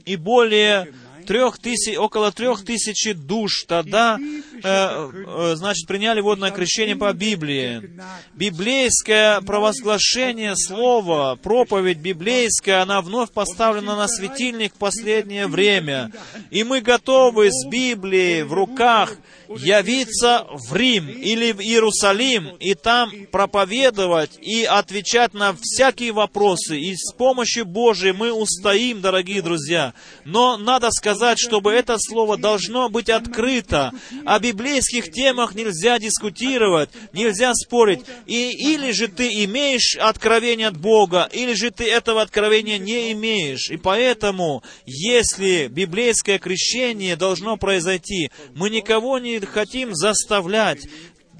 и 0.09 0.15
более 0.15 0.91
трех 1.27 1.59
тысяч, 1.59 1.95
около 1.95 2.31
трех 2.31 2.65
тысяч 2.65 3.13
душ. 3.13 3.65
Тогда, 3.67 4.17
э, 4.63 5.11
э, 5.27 5.55
значит, 5.55 5.87
приняли 5.87 6.21
водное 6.21 6.51
крещение 6.51 6.95
по 6.95 7.11
Библии. 7.13 7.91
Библейское 8.33 9.41
провозглашение 9.41 10.55
слова, 10.55 11.35
проповедь 11.35 11.99
библейская, 11.99 12.81
она 12.81 13.01
вновь 13.01 13.31
поставлена 13.31 13.95
на 13.95 14.07
светильник 14.07 14.75
в 14.75 14.77
последнее 14.77 15.47
время. 15.47 16.11
И 16.51 16.63
мы 16.63 16.81
готовы 16.81 17.49
с 17.51 17.67
Библией 17.67 18.43
в 18.43 18.53
руках 18.53 19.15
явиться 19.57 20.45
в 20.49 20.75
Рим 20.75 21.09
или 21.09 21.51
в 21.51 21.59
Иерусалим 21.59 22.55
и 22.59 22.75
там 22.75 23.11
проповедовать 23.31 24.37
и 24.41 24.63
отвечать 24.63 25.33
на 25.33 25.55
всякие 25.59 26.11
вопросы. 26.11 26.79
И 26.79 26.95
с 26.95 27.11
помощью 27.13 27.65
Божией 27.65 28.13
мы 28.13 28.31
устоим, 28.31 29.01
дорогие 29.01 29.41
друзья. 29.41 29.93
Но 30.25 30.57
надо 30.57 30.91
сказать, 30.91 31.39
чтобы 31.39 31.71
это 31.71 31.95
слово 31.97 32.37
должно 32.37 32.89
быть 32.89 33.09
открыто. 33.09 33.91
О 34.25 34.39
библейских 34.51 35.11
темах 35.11 35.55
нельзя 35.55 35.99
дискутировать, 35.99 36.89
нельзя 37.13 37.53
спорить. 37.53 38.01
И 38.25 38.51
или 38.51 38.91
же 38.91 39.07
ты 39.07 39.27
имеешь 39.45 39.95
откровение 39.95 40.67
от 40.67 40.77
Бога, 40.77 41.29
или 41.31 41.53
же 41.53 41.71
ты 41.71 41.89
этого 41.89 42.21
откровения 42.21 42.77
не 42.77 43.11
имеешь. 43.11 43.69
И 43.69 43.77
поэтому, 43.77 44.63
если 44.85 45.67
библейское 45.67 46.39
крещение 46.39 47.15
должно 47.15 47.57
произойти, 47.57 48.31
мы 48.53 48.69
никого 48.69 49.19
не 49.19 49.39
хотим 49.39 49.93
заставлять. 49.93 50.79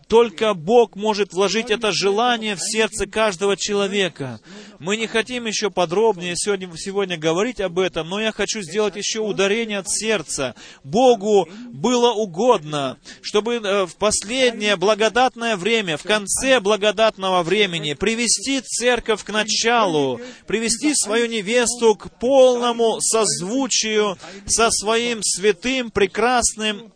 Только 0.09 0.55
Бог 0.55 0.95
может 0.95 1.33
вложить 1.33 1.69
это 1.69 1.91
желание 1.91 2.55
в 2.55 2.59
сердце 2.59 3.05
каждого 3.05 3.55
человека. 3.55 4.39
Мы 4.79 4.97
не 4.97 5.05
хотим 5.05 5.45
еще 5.45 5.69
подробнее 5.69 6.33
сегодня, 6.35 6.67
сегодня 6.75 7.15
говорить 7.15 7.61
об 7.61 7.77
этом, 7.77 8.09
но 8.09 8.19
я 8.19 8.31
хочу 8.31 8.61
сделать 8.61 8.95
еще 8.95 9.19
ударение 9.19 9.77
от 9.77 9.87
сердца. 9.87 10.55
Богу 10.83 11.47
было 11.71 12.11
угодно, 12.11 12.97
чтобы 13.21 13.57
э, 13.57 13.85
в 13.85 13.97
последнее 13.97 14.77
благодатное 14.77 15.55
время, 15.55 15.95
в 15.95 16.03
конце 16.03 16.59
благодатного 16.59 17.43
времени, 17.43 17.93
привести 17.93 18.61
церковь 18.61 19.23
к 19.23 19.29
началу, 19.29 20.19
привести 20.47 20.95
свою 20.95 21.27
невесту 21.27 21.93
к 21.93 22.19
полному 22.19 22.99
созвучию 22.99 24.17
со 24.47 24.71
своим 24.71 25.21
святым, 25.21 25.91
прекрасным 25.91 26.91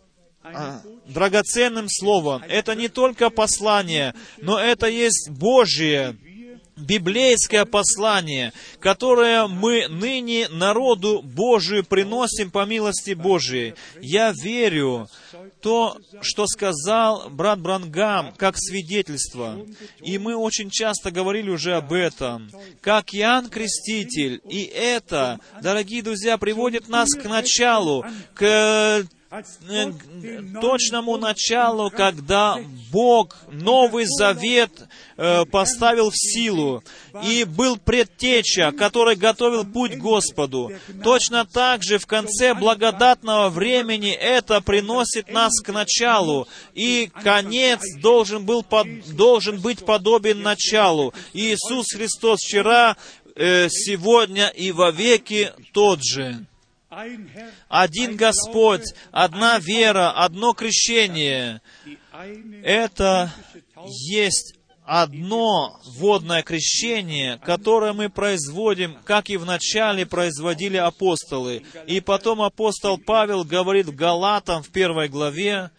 драгоценным 1.07 1.87
словом. 1.89 2.43
Это 2.47 2.75
не 2.75 2.87
только 2.87 3.29
послание, 3.29 4.13
но 4.37 4.59
это 4.59 4.87
есть 4.87 5.29
Божье, 5.29 6.15
библейское 6.75 7.65
послание, 7.65 8.53
которое 8.79 9.47
мы 9.47 9.87
ныне 9.87 10.47
народу 10.49 11.21
Божию 11.21 11.83
приносим 11.83 12.51
по 12.51 12.65
милости 12.65 13.13
Божией. 13.13 13.75
Я 14.01 14.31
верю 14.31 15.07
то, 15.61 15.97
что 16.21 16.47
сказал 16.47 17.29
брат 17.29 17.59
Брангам, 17.59 18.33
как 18.37 18.57
свидетельство. 18.57 19.65
И 20.01 20.17
мы 20.17 20.35
очень 20.35 20.69
часто 20.69 21.11
говорили 21.11 21.49
уже 21.49 21.75
об 21.75 21.93
этом. 21.93 22.49
Как 22.81 23.13
Иоанн 23.13 23.49
Креститель. 23.49 24.41
И 24.49 24.63
это, 24.63 25.39
дорогие 25.61 26.01
друзья, 26.01 26.37
приводит 26.37 26.87
нас 26.89 27.09
к 27.13 27.23
началу, 27.25 28.05
к 28.33 29.05
точному 30.61 31.17
началу, 31.17 31.89
когда 31.89 32.59
Бог 32.91 33.36
Новый 33.51 34.05
Завет 34.05 34.71
э, 35.17 35.45
поставил 35.45 36.11
в 36.11 36.15
силу, 36.15 36.84
и 37.23 37.43
был 37.43 37.77
предтеча, 37.77 38.71
который 38.71 39.15
готовил 39.15 39.65
путь 39.65 39.97
Господу. 39.97 40.71
Точно 41.03 41.45
так 41.45 41.84
же 41.84 41.97
в 41.97 42.05
конце 42.05 42.53
благодатного 42.53 43.49
времени 43.49 44.11
это 44.11 44.61
приносит 44.61 45.31
нас 45.31 45.59
к 45.61 45.71
началу, 45.71 46.47
и 46.73 47.09
конец 47.23 47.81
должен, 48.01 48.45
был, 48.45 48.63
должен 49.07 49.59
быть 49.59 49.84
подобен 49.84 50.41
началу. 50.41 51.13
Иисус 51.34 51.88
Христос 51.91 52.39
вчера, 52.39 52.97
э, 53.36 53.67
сегодня 53.69 54.47
и 54.49 54.71
вовеки 54.71 55.51
тот 55.71 56.03
же 56.03 56.45
один 57.69 58.15
Господь, 58.15 58.93
одна 59.11 59.59
вера, 59.59 60.11
одно 60.11 60.53
крещение. 60.53 61.61
Это 62.63 63.31
есть 63.85 64.55
одно 64.85 65.79
водное 65.97 66.43
крещение, 66.43 67.39
которое 67.39 67.93
мы 67.93 68.09
производим, 68.09 68.97
как 69.05 69.29
и 69.29 69.37
вначале 69.37 70.05
производили 70.05 70.77
апостолы. 70.77 71.63
И 71.87 72.01
потом 72.01 72.41
апостол 72.41 72.97
Павел 72.97 73.43
говорит 73.43 73.87
в 73.87 73.95
Галатам 73.95 74.61
в 74.61 74.69
первой 74.69 75.07
главе, 75.07 75.71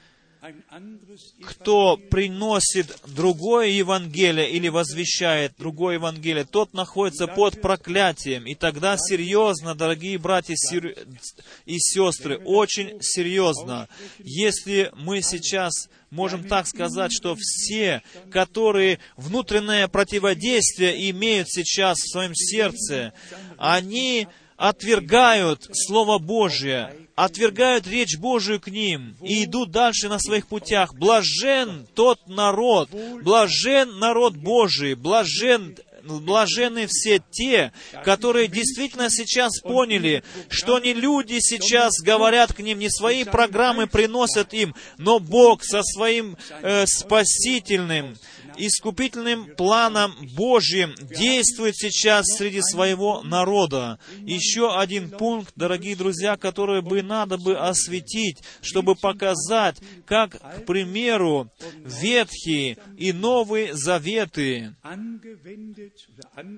кто 1.44 1.96
приносит 1.96 2.98
другое 3.06 3.68
Евангелие 3.68 4.50
или 4.50 4.68
возвещает 4.68 5.54
другое 5.58 5.94
Евангелие, 5.94 6.44
тот 6.44 6.74
находится 6.74 7.26
под 7.26 7.60
проклятием. 7.60 8.46
И 8.46 8.54
тогда 8.54 8.96
серьезно, 8.98 9.74
дорогие 9.74 10.18
братья 10.18 10.54
и 10.54 11.78
сестры, 11.78 12.36
очень 12.44 13.00
серьезно, 13.00 13.88
если 14.18 14.90
мы 14.96 15.22
сейчас 15.22 15.88
можем 16.10 16.46
так 16.46 16.66
сказать, 16.66 17.12
что 17.12 17.36
все, 17.38 18.02
которые 18.30 18.98
внутреннее 19.16 19.88
противодействие 19.88 21.10
имеют 21.10 21.48
сейчас 21.48 21.98
в 21.98 22.10
своем 22.10 22.34
сердце, 22.34 23.12
они 23.56 24.28
отвергают 24.56 25.68
Слово 25.72 26.18
Божие, 26.18 27.03
отвергают 27.14 27.86
речь 27.86 28.16
Божию 28.18 28.60
к 28.60 28.68
ним 28.68 29.16
и 29.22 29.44
идут 29.44 29.70
дальше 29.70 30.08
на 30.08 30.18
своих 30.18 30.46
путях. 30.46 30.94
Блажен 30.94 31.86
тот 31.94 32.26
народ, 32.26 32.90
блажен 33.22 33.98
народ 33.98 34.36
Божий, 34.36 34.94
блажен 34.94 35.76
блажены 36.04 36.86
все 36.86 37.20
те, 37.30 37.72
которые 38.04 38.48
действительно 38.48 39.10
сейчас 39.10 39.60
поняли, 39.60 40.22
что 40.48 40.78
не 40.78 40.92
люди 40.92 41.38
сейчас 41.40 42.00
говорят 42.00 42.52
к 42.52 42.60
ним, 42.60 42.78
не 42.78 42.90
свои 42.90 43.24
программы 43.24 43.86
приносят 43.86 44.52
им, 44.52 44.74
но 44.98 45.18
Бог 45.18 45.64
со 45.64 45.82
своим 45.82 46.36
э, 46.62 46.84
спасительным, 46.86 48.16
искупительным 48.56 49.54
планом 49.56 50.14
Божьим 50.36 50.94
действует 51.00 51.76
сейчас 51.76 52.26
среди 52.26 52.60
своего 52.60 53.22
народа. 53.22 53.98
Еще 54.18 54.74
один 54.76 55.10
пункт, 55.10 55.52
дорогие 55.56 55.96
друзья, 55.96 56.36
который 56.36 56.82
бы 56.82 57.02
надо 57.02 57.38
бы 57.38 57.56
осветить, 57.56 58.38
чтобы 58.60 58.94
показать, 58.94 59.78
как, 60.06 60.32
к 60.32 60.64
примеру, 60.66 61.50
Ветхие 61.76 62.78
и 62.96 63.12
Новые 63.12 63.74
Заветы 63.74 64.74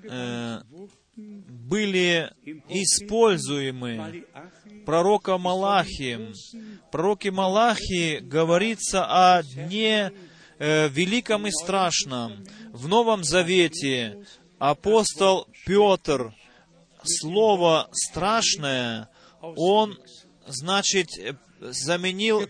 э, 0.09 0.59
были 1.17 2.31
используемы 2.69 4.25
пророка 4.85 5.39
Малахием. 5.39 6.33
Пророке 6.93 7.31
Малахии 7.31 8.19
говорится 8.19 9.05
о 9.05 9.43
дне 9.43 10.13
э, 10.59 10.89
великом 10.89 11.47
и 11.47 11.51
страшном. 11.51 12.45
В 12.73 12.89
Новом 12.89 13.25
Завете 13.25 14.25
апостол 14.59 15.47
Петр 15.65 16.35
слово 17.03 17.89
«страшное», 17.93 19.09
он, 19.41 19.99
значит, 20.47 21.09
заменил 21.61 22.49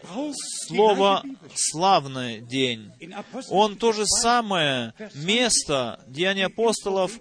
слово 0.66 1.22
«славный 1.54 2.40
день». 2.40 2.92
Он 3.50 3.76
то 3.76 3.92
же 3.92 4.06
самое 4.06 4.94
место, 5.14 6.00
Деяния 6.06 6.46
апостолов, 6.46 7.12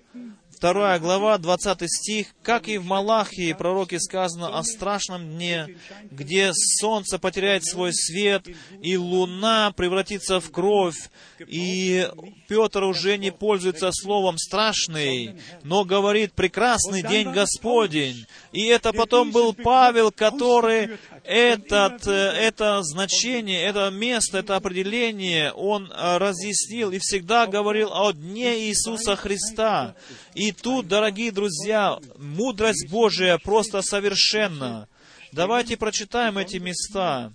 вторая 0.66 0.98
глава, 0.98 1.38
20 1.38 1.88
стих, 1.88 2.28
как 2.42 2.68
и 2.68 2.80
в 2.80 2.86
Малахии 2.86 3.54
пророке 3.54 4.00
сказано 4.00 4.58
о 4.58 4.64
страшном 4.64 5.36
дне, 5.36 5.78
где 6.10 6.54
солнце 6.54 7.20
потеряет 7.20 7.64
свой 7.64 7.94
свет, 7.94 8.48
и 8.82 8.98
луна 8.98 9.72
превратится 9.74 10.40
в 10.40 10.50
кровь, 10.50 11.12
и 11.38 12.10
Петр 12.48 12.84
уже 12.84 13.20
не 13.20 13.32
пользуется 13.32 13.92
словом 13.92 14.40
«страшный», 14.40 15.36
но 15.62 15.86
говорит 15.86 16.34
«прекрасный 16.34 17.04
день 17.04 17.32
Господень». 17.32 18.26
И 18.52 18.66
это 18.66 18.92
потом 18.92 19.30
был 19.30 19.54
Павел, 19.54 20.12
который 20.12 20.98
этот, 21.24 22.08
э, 22.08 22.12
это 22.12 22.82
значение, 22.84 23.64
это 23.64 23.90
место, 23.90 24.40
это 24.40 24.56
определение 24.56 25.52
он 25.52 25.92
э, 25.92 26.18
разъяснил 26.18 26.92
и 26.92 27.00
всегда 27.00 27.48
говорил 27.48 27.92
о 27.94 28.14
дне 28.14 28.68
Иисуса 28.68 29.16
Христа. 29.16 29.96
И 30.36 30.55
тут, 30.62 30.88
дорогие 30.88 31.32
друзья, 31.32 32.00
мудрость 32.18 32.90
Божия 32.90 33.38
просто 33.38 33.82
совершенна. 33.82 34.88
Давайте 35.32 35.78
прочитаем 35.78 36.38
эти 36.38 36.58
места. 36.58 37.34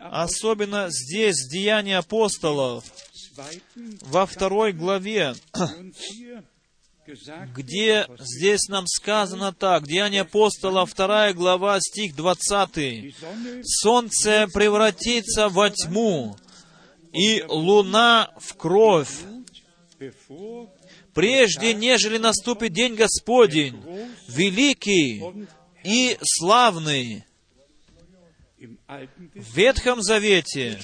Особенно 0.00 0.88
здесь, 0.90 1.46
в 1.46 1.50
Деянии 1.50 1.94
апостолов, 1.94 2.84
во 4.02 4.26
второй 4.26 4.72
главе, 4.72 5.34
где 7.54 8.06
здесь 8.18 8.68
нам 8.68 8.86
сказано 8.86 9.52
так, 9.52 9.86
Деяния 9.86 10.22
апостола, 10.22 10.86
вторая 10.86 11.32
глава, 11.32 11.78
стих 11.80 12.14
20. 12.14 13.14
«Солнце 13.64 14.46
превратится 14.52 15.48
во 15.48 15.70
тьму, 15.70 16.36
и 17.12 17.42
луна 17.48 18.30
в 18.38 18.54
кровь, 18.54 19.10
прежде 21.14 21.74
нежели 21.74 22.18
наступит 22.18 22.72
день 22.72 22.94
Господень, 22.94 23.80
великий 24.28 25.22
и 25.84 26.18
славный». 26.22 27.24
В 29.34 29.56
Ветхом 29.56 30.02
Завете 30.02 30.78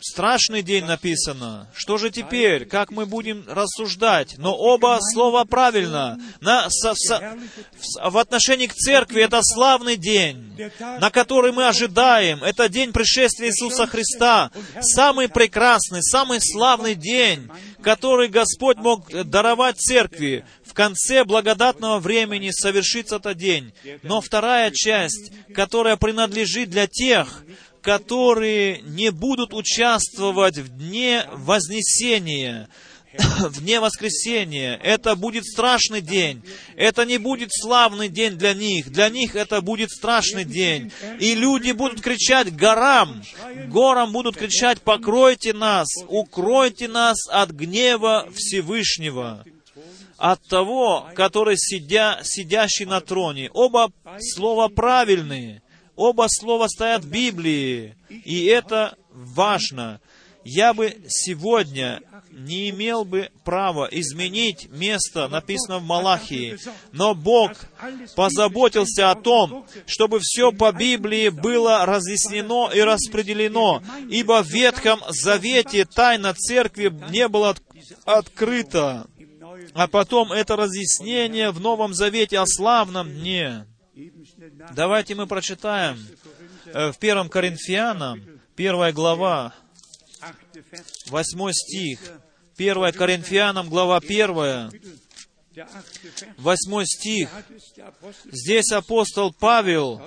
страшный 0.00 0.62
день 0.62 0.84
написано. 0.84 1.68
Что 1.74 1.98
же 1.98 2.10
теперь? 2.10 2.66
Как 2.66 2.90
мы 2.90 3.06
будем 3.06 3.44
рассуждать? 3.46 4.36
Но 4.38 4.54
оба 4.54 4.98
слова 5.00 5.44
правильно. 5.44 6.18
На, 6.40 6.68
со, 6.70 6.94
со, 6.94 7.36
в, 8.02 8.18
отношении 8.18 8.66
к 8.66 8.74
церкви 8.74 9.22
это 9.22 9.40
славный 9.42 9.96
день, 9.96 10.58
на 10.78 11.10
который 11.10 11.52
мы 11.52 11.66
ожидаем. 11.66 12.42
Это 12.42 12.68
день 12.68 12.92
пришествия 12.92 13.48
Иисуса 13.48 13.86
Христа. 13.86 14.50
Самый 14.80 15.28
прекрасный, 15.28 16.02
самый 16.02 16.40
славный 16.40 16.94
день, 16.94 17.48
который 17.82 18.28
Господь 18.28 18.78
мог 18.78 19.10
даровать 19.10 19.78
церкви. 19.78 20.44
В 20.64 20.74
конце 20.74 21.24
благодатного 21.24 21.98
времени 21.98 22.50
совершится 22.50 23.16
этот 23.16 23.36
день. 23.36 23.72
Но 24.02 24.20
вторая 24.20 24.70
часть, 24.72 25.32
которая 25.54 25.96
принадлежит 25.96 26.70
для 26.70 26.86
тех, 26.86 27.44
которые 27.82 28.80
не 28.82 29.10
будут 29.10 29.54
участвовать 29.54 30.58
в 30.58 30.68
дне 30.76 31.24
Вознесения, 31.32 32.68
в 33.40 33.60
дне 33.60 33.80
воскресения. 33.80 34.78
Это 34.82 35.16
будет 35.16 35.44
страшный 35.44 36.00
день. 36.00 36.42
Это 36.76 37.04
не 37.04 37.18
будет 37.18 37.50
славный 37.52 38.08
день 38.08 38.34
для 38.34 38.54
них. 38.54 38.90
Для 38.90 39.08
них 39.08 39.34
это 39.34 39.60
будет 39.60 39.90
страшный 39.90 40.44
день. 40.44 40.92
И 41.18 41.34
люди 41.34 41.72
будут 41.72 42.00
кричать 42.00 42.54
горам, 42.54 43.22
горам 43.66 44.12
будут 44.12 44.36
кричать, 44.36 44.80
покройте 44.80 45.52
нас, 45.52 45.88
укройте 46.06 46.88
нас 46.88 47.16
от 47.28 47.50
гнева 47.50 48.28
Всевышнего 48.34 49.44
от 50.16 50.46
того, 50.48 51.08
который 51.14 51.56
сидя, 51.56 52.20
сидящий 52.22 52.84
на 52.84 53.00
троне. 53.00 53.50
Оба 53.52 53.90
слова 54.18 54.68
правильные. 54.68 55.62
Оба 55.96 56.26
слова 56.28 56.68
стоят 56.68 57.04
в 57.04 57.10
Библии, 57.10 57.94
и 58.08 58.44
это 58.44 58.96
важно. 59.12 60.00
Я 60.44 60.72
бы 60.72 60.96
сегодня 61.08 62.00
не 62.30 62.70
имел 62.70 63.04
бы 63.04 63.30
права 63.44 63.88
изменить 63.90 64.70
место, 64.70 65.28
написано 65.28 65.78
в 65.78 65.84
Малахии. 65.84 66.56
Но 66.92 67.14
Бог 67.14 67.52
позаботился 68.16 69.10
о 69.10 69.14
том, 69.14 69.66
чтобы 69.86 70.20
все 70.20 70.52
по 70.52 70.72
Библии 70.72 71.28
было 71.28 71.84
разъяснено 71.84 72.70
и 72.72 72.80
распределено, 72.80 73.82
ибо 74.08 74.42
в 74.42 74.48
Ветхом 74.48 75.00
Завете 75.08 75.84
тайна 75.84 76.34
Церкви 76.34 76.92
не 77.10 77.28
была 77.28 77.54
открыта. 78.04 79.06
А 79.74 79.86
потом 79.88 80.32
это 80.32 80.56
разъяснение 80.56 81.50
в 81.50 81.60
Новом 81.60 81.94
Завете 81.94 82.38
о 82.38 82.46
славном 82.46 83.10
дне. 83.10 83.66
Давайте 84.74 85.14
мы 85.14 85.26
прочитаем 85.26 85.98
э, 86.66 86.92
в 86.92 86.98
первом 86.98 87.28
Коринфянам, 87.28 88.22
первая 88.56 88.92
глава, 88.92 89.54
восьмой 91.06 91.54
стих. 91.54 92.00
Первая 92.56 92.92
Коринфянам, 92.92 93.68
глава 93.68 94.00
первая, 94.00 94.70
восьмой 96.36 96.86
стих. 96.86 97.30
Здесь 98.30 98.70
апостол 98.72 99.32
Павел 99.32 100.02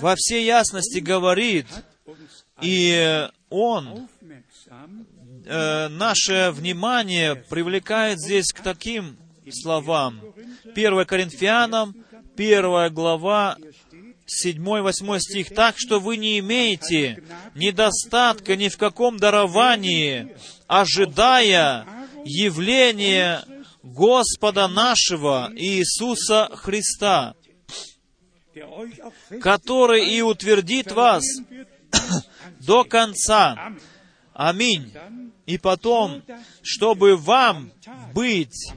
во 0.00 0.14
всей 0.16 0.44
ясности 0.44 0.98
говорит, 0.98 1.66
и 2.62 3.28
он 3.50 4.08
э, 5.44 5.88
наше 5.88 6.50
внимание 6.52 7.34
привлекает 7.34 8.18
здесь 8.18 8.52
к 8.52 8.60
таким 8.62 9.16
словам. 9.50 10.20
1 10.74 11.04
Коринфянам, 11.06 11.94
1 12.36 12.92
глава, 12.92 13.56
7-8 14.28 15.18
стих. 15.20 15.54
«Так 15.54 15.76
что 15.78 16.00
вы 16.00 16.16
не 16.16 16.38
имеете 16.38 17.22
недостатка 17.54 18.56
ни 18.56 18.68
в 18.68 18.76
каком 18.76 19.18
даровании, 19.18 20.36
ожидая 20.66 21.86
явления 22.24 23.44
Господа 23.82 24.68
нашего 24.68 25.50
Иисуса 25.54 26.50
Христа, 26.52 27.34
который 29.40 30.08
и 30.08 30.20
утвердит 30.20 30.92
вас 30.92 31.24
до 32.60 32.84
конца. 32.84 33.72
Аминь. 34.34 34.92
И 35.46 35.56
потом, 35.58 36.22
чтобы 36.62 37.16
вам 37.16 37.72
быть 38.12 38.72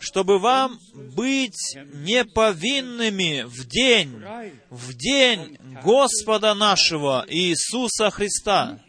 чтобы 0.00 0.38
вам 0.38 0.78
быть 0.94 1.76
неповинными 1.76 3.42
в 3.46 3.66
день, 3.66 4.22
в 4.70 4.94
день 4.94 5.58
Господа 5.82 6.54
нашего 6.54 7.24
Иисуса 7.28 8.10
Христа. 8.10 8.80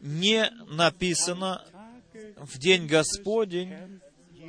Не 0.00 0.50
написано 0.68 1.64
в 2.36 2.58
день 2.58 2.86
Господень, 2.86 4.00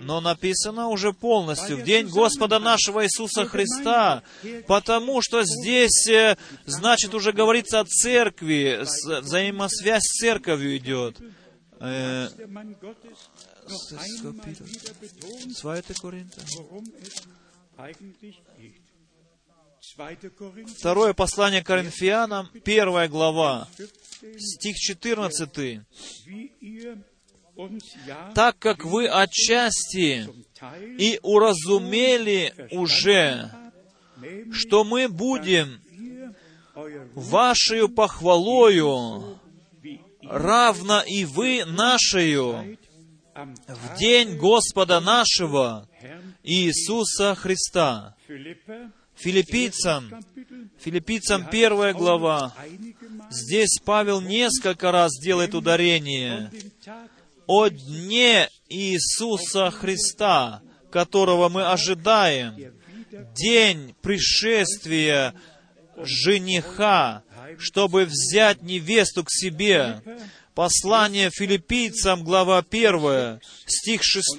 но 0.04 0.22
написано 0.22 0.88
уже 0.88 1.14
полностью 1.14 1.78
в 1.78 1.84
день 1.84 2.08
Господа 2.08 2.60
нашего 2.60 3.06
Иисуса 3.06 3.46
Христа, 3.46 4.24
потому 4.68 5.22
что 5.22 5.44
здесь, 5.44 6.08
э, 6.08 6.38
значит, 6.66 7.14
уже 7.14 7.32
говорится 7.32 7.80
о 7.80 7.86
церкви, 7.86 8.82
взаимосвязь 9.22 10.04
с 10.04 10.20
церковью 10.20 10.78
идет. 10.78 11.18
Э, 13.68 14.24
Kapitel. 14.24 14.66
2. 15.62 15.82
Korinther. 16.02 16.44
Второе 20.80 21.14
послание 21.14 21.64
Коринфянам, 21.64 22.50
первая 22.64 23.08
глава, 23.10 23.68
стих 24.38 24.78
14. 24.78 25.82
«Так 28.34 28.58
как 28.60 28.86
вы 28.86 29.08
отчасти 29.08 30.28
и 30.98 31.20
уразумели 31.22 32.54
уже, 32.72 33.52
что 34.54 34.84
мы 34.84 35.08
будем 35.08 35.82
вашей 37.14 37.88
похвалою, 37.90 39.40
равно 40.24 41.04
и 41.06 41.26
вы 41.26 41.66
нашею, 41.66 42.78
в 43.36 43.98
день 43.98 44.38
Господа 44.38 45.00
нашего 45.00 45.88
Иисуса 46.44 47.36
Христа. 47.36 48.16
Филиппийцам, 49.16 50.24
Филиппийцам 50.80 51.48
первая 51.50 51.94
глава. 51.94 52.54
Здесь 53.30 53.80
Павел 53.84 54.22
несколько 54.22 54.92
раз 54.92 55.12
делает 55.20 55.54
ударение 55.54 56.52
о 57.46 57.68
дне 57.68 58.50
Иисуса 58.70 59.70
Христа, 59.72 60.62
которого 60.92 61.50
мы 61.50 61.66
ожидаем, 61.66 62.74
день 63.36 63.96
пришествия 64.02 65.34
жениха, 65.98 67.24
чтобы 67.60 68.06
взять 68.06 68.62
невесту 68.64 69.24
к 69.24 69.30
себе. 69.30 70.02
Послание 70.56 71.32
филиппийцам, 71.32 72.24
глава 72.24 72.60
1, 72.60 73.40
стих 73.66 74.02
6, 74.04 74.38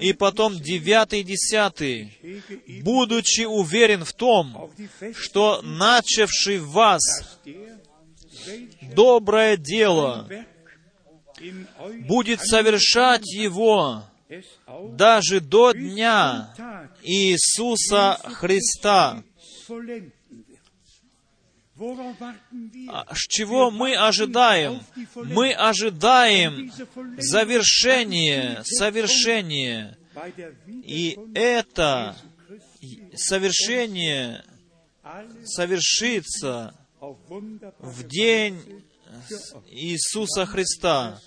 и 0.00 0.12
потом 0.12 0.60
9 0.60 1.12
и 1.14 1.22
10. 1.22 2.82
«Будучи 2.82 3.46
уверен 3.46 4.04
в 4.04 4.12
том, 4.12 4.70
что 5.14 5.62
начавший 5.62 6.58
в 6.58 6.72
вас 6.72 7.00
доброе 8.94 9.56
дело 9.56 10.28
будет 12.06 12.40
совершать 12.42 13.26
его 13.32 14.04
даже 14.90 15.40
до 15.40 15.72
дня 15.72 16.54
Иисуса 17.02 18.18
Христа. 18.24 19.22
А 21.76 23.14
Чего 23.28 23.70
мы 23.70 23.96
ожидаем? 23.96 24.80
Мы 25.16 25.52
ожидаем 25.52 26.70
завершение, 27.18 28.62
совершение. 28.64 29.96
И 30.66 31.18
это 31.34 32.16
совершение 33.16 34.44
совершится 35.44 36.74
в 37.80 38.06
день 38.06 38.83
Иисуса 39.70 40.46
Христа. 40.46 41.18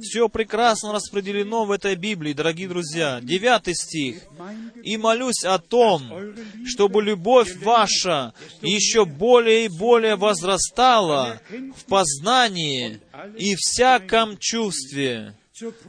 Все 0.00 0.28
прекрасно 0.28 0.92
распределено 0.92 1.64
в 1.64 1.70
этой 1.70 1.94
Библии, 1.94 2.32
дорогие 2.32 2.68
друзья. 2.68 3.20
Девятый 3.22 3.74
стих. 3.74 4.22
«И 4.82 4.96
молюсь 4.96 5.44
о 5.44 5.58
том, 5.58 6.34
чтобы 6.66 7.02
любовь 7.02 7.56
ваша 7.56 8.34
еще 8.60 9.04
более 9.04 9.66
и 9.66 9.68
более 9.68 10.16
возрастала 10.16 11.40
в 11.76 11.84
познании 11.84 13.00
и 13.38 13.54
всяком 13.56 14.36
чувстве, 14.38 15.34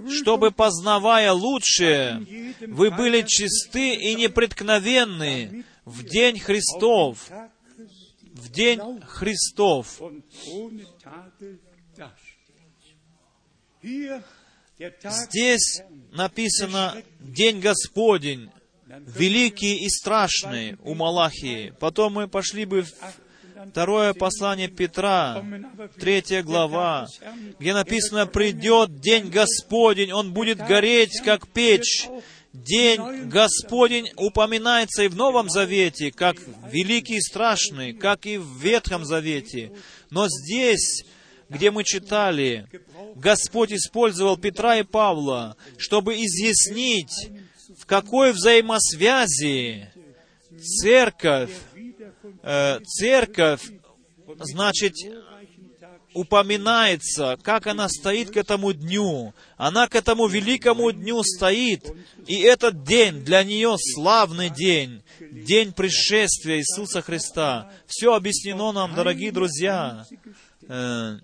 чтобы, 0.10 0.52
познавая 0.52 1.32
лучшее, 1.32 2.54
вы 2.68 2.92
были 2.92 3.24
чисты 3.26 3.96
и 3.96 4.16
непреткновенны 4.16 5.66
в 5.86 6.04
день 6.04 6.40
Христов, 6.40 7.30
в 8.44 8.52
день 8.52 9.02
Христов. 9.08 10.02
Здесь 15.02 15.82
написано 16.12 16.96
«День 17.20 17.60
Господень», 17.60 18.50
великий 18.86 19.86
и 19.86 19.90
страшный 19.90 20.78
у 20.84 20.94
Малахии. 20.94 21.74
Потом 21.80 22.14
мы 22.14 22.28
пошли 22.28 22.66
бы 22.66 22.84
в 22.84 22.92
второе 23.70 24.14
послание 24.14 24.68
Петра, 24.68 25.44
третья 26.00 26.44
глава, 26.44 27.08
где 27.60 27.74
написано 27.74 28.26
«Придет 28.28 29.00
день 29.00 29.30
Господень, 29.30 30.12
он 30.12 30.34
будет 30.34 30.58
гореть, 30.58 31.22
как 31.24 31.48
печь». 31.48 32.08
День 32.54 33.30
Господень 33.30 34.12
упоминается 34.16 35.04
и 35.04 35.08
в 35.08 35.16
Новом 35.16 35.50
Завете, 35.50 36.12
как 36.12 36.38
великий 36.72 37.18
и 37.18 37.22
страшный, 37.22 37.94
как 37.94 38.26
и 38.26 38.38
в 38.38 38.58
Ветхом 38.60 39.06
Завете. 39.06 39.72
Но 40.10 40.28
здесь 40.30 41.04
где 41.50 41.72
мы 41.72 41.84
читали, 41.84 42.68
Господь 43.16 43.72
использовал 43.72 44.38
Петра 44.38 44.78
и 44.78 44.84
Павла, 44.84 45.56
чтобы 45.78 46.16
изъяснить, 46.16 47.30
в 47.78 47.86
какой 47.86 48.32
взаимосвязи 48.32 49.92
церковь, 50.82 51.52
э, 52.42 52.80
церковь, 52.86 53.62
значит, 54.40 54.94
упоминается, 56.14 57.38
как 57.42 57.68
она 57.68 57.90
стоит 57.90 58.32
к 58.32 58.38
этому 58.38 58.74
дню. 58.74 59.34
Она 59.58 59.88
к 59.88 59.96
этому 59.96 60.28
великому 60.28 60.92
дню 60.92 61.24
стоит. 61.24 61.86
И 62.28 62.40
этот 62.42 62.84
день 62.84 63.24
для 63.24 63.44
нее 63.44 63.76
славный 63.78 64.50
день. 64.50 65.04
День 65.20 65.74
пришествия 65.74 66.58
Иисуса 66.60 67.02
Христа. 67.02 67.72
Все 67.88 68.14
объяснено 68.14 68.72
нам, 68.72 68.96
дорогие 68.96 69.32
друзья. 69.32 70.06
Э, 70.68 71.18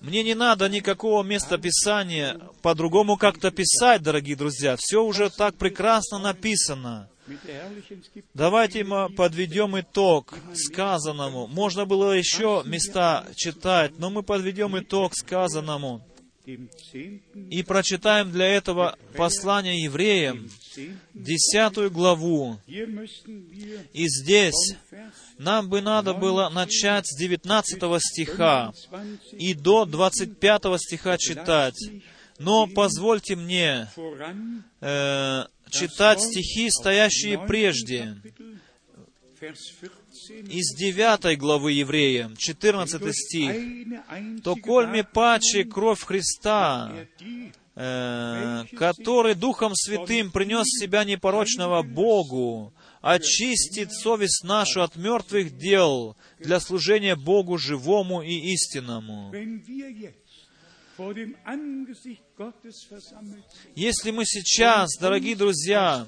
мне 0.00 0.22
не 0.22 0.34
надо 0.34 0.68
никакого 0.68 1.22
места 1.22 1.58
Писания 1.58 2.38
по-другому 2.62 3.16
как-то 3.16 3.50
писать, 3.50 4.02
дорогие 4.02 4.36
друзья. 4.36 4.76
Все 4.78 5.02
уже 5.02 5.30
так 5.30 5.56
прекрасно 5.56 6.18
написано. 6.18 7.08
Давайте 8.34 8.84
мы 8.84 9.08
подведем 9.08 9.78
итог 9.80 10.34
сказанному. 10.52 11.46
Можно 11.46 11.86
было 11.86 12.12
еще 12.12 12.62
места 12.66 13.26
читать, 13.34 13.98
но 13.98 14.10
мы 14.10 14.22
подведем 14.22 14.78
итог 14.78 15.14
сказанному. 15.14 16.06
И 16.44 17.62
прочитаем 17.62 18.30
для 18.30 18.46
этого 18.46 18.98
послание 19.16 19.82
евреям, 19.82 20.50
десятую 21.14 21.90
главу. 21.90 22.58
И 22.66 24.08
здесь 24.08 24.76
нам 25.38 25.70
бы 25.70 25.80
надо 25.80 26.12
было 26.12 26.50
начать 26.50 27.06
с 27.06 27.16
19 27.16 27.80
стиха 28.02 28.72
и 29.32 29.54
до 29.54 29.86
25 29.86 30.62
стиха 30.78 31.16
читать. 31.16 31.78
Но 32.38 32.66
позвольте 32.66 33.36
мне 33.36 33.88
э, 34.80 35.44
читать 35.74 36.20
стихи, 36.20 36.70
стоящие 36.70 37.38
прежде. 37.38 38.16
Из 40.48 40.74
9 40.74 41.38
главы 41.38 41.72
Евреям, 41.72 42.36
14 42.36 43.14
стих. 43.14 44.42
«То 44.42 44.56
кольме 44.56 45.04
паче 45.04 45.64
кровь 45.64 46.02
Христа, 46.02 46.92
э, 47.74 48.64
который 48.76 49.34
Духом 49.34 49.74
Святым 49.74 50.30
принес 50.30 50.66
себя 50.68 51.04
непорочного 51.04 51.82
Богу, 51.82 52.72
очистит 53.02 53.92
совесть 53.92 54.44
нашу 54.44 54.82
от 54.82 54.96
мертвых 54.96 55.58
дел 55.58 56.16
для 56.38 56.58
служения 56.58 57.16
Богу 57.16 57.58
живому 57.58 58.22
и 58.22 58.52
истинному. 58.54 59.30
Если 63.74 64.10
мы 64.10 64.24
сейчас, 64.24 64.96
дорогие 64.98 65.36
друзья, 65.36 66.06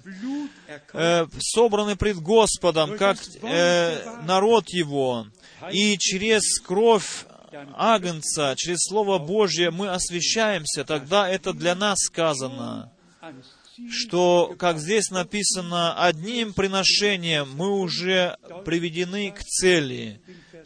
э, 0.92 1.26
собраны 1.40 1.96
пред 1.96 2.18
Господом, 2.18 2.96
как 2.96 3.18
э, 3.42 4.22
народ 4.26 4.68
Его, 4.68 5.26
и 5.72 5.96
через 5.98 6.60
кровь 6.60 7.26
Агнца, 7.74 8.54
через 8.56 8.78
Слово 8.82 9.18
Божье 9.18 9.70
мы 9.70 9.88
освящаемся, 9.88 10.84
тогда 10.84 11.28
это 11.28 11.52
для 11.52 11.74
нас 11.74 11.98
сказано 12.00 12.92
что, 13.90 14.54
как 14.58 14.78
здесь 14.78 15.10
написано, 15.10 16.02
одним 16.02 16.54
приношением 16.54 17.50
мы 17.54 17.78
уже 17.78 18.36
приведены 18.64 19.30
к 19.30 19.42
цели. 19.44 20.20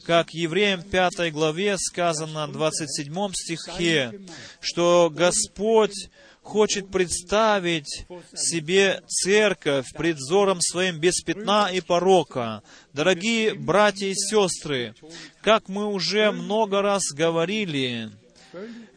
Как 0.05 0.31
Евреям 0.33 0.83
5 0.83 1.33
главе 1.33 1.77
сказано, 1.79 2.49
27 2.49 3.33
стихе, 3.33 4.21
что 4.61 5.11
Господь 5.15 6.09
хочет 6.43 6.91
представить 6.91 8.07
себе 8.35 9.03
церковь 9.07 9.93
пред 9.93 10.17
взором 10.17 10.61
своим 10.61 10.99
без 10.99 11.21
пятна 11.23 11.71
и 11.73 11.81
порока. 11.81 12.63
Дорогие 12.93 13.55
братья 13.55 14.07
и 14.07 14.15
сестры, 14.15 14.95
как 15.43 15.69
мы 15.69 15.87
уже 15.87 16.33
много 16.33 16.83
раз 16.83 17.13
говорили, 17.13 18.11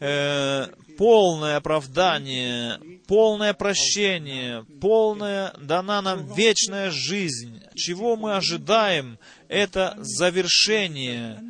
э, 0.00 0.66
полное 0.96 1.56
оправдание, 1.56 2.80
полное 3.06 3.52
прощение, 3.52 4.64
полная 4.80 5.52
дана 5.60 6.02
нам 6.02 6.32
вечная 6.34 6.90
жизнь. 6.90 7.62
Чего 7.74 8.16
мы 8.16 8.36
ожидаем? 8.36 9.18
Это 9.48 9.94
завершение, 9.98 11.42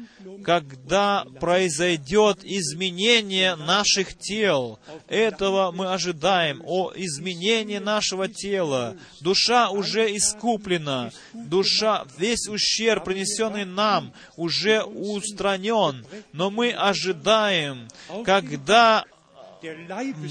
когда 0.44 1.24
произойдет 1.40 2.40
изменение 2.42 3.56
наших 3.56 4.16
тел. 4.18 4.78
Этого 5.08 5.72
мы 5.72 5.92
ожидаем, 5.92 6.62
о 6.64 6.92
изменении 6.94 7.78
нашего 7.78 8.28
тела. 8.28 8.96
Душа 9.20 9.70
уже 9.70 10.14
искуплена, 10.16 11.10
душа, 11.32 12.04
весь 12.18 12.48
ущерб, 12.48 13.04
принесенный 13.04 13.64
нам, 13.64 14.12
уже 14.36 14.82
устранен. 14.82 16.04
Но 16.32 16.50
мы 16.50 16.70
ожидаем, 16.72 17.88
когда 18.24 19.04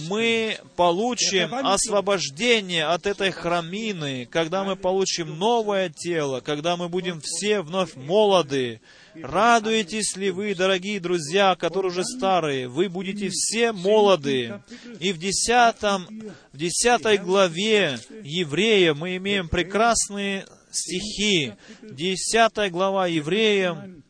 мы 0.09 0.57
получим 0.75 1.53
освобождение 1.53 2.85
от 2.85 3.05
этой 3.05 3.31
храмины, 3.31 4.25
когда 4.25 4.63
мы 4.63 4.75
получим 4.75 5.37
новое 5.37 5.89
тело, 5.89 6.39
когда 6.39 6.77
мы 6.77 6.89
будем 6.89 7.21
все 7.21 7.61
вновь 7.61 7.95
молоды. 7.95 8.81
Радуетесь 9.15 10.15
ли 10.15 10.31
вы, 10.31 10.55
дорогие 10.55 10.99
друзья, 10.99 11.55
которые 11.55 11.91
уже 11.91 12.03
старые? 12.03 12.67
Вы 12.67 12.89
будете 12.89 13.29
все 13.29 13.71
молоды. 13.71 14.61
И 14.99 15.11
в 15.11 15.19
десятом, 15.19 16.07
в 16.51 16.57
десятой 16.57 17.17
главе 17.17 17.99
Еврея 18.23 18.93
мы 18.93 19.17
имеем 19.17 19.49
прекрасные 19.49 20.45
стихи. 20.71 21.53
Десятая 21.81 22.69
глава 22.69 23.07
Евреям, 23.07 24.03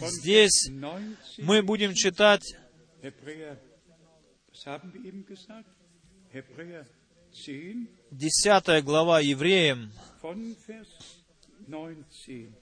Здесь 0.00 0.66
19 0.66 1.38
мы 1.38 1.62
будем 1.62 1.94
читать 1.94 2.56
Hebräer, 4.60 4.66
was 4.66 4.66
haben 4.66 4.92
wir 4.92 5.04
eben 5.04 5.26
gesagt? 5.26 5.68
Hebräer 6.30 6.86
10 7.32 7.88
10 8.10 8.82
глава 8.82 9.20
Евреям 9.20 9.90
von 10.20 10.56
Vers 10.66 10.88
19. 11.66 12.52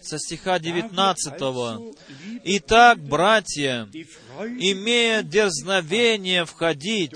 со 0.00 0.18
стиха 0.18 0.58
Da 0.58 0.64
wir 0.64 0.82
19. 0.82 1.40
also, 1.40 1.94
liebe 2.08 2.40
Итак, 2.44 2.98
братья, 2.98 3.88
имея 4.58 5.22
дерзновение 5.22 6.44
входить 6.44 7.14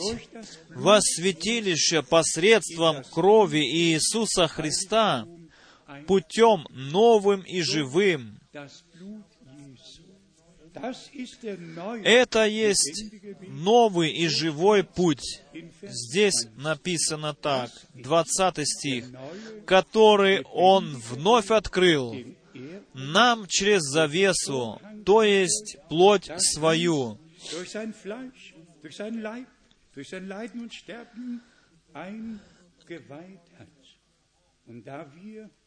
во 0.68 1.00
святилище 1.00 2.02
посредством 2.02 3.02
крови 3.04 3.58
Иисуса 3.58 4.46
Христа, 4.46 5.26
путем 6.06 6.66
новым 6.70 7.40
и 7.42 7.60
живым. 7.62 8.38
Это 12.04 12.46
есть 12.46 13.04
новый 13.48 14.10
и 14.10 14.28
живой 14.28 14.84
путь. 14.84 15.42
Здесь 15.82 16.46
написано 16.56 17.34
так, 17.34 17.70
20 17.94 18.68
стих, 18.68 19.06
который 19.66 20.42
Он 20.52 20.96
вновь 20.96 21.50
открыл 21.50 22.14
er 22.14 22.82
нам 22.94 23.46
через 23.46 23.82
завесу, 23.82 24.80
то 25.04 25.22
есть 25.22 25.76
плоть 25.88 26.30
свою, 26.38 27.18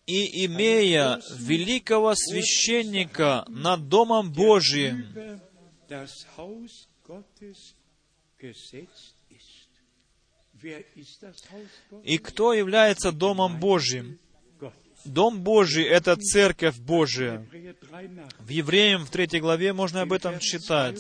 и 0.08 0.46
имея 0.46 1.20
великого 1.38 2.14
священника 2.16 3.46
над 3.48 3.88
Домом 3.88 4.32
Божиим, 4.32 5.06
и 12.04 12.18
кто 12.18 12.54
является 12.54 13.12
Домом 13.12 13.60
Божьим? 13.60 14.20
Дом 15.06 15.42
Божий— 15.42 15.84
это 15.86 16.16
Церковь 16.16 16.78
Божия. 16.78 17.46
Hebräer 17.52 17.74
3 17.74 18.08
nach. 18.08 18.30
В 18.40 18.50
Евреям 18.50 19.06
в 19.06 19.10
третьей 19.10 19.40
главе 19.40 19.74
можно 19.74 20.02
об 20.02 20.14
этом 20.14 20.40
читать. 20.40 21.00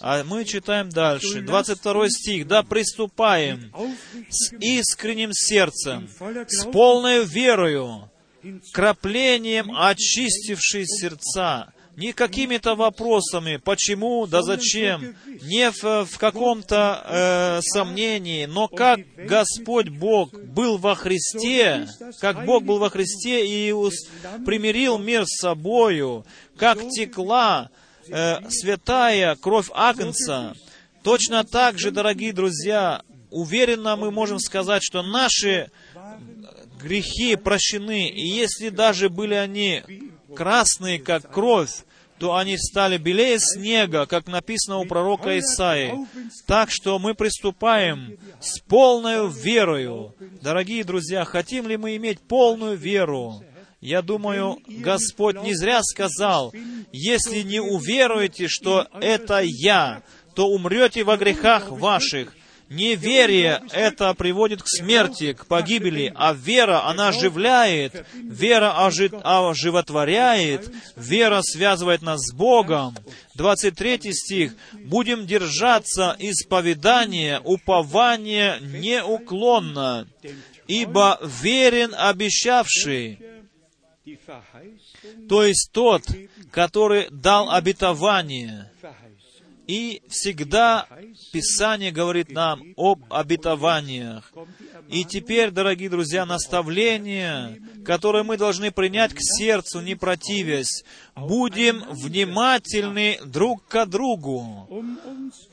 А 0.00 0.22
мы 0.24 0.44
читаем 0.44 0.90
дальше. 0.90 1.40
22 1.40 2.08
стих. 2.10 2.46
«Да 2.46 2.62
приступаем 2.62 3.72
с 4.28 4.52
искренним 4.60 5.32
сердцем, 5.32 6.08
с 6.48 6.64
полной 6.66 7.24
верою, 7.24 8.10
краплением 8.72 9.74
очистившие 9.76 10.86
сердца, 10.86 11.72
не 12.00 12.12
какими-то 12.14 12.74
вопросами, 12.76 13.58
почему, 13.58 14.26
да 14.26 14.42
зачем, 14.42 15.14
не 15.42 15.70
в, 15.70 16.06
в 16.06 16.18
каком-то 16.18 17.04
э, 17.06 17.60
сомнении, 17.62 18.46
но 18.46 18.68
как 18.68 19.00
Господь 19.16 19.90
Бог 19.90 20.32
был 20.32 20.78
во 20.78 20.94
Христе, 20.94 21.86
как 22.20 22.46
Бог 22.46 22.64
был 22.64 22.78
во 22.78 22.88
Христе 22.88 23.46
и 23.46 23.70
ус- 23.72 24.08
примирил 24.46 24.96
мир 24.98 25.26
с 25.26 25.40
собою, 25.40 26.24
как 26.56 26.78
текла 26.88 27.68
э, 28.08 28.38
святая 28.48 29.36
кровь 29.36 29.68
Агнца, 29.74 30.54
точно 31.02 31.44
так 31.44 31.78
же, 31.78 31.90
дорогие 31.90 32.32
друзья, 32.32 33.02
уверенно 33.30 33.96
мы 33.96 34.10
можем 34.10 34.38
сказать, 34.38 34.82
что 34.82 35.02
наши 35.02 35.70
грехи 36.82 37.36
прощены, 37.36 38.08
и 38.08 38.26
если 38.26 38.70
даже 38.70 39.10
были 39.10 39.34
они 39.34 39.82
красные, 40.34 40.98
как 40.98 41.30
кровь, 41.30 41.84
то 42.20 42.36
они 42.36 42.58
стали 42.58 42.98
белее 42.98 43.38
снега, 43.40 44.04
как 44.04 44.26
написано 44.26 44.76
у 44.76 44.84
пророка 44.84 45.38
Исаи. 45.38 45.94
Так 46.46 46.70
что 46.70 46.98
мы 46.98 47.14
приступаем 47.14 48.18
с 48.40 48.60
полной 48.60 49.26
верою. 49.32 50.14
Дорогие 50.42 50.84
друзья, 50.84 51.24
хотим 51.24 51.66
ли 51.66 51.78
мы 51.78 51.96
иметь 51.96 52.20
полную 52.20 52.76
веру? 52.76 53.42
Я 53.80 54.02
думаю, 54.02 54.58
Господь 54.68 55.42
не 55.42 55.54
зря 55.54 55.80
сказал, 55.82 56.52
если 56.92 57.40
не 57.40 57.58
уверуете, 57.58 58.48
что 58.48 58.86
это 59.00 59.40
я, 59.42 60.02
то 60.34 60.46
умрете 60.46 61.04
во 61.04 61.16
грехах 61.16 61.70
ваших. 61.70 62.36
Неверие 62.70 63.60
это 63.72 64.14
приводит 64.14 64.62
к 64.62 64.68
смерти, 64.68 65.32
к 65.32 65.46
погибели, 65.46 66.12
а 66.14 66.32
вера, 66.32 66.86
она 66.86 67.08
оживляет, 67.08 68.06
вера 68.14 68.72
ожи- 68.86 69.10
оживотворяет, 69.24 70.72
вера 70.94 71.40
связывает 71.42 72.02
нас 72.02 72.20
с 72.20 72.32
Богом. 72.32 72.96
23 73.34 74.12
стих. 74.12 74.54
«Будем 74.72 75.26
держаться 75.26 76.14
исповедания, 76.20 77.40
упования 77.42 78.60
неуклонно, 78.60 80.06
ибо 80.68 81.18
верен 81.42 81.92
обещавший, 81.96 83.18
то 85.28 85.42
есть 85.44 85.70
тот, 85.72 86.02
который 86.52 87.08
дал 87.10 87.50
обетование». 87.50 88.70
И 89.70 90.02
всегда 90.08 90.88
Писание 91.30 91.92
говорит 91.92 92.32
нам 92.32 92.74
об 92.76 93.04
обетованиях. 93.08 94.32
И 94.88 95.04
теперь, 95.04 95.52
дорогие 95.52 95.88
друзья, 95.88 96.26
наставление, 96.26 97.62
которое 97.84 98.24
мы 98.24 98.36
должны 98.36 98.72
принять 98.72 99.14
к 99.14 99.18
сердцу, 99.20 99.80
не 99.80 99.94
противясь. 99.94 100.82
Будем 101.14 101.84
внимательны 101.90 103.20
друг 103.24 103.64
к 103.68 103.86
другу, 103.86 104.68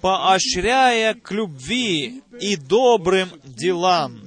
поощряя 0.02 1.14
к 1.14 1.32
любви 1.32 2.24
и 2.42 2.56
добрым 2.56 3.30
делам. 3.44 4.20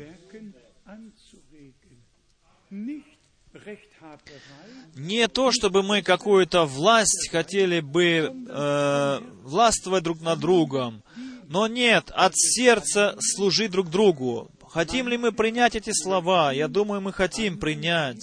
Не 5.00 5.28
то, 5.28 5.50
чтобы 5.50 5.82
мы 5.82 6.02
какую-то 6.02 6.66
власть 6.66 7.30
хотели 7.30 7.80
бы 7.80 8.30
э, 8.30 9.20
властвовать 9.44 10.04
друг 10.04 10.20
над 10.20 10.38
другом, 10.40 11.02
но 11.48 11.66
нет, 11.66 12.10
от 12.14 12.36
сердца 12.36 13.16
служить 13.18 13.70
друг 13.70 13.88
другу. 13.88 14.50
Хотим 14.68 15.08
ли 15.08 15.16
мы 15.16 15.32
принять 15.32 15.74
эти 15.74 15.90
слова? 15.90 16.52
Я 16.52 16.68
думаю, 16.68 17.00
мы 17.00 17.14
хотим 17.14 17.58
принять. 17.58 18.22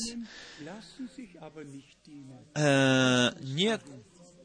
Э, 2.54 3.32
не, 3.42 3.80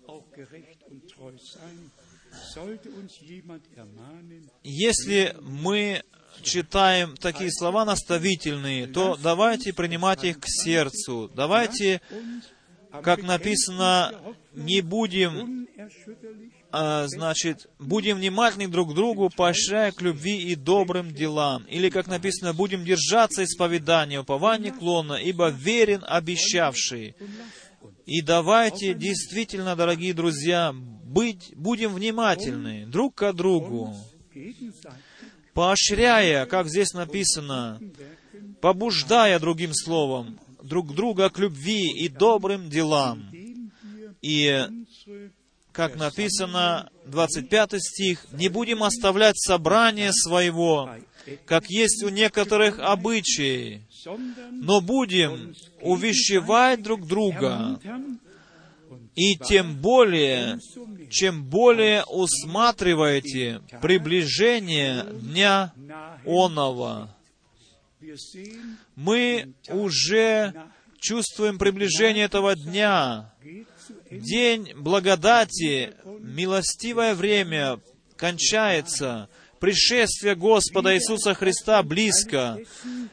Auch 0.06 0.24
gerecht 0.34 0.82
und 0.90 1.06
treu 1.08 1.38
sein. 1.38 1.90
Sollte 2.54 2.88
uns 2.90 3.20
jemand 3.20 3.62
ermahnen, 3.76 4.50
если 4.62 5.36
мы 5.42 6.02
читаем 6.42 7.16
такие 7.16 7.50
слова 7.50 7.84
наставительные, 7.84 8.86
то 8.86 9.18
давайте 9.22 9.72
принимать 9.72 10.24
их 10.24 10.40
к 10.40 10.44
сердцу. 10.46 11.30
Давайте, 11.34 12.00
как 13.02 13.22
написано, 13.22 14.12
не 14.54 14.80
будем 14.80 15.66
а, 16.74 17.06
значит, 17.06 17.68
будем 17.78 18.16
внимательны 18.16 18.66
друг 18.66 18.92
к 18.92 18.94
другу, 18.94 19.28
поощряя 19.28 19.92
к 19.92 20.00
любви 20.00 20.38
и 20.38 20.54
добрым 20.54 21.12
делам. 21.12 21.64
Или, 21.64 21.90
как 21.90 22.06
написано, 22.06 22.54
будем 22.54 22.82
держаться 22.82 23.44
исповедания, 23.44 24.20
упования 24.20 24.72
клона, 24.72 25.14
ибо 25.14 25.50
верен 25.50 26.02
обещавший. 26.06 27.14
И 28.06 28.22
давайте 28.22 28.94
действительно, 28.94 29.76
дорогие 29.76 30.14
друзья, 30.14 30.72
быть, 30.72 31.52
будем 31.56 31.92
внимательны 31.92 32.86
друг 32.86 33.16
к 33.16 33.32
другу, 33.34 33.94
поощряя, 35.54 36.46
как 36.46 36.68
здесь 36.68 36.92
написано, 36.92 37.80
побуждая 38.60 39.38
другим 39.38 39.72
словом 39.74 40.38
друг 40.62 40.94
друга 40.94 41.28
к 41.30 41.38
любви 41.38 41.90
и 41.92 42.08
добрым 42.08 42.70
делам. 42.70 43.30
И 44.20 44.66
как 45.72 45.96
написано, 45.96 46.90
25 47.06 47.80
стих, 47.80 48.26
«Не 48.32 48.48
будем 48.48 48.82
оставлять 48.82 49.38
собрание 49.38 50.12
своего, 50.12 50.90
как 51.46 51.70
есть 51.70 52.02
у 52.04 52.08
некоторых 52.08 52.78
обычаи, 52.78 53.82
но 54.50 54.80
будем 54.80 55.54
увещевать 55.80 56.82
друг 56.82 57.06
друга, 57.06 57.80
и 59.14 59.36
тем 59.36 59.76
более, 59.76 60.58
чем 61.10 61.44
более 61.44 62.04
усматриваете 62.04 63.60
приближение 63.80 65.04
дня 65.04 65.72
оного». 66.24 67.10
wir 68.00 68.18
sehen, 68.18 68.78
Мы 68.96 69.54
уже 69.68 70.52
чувствуем 70.98 71.58
приближение 71.58 72.24
этого 72.24 72.54
дня. 72.54 73.32
День 74.10 74.72
благодати, 74.76 75.94
милостивое 76.20 77.14
время 77.14 77.80
кончается, 78.16 79.28
Пришествие 79.62 80.34
Господа 80.34 80.92
Иисуса 80.96 81.34
Христа 81.34 81.84
близко. 81.84 82.58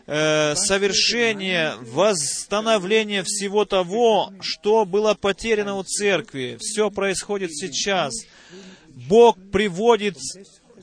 Э, 0.08 0.56
совершение, 0.56 1.76
восстановление 1.80 3.22
всего 3.24 3.66
того, 3.66 4.34
что 4.42 4.86
было 4.86 5.14
потеряно 5.14 5.76
у 5.76 5.84
церкви. 5.84 6.58
Все 6.60 6.90
происходит 6.90 7.56
сейчас. 7.56 8.16
Бог 8.88 9.38
приводит 9.52 10.18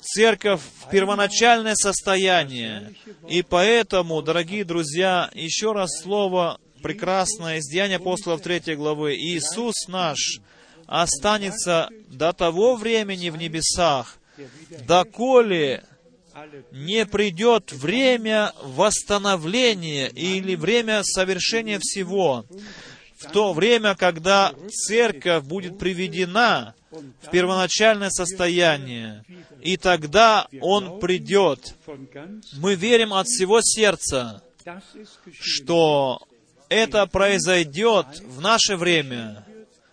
церковь 0.01 0.61
в 0.61 0.89
первоначальное 0.89 1.75
состояние. 1.75 2.95
И 3.29 3.43
поэтому, 3.43 4.23
дорогие 4.23 4.65
друзья, 4.65 5.31
еще 5.35 5.73
раз 5.73 6.01
слово 6.01 6.61
прекрасное 6.81 7.57
из 7.57 7.69
Деяния 7.69 7.97
апостолов 7.97 8.41
3 8.41 8.77
главы. 8.77 9.17
Иисус 9.17 9.89
наш 9.89 10.39
останется 10.87 11.89
до 12.07 12.33
того 12.33 12.77
времени 12.77 13.31
в 13.31 13.37
небесах, 13.37 14.19
доколе 14.87 15.85
не 16.71 17.07
придет 17.07 17.73
время 17.73 18.53
восстановления 18.63 20.09
или 20.09 20.55
время 20.55 21.03
совершения 21.03 21.79
всего. 21.81 22.45
В 23.17 23.31
то 23.33 23.55
время, 23.55 23.95
когда 23.95 24.53
церковь 24.71 25.45
будет 25.45 25.79
приведена 25.79 26.75
в 26.91 27.31
первоначальное 27.31 28.11
состояние, 28.11 29.25
и 29.63 29.77
тогда 29.77 30.47
Он 30.61 31.01
придет. 31.01 31.75
Мы 32.59 32.75
верим 32.75 33.15
от 33.15 33.27
всего 33.27 33.61
сердца, 33.63 34.43
что 35.41 36.21
это 36.69 37.07
произойдет 37.07 38.07
в 38.21 38.41
наше 38.41 38.77
время, 38.77 39.47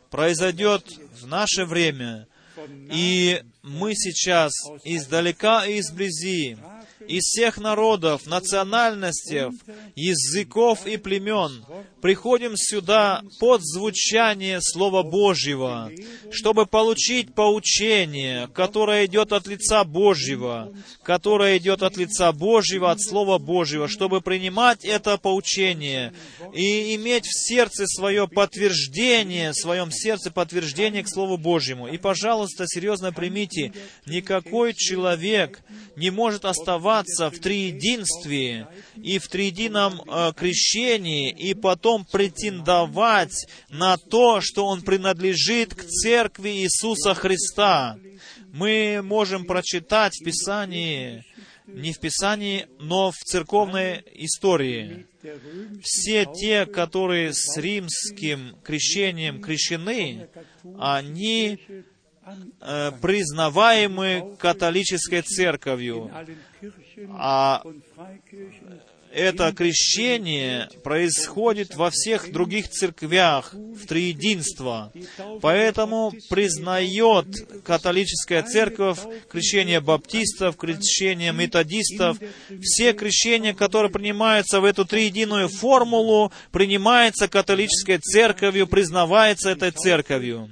произойдет 0.09 0.85
в 1.21 1.27
наше 1.27 1.65
время. 1.65 2.27
И 2.91 3.41
мы 3.63 3.95
сейчас 3.95 4.53
издалека 4.83 5.65
и 5.65 5.79
изблизи 5.79 6.57
из 7.07 7.23
всех 7.23 7.57
народов, 7.57 8.25
национальностей, 8.25 9.49
языков 9.95 10.85
и 10.85 10.97
племен 10.97 11.65
приходим 12.01 12.53
сюда 12.55 13.21
под 13.39 13.61
звучание 13.63 14.59
Слова 14.61 15.03
Божьего, 15.03 15.91
чтобы 16.31 16.65
получить 16.65 17.33
поучение, 17.33 18.47
которое 18.47 19.05
идет 19.05 19.33
от 19.33 19.47
лица 19.47 19.83
Божьего, 19.83 20.73
которое 21.03 21.57
идет 21.57 21.83
от 21.83 21.97
лица 21.97 22.31
Божьего, 22.31 22.91
от 22.91 23.01
Слова 23.01 23.37
Божьего, 23.37 23.87
чтобы 23.87 24.21
принимать 24.21 24.83
это 24.83 25.17
поучение 25.17 26.13
и 26.53 26.95
иметь 26.95 27.25
в 27.25 27.47
сердце 27.47 27.85
свое 27.87 28.27
подтверждение, 28.27 29.51
в 29.51 29.55
своем 29.55 29.91
сердце 29.91 30.31
подтверждение 30.31 31.03
к 31.03 31.09
Слову 31.09 31.37
Божьему. 31.37 31.87
И, 31.87 31.97
пожалуйста, 31.97 32.65
серьезно 32.67 33.11
примите, 33.11 33.73
никакой 34.05 34.73
человек 34.73 35.61
не 35.95 36.09
может 36.09 36.45
оставаться 36.45 36.92
в 37.01 37.39
триединстве 37.39 38.67
и 38.95 39.17
в 39.17 39.27
триедином 39.27 40.01
э, 40.01 40.33
крещении, 40.35 41.31
и 41.31 41.53
потом 41.53 42.05
претендовать 42.05 43.47
на 43.69 43.97
то, 43.97 44.41
что 44.41 44.65
он 44.65 44.81
принадлежит 44.81 45.73
к 45.73 45.83
церкви 45.83 46.49
Иисуса 46.49 47.13
Христа. 47.13 47.97
Мы 48.51 49.01
можем 49.03 49.45
прочитать 49.45 50.13
в 50.15 50.23
Писании, 50.23 51.25
не 51.65 51.93
в 51.93 51.99
Писании, 51.99 52.67
но 52.79 53.11
в 53.11 53.17
церковной 53.17 54.03
истории. 54.13 55.07
Все 55.81 56.25
те, 56.25 56.65
которые 56.65 57.33
с 57.33 57.57
римским 57.57 58.57
крещением 58.63 59.41
крещены, 59.41 60.27
они 60.77 61.59
э, 62.61 62.91
признаваемы 63.01 64.35
католической 64.37 65.21
церковью, 65.21 66.11
а 67.09 67.63
это 69.13 69.53
крещение 69.53 70.69
происходит 70.83 71.75
во 71.75 71.91
всех 71.91 72.31
других 72.31 72.69
церквях 72.69 73.53
в 73.53 73.85
триединство. 73.85 74.91
Поэтому 75.41 76.11
признает 76.29 77.27
католическая 77.63 78.41
церковь 78.41 78.99
крещение 79.29 79.81
баптистов, 79.81 80.57
крещение 80.57 81.31
методистов. 81.31 82.17
Все 82.61 82.93
крещения, 82.93 83.53
которые 83.53 83.91
принимаются 83.91 84.59
в 84.59 84.65
эту 84.65 84.83
триединую 84.83 85.47
формулу, 85.47 86.31
принимается 86.51 87.27
католической 87.27 87.99
церковью, 87.99 88.65
признавается 88.65 89.51
этой 89.51 89.71
церковью. 89.71 90.49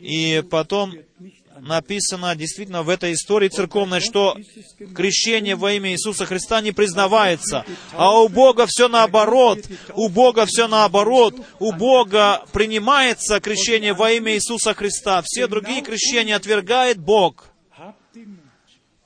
И 0.00 0.42
потом 0.50 0.92
написано 1.60 2.34
действительно 2.36 2.82
в 2.82 2.88
этой 2.88 3.14
истории 3.14 3.48
церковной, 3.48 4.00
что 4.00 4.36
крещение 4.94 5.56
во 5.56 5.72
имя 5.72 5.92
Иисуса 5.92 6.26
Христа 6.26 6.60
не 6.60 6.72
признавается. 6.72 7.64
А 7.92 8.20
у 8.20 8.28
Бога 8.28 8.66
все 8.66 8.88
наоборот. 8.88 9.60
У 9.94 10.08
Бога 10.08 10.46
все 10.46 10.68
наоборот. 10.68 11.34
У 11.58 11.72
Бога 11.72 12.44
принимается 12.52 13.40
крещение 13.40 13.94
во 13.94 14.10
имя 14.12 14.34
Иисуса 14.34 14.74
Христа. 14.74 15.22
Все 15.24 15.46
другие 15.46 15.82
крещения 15.82 16.36
отвергает 16.36 16.98
Бог. 16.98 17.46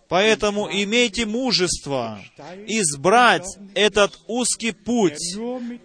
Поэтому 0.08 0.70
имейте 0.70 1.26
мужество 1.26 2.18
избрать 2.66 3.46
этот 3.74 4.18
узкий 4.26 4.72
путь, 4.72 5.36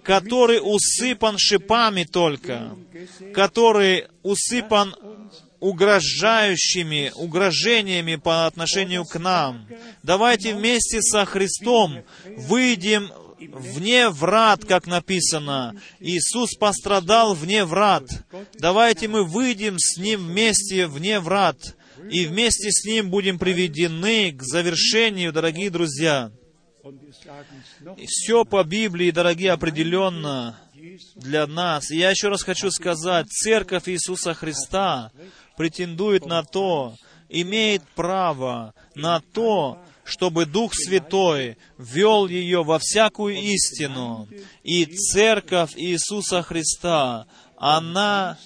который 0.01 0.61
усыпан 0.63 1.35
шипами 1.37 2.05
только, 2.05 2.77
который 3.33 4.07
усыпан 4.23 4.95
угрожающими 5.63 7.13
угрожениями 7.15 8.17
по 8.17 8.47
отношению 8.47 9.05
к 9.05 9.17
нам. 9.17 9.65
Давайте 10.03 10.53
вместе 10.53 11.01
со 11.01 11.23
Христом 11.23 12.03
выйдем 12.25 13.09
вне 13.39 14.09
врат, 14.09 14.65
как 14.65 14.87
написано. 14.87 15.73
Иисус 16.01 16.55
пострадал 16.55 17.33
вне 17.33 17.63
врат. 17.63 18.03
Давайте 18.59 19.07
мы 19.07 19.23
выйдем 19.23 19.79
с 19.79 19.97
Ним 19.97 20.27
вместе 20.27 20.85
вне 20.85 21.21
врат. 21.21 21.57
И 22.11 22.25
вместе 22.25 22.69
с 22.69 22.83
Ним 22.83 23.09
будем 23.09 23.39
приведены 23.39 24.33
к 24.33 24.43
завершению, 24.43 25.31
дорогие 25.31 25.69
друзья. 25.69 26.33
Все 28.05 28.43
по 28.43 28.65
Библии, 28.65 29.11
дорогие, 29.11 29.53
определенно 29.53 30.59
для 31.15 31.47
нас. 31.47 31.91
И 31.91 31.97
я 31.97 32.09
еще 32.09 32.27
раз 32.27 32.43
хочу 32.43 32.69
сказать, 32.71 33.27
Церковь 33.29 33.87
Иисуса 33.87 34.33
Христа 34.33 35.11
претендует 35.55 36.25
на 36.25 36.43
то, 36.43 36.95
имеет 37.29 37.83
право 37.95 38.73
на 38.95 39.21
то, 39.21 39.79
чтобы 40.03 40.45
Дух 40.45 40.73
Святой 40.73 41.57
вел 41.77 42.27
ее 42.27 42.63
во 42.63 42.79
всякую 42.79 43.35
истину. 43.35 44.27
И 44.63 44.85
Церковь 44.85 45.73
Иисуса 45.75 46.41
Христа, 46.41 47.25
она, 47.57 48.37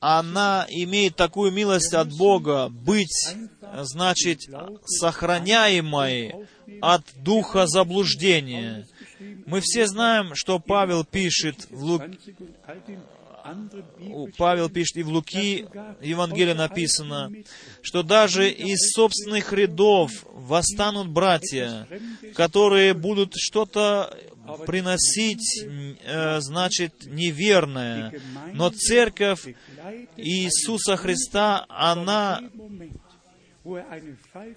она 0.00 0.66
имеет 0.68 1.16
такую 1.16 1.50
милость 1.50 1.94
от 1.94 2.12
Бога 2.16 2.68
быть, 2.68 3.36
значит, 3.82 4.40
сохраняемой 4.84 6.34
от 6.80 7.02
духа 7.16 7.66
заблуждения. 7.66 8.86
Мы 9.46 9.60
все 9.60 9.86
знаем, 9.86 10.34
что 10.34 10.58
Павел 10.58 11.04
пишет 11.04 11.66
в 11.70 11.82
Лук... 11.82 12.02
Павел 14.38 14.70
пишет, 14.70 14.96
и 14.96 15.02
в 15.02 15.08
Луки 15.08 15.66
Евангелие 16.00 16.54
написано, 16.54 17.30
что 17.82 18.02
даже 18.02 18.50
из 18.50 18.92
собственных 18.94 19.52
рядов 19.52 20.10
восстанут 20.32 21.08
братья, 21.08 21.86
которые 22.34 22.94
будут 22.94 23.34
что-то 23.36 24.16
приносить, 24.66 25.64
э, 25.64 26.40
значит, 26.40 27.06
неверное. 27.06 28.12
Но 28.52 28.70
церковь 28.70 29.54
Иисуса 30.16 30.96
Христа, 30.96 31.64
она 31.68 32.40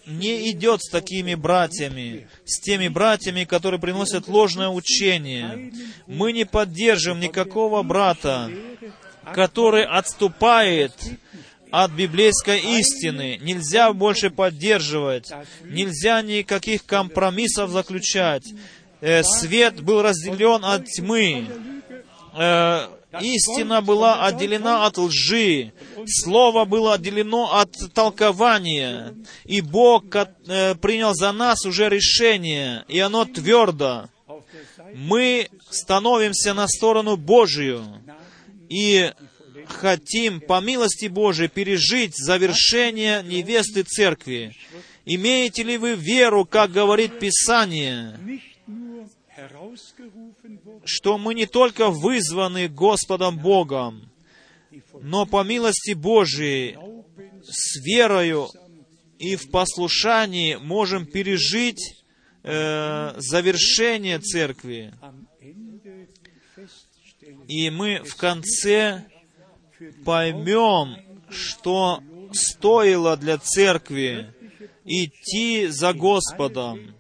не 0.05 0.51
идет 0.51 0.81
с 0.81 0.89
такими 0.89 1.35
братьями, 1.35 2.27
с 2.45 2.59
теми 2.59 2.89
братьями, 2.89 3.45
которые 3.45 3.79
приносят 3.79 4.27
ложное 4.27 4.67
учение. 4.67 5.71
Мы 6.07 6.33
не 6.33 6.45
поддержим 6.45 7.19
никакого 7.19 7.83
брата, 7.83 8.51
который 9.33 9.85
отступает 9.85 10.93
от 11.71 11.91
библейской 11.91 12.59
истины. 12.79 13.39
Нельзя 13.41 13.91
больше 13.93 14.29
поддерживать, 14.29 15.31
нельзя 15.63 16.21
никаких 16.21 16.85
компромиссов 16.85 17.69
заключать. 17.69 18.43
Э, 18.99 19.23
свет 19.23 19.81
был 19.81 20.01
разделен 20.01 20.65
от 20.65 20.85
тьмы. 20.85 21.47
Э, 22.35 22.87
истина 23.21 23.81
была 23.81 24.25
отделена 24.25 24.85
от 24.85 24.97
лжи, 24.97 25.73
Слово 26.05 26.65
было 26.65 26.95
отделено 26.95 27.59
от 27.59 27.73
толкования, 27.93 29.15
и 29.45 29.61
Бог 29.61 30.15
э, 30.15 30.75
принял 30.75 31.13
за 31.13 31.31
нас 31.31 31.65
уже 31.65 31.89
решение, 31.89 32.85
и 32.87 32.99
оно 32.99 33.25
твердо. 33.25 34.09
Мы 34.93 35.49
становимся 35.69 36.53
на 36.53 36.67
сторону 36.67 37.17
Божию, 37.17 37.85
и 38.69 39.11
хотим, 39.67 40.39
по 40.39 40.61
милости 40.61 41.07
Божией, 41.07 41.49
пережить 41.49 42.15
завершение 42.15 43.23
невесты 43.23 43.83
церкви. 43.83 44.55
Имеете 45.05 45.63
ли 45.63 45.77
вы 45.77 45.95
веру, 45.95 46.45
как 46.45 46.71
говорит 46.71 47.19
Писание, 47.19 48.19
что 50.87 51.17
мы 51.17 51.33
не 51.33 51.45
только 51.45 51.89
вызваны 51.89 52.67
Господом 52.67 53.37
Богом, 53.37 54.11
но 55.01 55.25
по 55.25 55.43
милости 55.43 55.93
Божией 55.93 56.77
с 57.43 57.79
верою 57.83 58.49
и 59.19 59.35
в 59.35 59.49
послушании 59.49 60.55
можем 60.55 61.05
пережить 61.05 62.03
э, 62.43 63.13
завершение 63.17 64.19
церкви. 64.19 64.93
И 67.47 67.69
мы 67.69 68.03
в 68.03 68.15
конце 68.15 69.05
поймем, 70.05 70.97
что 71.29 72.01
стоило 72.33 73.17
для 73.17 73.37
церкви 73.37 74.33
идти 74.85 75.67
за 75.67 75.93
Господом 75.93 76.96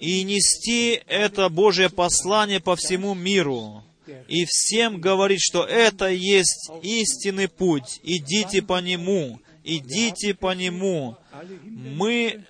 и 0.00 0.22
нести 0.24 1.02
это 1.06 1.48
Божье 1.48 1.90
послание 1.90 2.58
по 2.58 2.74
всему 2.74 3.14
миру 3.14 3.84
и 4.28 4.44
всем 4.46 5.00
говорить, 5.00 5.42
что 5.42 5.64
это 5.64 6.08
есть 6.08 6.70
истинный 6.82 7.48
путь, 7.48 8.00
идите 8.02 8.62
по 8.62 8.80
нему, 8.80 9.40
идите 9.62 10.34
по 10.34 10.54
нему. 10.54 11.16
Мы 11.64 12.44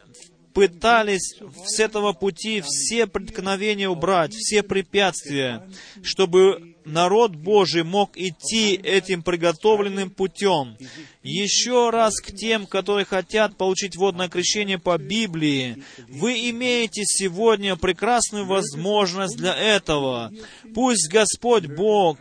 пытались 0.55 1.37
с 1.67 1.81
этого 1.81 2.13
пути 2.13 2.63
все 2.65 3.07
преткновения 3.07 3.89
убрать, 3.89 4.33
все 4.35 4.63
препятствия, 4.63 5.69
чтобы 6.03 6.70
народ 6.85 7.35
Божий 7.35 7.83
мог 7.83 8.17
идти 8.17 8.75
этим 8.75 9.23
приготовленным 9.23 10.11
путем. 10.11 10.77
Еще 11.23 11.91
раз 11.91 12.15
к 12.21 12.35
тем, 12.35 12.67
которые 12.67 13.05
хотят 13.05 13.57
получить 13.57 13.97
водное 13.97 14.29
крещение 14.29 14.79
по 14.79 14.97
Библии. 14.97 15.83
Вы 16.09 16.51
имеете 16.51 17.03
сегодня 17.05 17.77
прекрасную 17.77 18.47
возможность 18.47 19.37
для 19.37 19.55
этого. 19.55 20.33
Пусть 20.75 21.11
Господь 21.11 21.67
Бог 21.67 22.19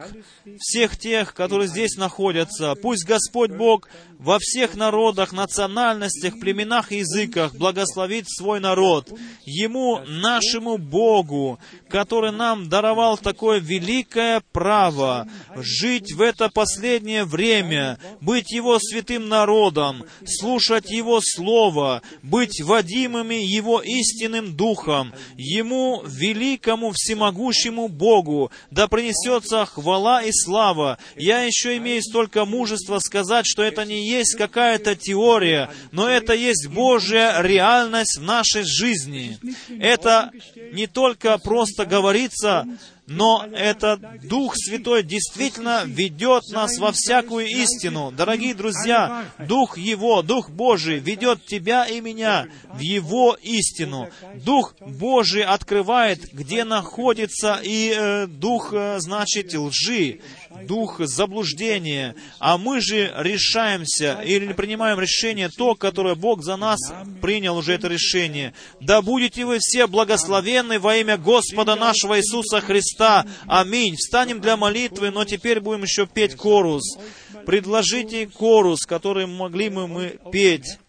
всех 0.60 0.98
тех, 0.98 1.34
которые 1.34 1.68
здесь 1.68 1.96
находятся, 1.96 2.76
пусть 2.76 3.06
Господь 3.06 3.52
Бог 3.52 3.88
во 4.20 4.38
всех 4.40 4.76
народах, 4.76 5.32
национальностях, 5.32 6.40
племенах 6.40 6.92
и 6.92 6.98
языках 6.98 7.56
благословит 7.56 8.26
свой 8.30 8.60
народ. 8.60 9.10
Ему, 9.46 10.02
нашему 10.06 10.78
Богу, 10.78 11.58
который 11.88 12.34
нам 12.34 12.68
даровал 12.68 13.18
такое 13.18 13.60
великое 13.60 14.42
право 14.52 15.28
жить 15.56 16.14
в 16.14 16.22
это 16.22 16.50
последнее 16.50 17.24
время, 17.24 18.00
быть 18.22 18.52
Его 18.52 18.80
святым 18.80 19.30
народом, 19.30 20.04
слушать 20.26 20.90
Его 20.90 21.20
Слово, 21.22 22.02
быть 22.24 22.62
водимыми 22.62 23.36
Его 23.36 23.82
истинным 23.82 24.56
Духом. 24.56 25.14
Ему, 25.38 26.04
великому 26.06 26.92
всемогущему 26.92 27.88
Богу, 27.88 28.52
да 28.72 28.88
принесется 28.88 29.66
хвала 29.66 30.24
и 30.24 30.32
слава. 30.32 30.98
Я 31.16 31.42
еще 31.42 31.78
имею 31.78 32.02
столько 32.02 32.46
мужества 32.46 33.00
сказать, 33.00 33.46
что 33.48 33.64
это 33.64 33.86
не 33.86 34.08
есть 34.08 34.36
какая-то 34.36 34.96
теория, 34.96 35.70
но 35.92 36.08
это 36.08 36.34
есть 36.34 36.68
Божья 36.68 37.42
реальность 37.42 38.18
в 38.18 38.24
нашей 38.24 38.64
жизни. 38.64 39.38
Это 39.70 40.32
не 40.74 40.88
только 40.88 41.38
просто 41.38 41.86
говорится, 41.86 42.66
но 43.10 43.46
этот 43.52 44.02
Дух 44.28 44.54
Святой 44.56 45.04
действительно 45.04 45.84
ведет 45.86 46.44
нас 46.52 46.78
во 46.78 46.92
всякую 46.92 47.48
истину. 47.48 48.12
Дорогие 48.16 48.54
друзья, 48.54 49.26
Дух 49.40 49.78
Его, 49.78 50.22
Дух 50.22 50.50
Божий 50.50 51.00
ведет 51.00 51.46
тебя 51.46 51.86
и 51.86 52.00
меня 52.02 52.48
в 52.72 52.80
Его 52.80 53.38
истину. 53.42 54.10
Дух 54.36 54.76
Божий 54.80 55.44
открывает, 55.44 56.32
где 56.32 56.64
находится 56.64 57.60
и 57.62 57.94
э, 57.96 58.28
Дух, 58.28 58.70
э, 58.74 59.00
значит, 59.00 59.54
лжи, 59.54 60.20
Дух 60.64 61.00
заблуждения. 61.00 62.16
А 62.40 62.58
мы 62.58 62.82
же 62.82 63.14
решаемся 63.18 64.22
или 64.26 64.52
принимаем 64.54 65.00
решение 65.00 65.50
то, 65.50 65.76
которое 65.76 66.16
Бог 66.16 66.44
за 66.44 66.58
нас 66.58 66.80
принял 67.22 67.58
уже 67.58 67.74
это 67.74 67.88
решение. 67.88 68.54
Да 68.82 69.02
будете 69.02 69.46
вы 69.46 69.60
все 69.60 69.88
благословенны 69.88 70.80
во 70.80 70.96
имя 70.98 71.18
Господа 71.18 71.76
нашего 71.76 72.20
Иисуса 72.20 72.62
Христа. 72.62 73.26
Аминь. 73.48 73.96
Встанем 73.96 74.42
для 74.42 74.58
молитвы, 74.58 75.12
но 75.12 75.24
теперь 75.24 75.60
будем 75.60 75.84
еще 75.84 76.08
петь 76.08 76.36
корус. 76.36 76.98
Предложите 77.46 78.28
корус, 78.28 78.82
который 78.86 79.28
могли 79.28 79.70
бы 79.70 79.88
мы 79.88 80.20
петь. 80.32 80.80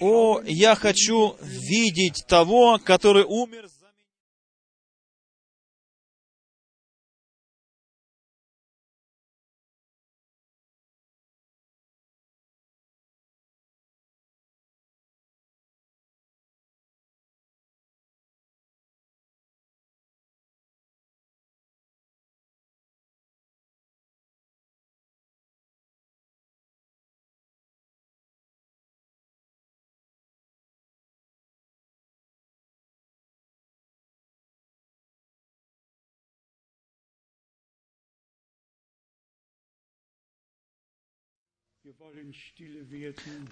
О, 0.00 0.40
я 0.44 0.74
хочу 0.74 1.36
видеть 1.40 2.24
того, 2.28 2.78
который 2.82 3.24
умер 3.24 3.68
за 3.68 3.81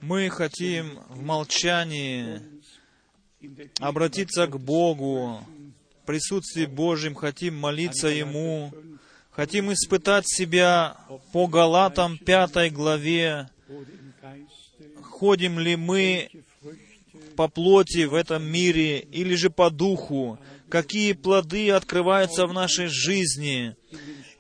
Мы 0.01 0.31
хотим 0.31 0.99
в 1.09 1.23
молчании 1.23 2.41
обратиться 3.79 4.47
к 4.47 4.59
Богу, 4.59 5.41
в 6.03 6.07
присутствии 6.07 6.67
Божьем, 6.67 7.15
хотим 7.15 7.57
молиться 7.57 8.09
Ему, 8.09 8.73
хотим 9.31 9.73
испытать 9.73 10.29
себя 10.29 10.97
по 11.33 11.47
Галатам 11.47 12.19
5 12.19 12.73
главе, 12.73 13.49
ходим 15.03 15.59
ли 15.59 15.77
мы 15.77 16.31
по 17.37 17.49
плоти 17.49 18.05
в 18.05 18.15
этом 18.15 18.45
мире 18.45 19.01
или 19.01 19.35
же 19.35 19.51
по 19.51 19.71
духу, 19.71 20.39
какие 20.69 21.13
плоды 21.13 21.71
открываются 21.71 22.47
в 22.47 22.53
нашей 22.53 22.87
жизни, 22.87 23.77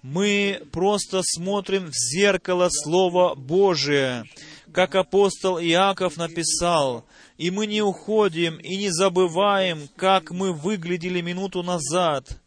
мы 0.02 0.62
просто 0.72 1.20
смотрим 1.22 1.90
в 1.90 1.94
зеркало 1.94 2.68
Слова 2.70 3.34
Божие, 3.34 4.24
как 4.72 4.94
апостол 4.94 5.58
Иаков 5.58 6.16
написал, 6.16 7.04
и 7.36 7.50
мы 7.50 7.66
не 7.66 7.82
уходим 7.82 8.56
и 8.56 8.76
не 8.76 8.90
забываем, 8.90 9.88
как 9.96 10.30
мы 10.30 10.52
выглядели 10.52 11.20
минуту 11.20 11.62
назад, 11.62 12.40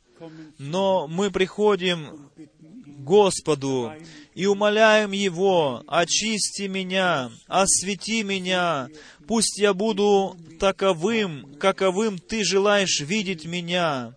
но 0.57 1.07
мы 1.07 1.31
приходим 1.31 2.29
к 2.35 3.03
Господу 3.03 3.91
и 4.33 4.45
умоляем 4.45 5.11
Его, 5.11 5.83
очисти 5.87 6.63
меня, 6.63 7.29
освети 7.47 8.23
меня, 8.23 8.87
пусть 9.27 9.59
я 9.59 9.73
буду 9.73 10.37
таковым, 10.59 11.55
каковым 11.59 12.17
Ты 12.17 12.43
желаешь 12.43 13.01
видеть 13.01 13.45
меня. 13.45 14.15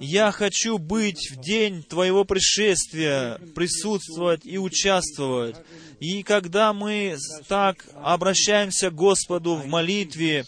Я 0.00 0.32
хочу 0.32 0.78
быть 0.78 1.30
в 1.30 1.42
день 1.42 1.82
Твоего 1.82 2.24
пришествия, 2.24 3.38
присутствовать 3.54 4.46
и 4.46 4.56
участвовать. 4.56 5.56
И 6.00 6.22
когда 6.22 6.72
мы 6.72 7.18
так 7.48 7.84
обращаемся 8.02 8.88
к 8.88 8.94
Господу 8.94 9.56
в 9.56 9.66
молитве, 9.66 10.46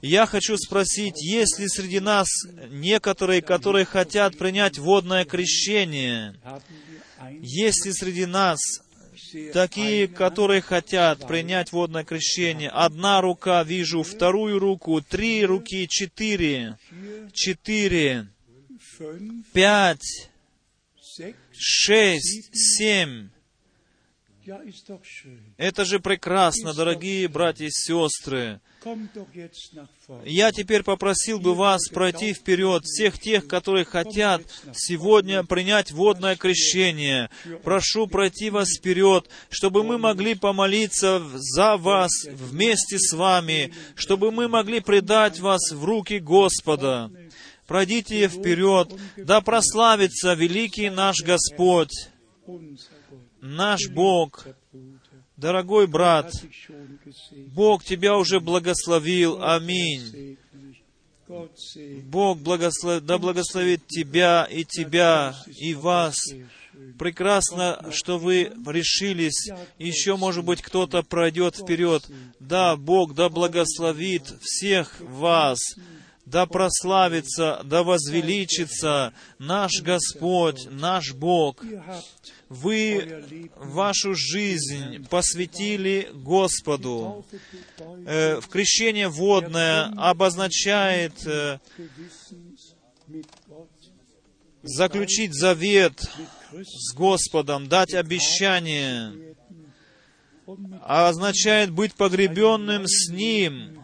я 0.00 0.24
хочу 0.24 0.56
спросить, 0.56 1.22
есть 1.22 1.58
ли 1.58 1.68
среди 1.68 2.00
нас 2.00 2.28
некоторые, 2.70 3.42
которые 3.42 3.84
хотят 3.84 4.38
принять 4.38 4.78
водное 4.78 5.26
крещение? 5.26 6.40
Есть 7.42 7.84
ли 7.84 7.92
среди 7.92 8.24
нас 8.24 8.58
такие, 9.52 10.08
которые 10.08 10.62
хотят 10.62 11.28
принять 11.28 11.72
водное 11.72 12.04
крещение? 12.04 12.70
Одна 12.70 13.20
рука 13.20 13.62
вижу, 13.64 14.02
вторую 14.02 14.58
руку, 14.58 15.02
три 15.02 15.44
руки, 15.44 15.86
четыре, 15.86 16.78
четыре 17.34 18.28
пять, 19.52 20.30
шесть, 21.52 22.50
семь. 22.52 23.30
Это 25.58 25.84
же 25.84 26.00
прекрасно, 26.00 26.72
дорогие 26.72 27.28
братья 27.28 27.66
и 27.66 27.70
сестры. 27.70 28.60
Я 30.24 30.52
теперь 30.52 30.82
попросил 30.82 31.38
бы 31.38 31.54
вас 31.54 31.88
пройти 31.88 32.32
вперед, 32.32 32.84
всех 32.84 33.18
тех, 33.18 33.46
которые 33.46 33.84
хотят 33.84 34.42
сегодня 34.72 35.44
принять 35.44 35.90
водное 35.90 36.36
крещение. 36.36 37.28
Прошу 37.62 38.06
пройти 38.06 38.48
вас 38.48 38.68
вперед, 38.70 39.28
чтобы 39.50 39.84
мы 39.84 39.98
могли 39.98 40.34
помолиться 40.34 41.20
за 41.34 41.76
вас 41.76 42.10
вместе 42.24 42.98
с 42.98 43.12
вами, 43.12 43.74
чтобы 43.96 44.30
мы 44.30 44.48
могли 44.48 44.80
предать 44.80 45.40
вас 45.40 45.72
в 45.72 45.84
руки 45.84 46.18
Господа. 46.18 47.10
Пройдите 47.68 48.26
вперед, 48.28 48.94
да 49.18 49.42
прославится 49.42 50.32
великий 50.32 50.88
наш 50.88 51.20
Господь, 51.20 51.92
наш 53.42 53.90
Бог. 53.90 54.46
Дорогой 55.36 55.86
брат. 55.86 56.32
Бог 57.54 57.84
тебя 57.84 58.16
уже 58.16 58.40
благословил. 58.40 59.42
Аминь. 59.42 60.38
Бог 62.04 62.38
благослов... 62.38 63.02
да 63.02 63.18
благословит 63.18 63.86
тебя 63.86 64.48
и 64.50 64.64
тебя, 64.64 65.36
и 65.60 65.74
вас. 65.74 66.16
Прекрасно, 66.98 67.90
что 67.92 68.18
вы 68.18 68.50
решились. 68.66 69.50
Еще, 69.78 70.16
может 70.16 70.42
быть, 70.42 70.62
кто-то 70.62 71.02
пройдет 71.02 71.56
вперед. 71.56 72.02
Да, 72.40 72.76
Бог 72.76 73.14
да 73.14 73.28
благословит 73.28 74.24
всех 74.40 74.98
вас. 75.00 75.58
Да 76.30 76.44
прославится, 76.44 77.62
да 77.64 77.82
возвеличится 77.82 79.14
наш 79.38 79.80
Господь, 79.80 80.66
наш 80.70 81.14
Бог. 81.14 81.64
Вы 82.50 83.48
вашу 83.56 84.14
жизнь 84.14 85.06
посвятили 85.08 86.10
Господу. 86.12 87.24
Э, 88.06 88.40
В 88.40 88.48
крещение 88.48 89.08
водное 89.08 89.90
обозначает 89.96 91.14
э, 91.26 91.58
заключить 94.62 95.32
завет 95.32 95.98
с 96.52 96.94
Господом, 96.94 97.68
дать 97.68 97.94
обещание, 97.94 99.34
а 100.82 101.08
означает 101.08 101.70
быть 101.70 101.94
погребенным 101.94 102.86
с 102.86 103.10
Ним, 103.10 103.77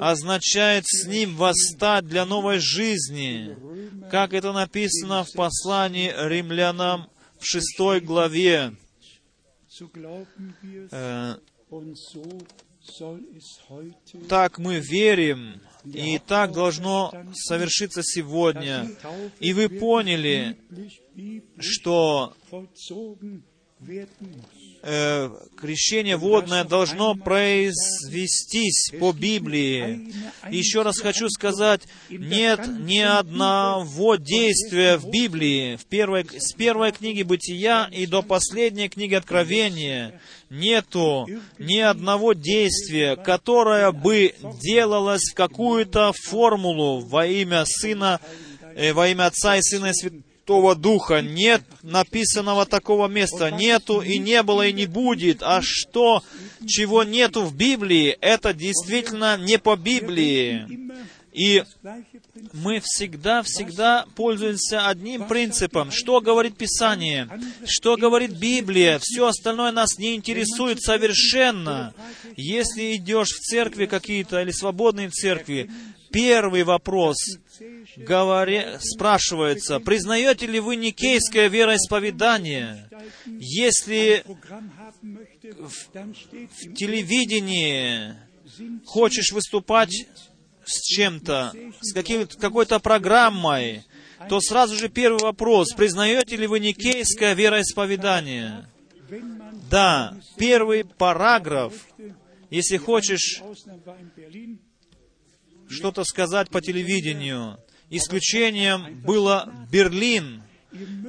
означает 0.00 0.84
с 0.86 1.06
Ним 1.06 1.36
восстать 1.36 2.06
для 2.06 2.24
новой 2.24 2.58
жизни, 2.58 3.56
как 4.10 4.32
это 4.32 4.52
написано 4.52 5.24
в 5.24 5.32
послании 5.32 6.12
римлянам 6.28 7.08
в 7.38 7.44
шестой 7.44 8.00
главе. 8.00 8.72
Э, 10.90 11.34
Так 14.28 14.58
мы 14.58 14.78
верим, 14.78 15.60
и 15.84 16.18
так 16.18 16.52
должно 16.52 17.12
совершиться 17.34 18.02
сегодня. 18.02 18.88
И 19.40 19.52
вы 19.52 19.68
поняли, 19.68 20.56
что. 21.58 22.34
Э, 24.82 25.30
крещение 25.60 26.16
водное 26.16 26.64
должно 26.64 27.14
произвестись 27.14 28.90
по 28.98 29.12
Библии. 29.12 30.12
Еще 30.50 30.82
раз 30.82 30.98
хочу 30.98 31.28
сказать, 31.28 31.82
нет 32.10 32.60
ни 32.66 32.98
одного 32.98 34.16
действия 34.16 34.96
в 34.96 35.08
Библии, 35.10 35.76
в 35.76 35.86
первой, 35.86 36.24
с 36.24 36.52
первой 36.52 36.92
книги 36.92 37.22
Бытия 37.22 37.88
и 37.92 38.06
до 38.06 38.22
последней 38.22 38.88
книги 38.88 39.14
Откровения, 39.14 40.20
нету 40.50 41.26
ни 41.58 41.78
одного 41.78 42.32
действия, 42.32 43.16
которое 43.16 43.92
бы 43.92 44.34
делалось 44.62 45.32
в 45.32 45.34
какую-то 45.34 46.12
формулу 46.12 47.00
во 47.00 47.26
имя 47.26 47.64
Сына, 47.66 48.20
э, 48.74 48.92
во 48.92 49.08
имя 49.08 49.26
Отца 49.26 49.56
и 49.56 49.62
Сына 49.62 49.86
и 49.86 49.92
Святого 49.92 50.25
Духа. 50.46 51.20
Нет 51.20 51.62
написанного 51.82 52.66
такого 52.66 53.08
места. 53.08 53.50
Нету 53.50 54.00
и 54.00 54.18
не 54.18 54.42
было 54.42 54.66
и 54.66 54.72
не 54.72 54.86
будет. 54.86 55.42
А 55.42 55.60
что, 55.62 56.22
чего 56.66 57.04
нету 57.04 57.42
в 57.42 57.54
Библии, 57.54 58.16
это 58.20 58.54
действительно 58.54 59.36
не 59.36 59.58
по 59.58 59.76
Библии. 59.76 60.86
И 61.36 61.64
мы 62.54 62.80
всегда-всегда 62.82 64.06
пользуемся 64.14 64.88
одним 64.88 65.28
принципом. 65.28 65.90
Что 65.90 66.22
говорит 66.22 66.56
Писание? 66.56 67.28
Что 67.66 67.98
говорит 67.98 68.30
Библия? 68.30 68.98
Все 69.02 69.26
остальное 69.26 69.70
нас 69.70 69.98
не 69.98 70.14
интересует 70.14 70.80
совершенно. 70.80 71.92
Если 72.36 72.96
идешь 72.96 73.32
в 73.32 73.40
церкви 73.40 73.84
какие-то 73.84 74.40
или 74.40 74.50
свободные 74.50 75.10
церкви, 75.10 75.70
первый 76.10 76.62
вопрос 76.64 77.16
говоря, 77.96 78.78
спрашивается, 78.80 79.80
признаете 79.80 80.46
ли 80.46 80.60
вы 80.60 80.76
никейское 80.76 81.48
вероисповедание? 81.48 82.88
Если 83.26 84.24
im 84.26 84.70
в 85.42 86.74
телевидении 86.74 88.14
хочешь 88.84 89.32
выступать 89.32 90.06
с 90.64 90.82
чем-то, 90.82 91.52
с 91.80 91.92
какой-то 91.92 92.80
программой, 92.80 93.84
то 94.28 94.40
сразу 94.40 94.76
же 94.76 94.88
первый 94.88 95.20
вопрос, 95.22 95.72
признаете 95.74 96.36
ли 96.36 96.46
вы 96.46 96.60
никейское 96.60 97.34
вероисповедание? 97.34 98.68
Да, 99.70 100.16
первый 100.36 100.84
параграф, 100.84 101.74
если 102.50 102.76
хочешь 102.76 103.42
что-то 105.68 106.04
сказать 106.04 106.50
по 106.50 106.60
телевидению, 106.60 107.58
исключением 107.90 109.00
было 109.02 109.52
Берлин. 109.70 110.42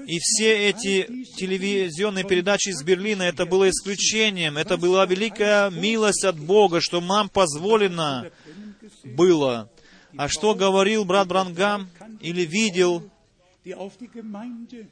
И 0.06 0.20
все 0.20 0.70
эти 0.70 1.26
телевизионные 1.36 2.24
передачи 2.24 2.70
из 2.70 2.82
Берлина, 2.84 3.24
это 3.24 3.46
было 3.46 3.70
исключением. 3.70 4.58
Это 4.58 4.78
была 4.78 5.06
великая 5.06 5.70
милость 5.70 6.24
от 6.24 6.40
Бога, 6.40 6.80
что 6.80 7.02
нам 7.02 7.28
позволено 7.28 8.32
было. 9.04 9.70
А 10.16 10.30
что 10.30 10.56
говорил 10.56 11.04
брат 11.04 11.28
Брангам 11.28 11.90
или 12.22 12.46
видел? 12.46 13.10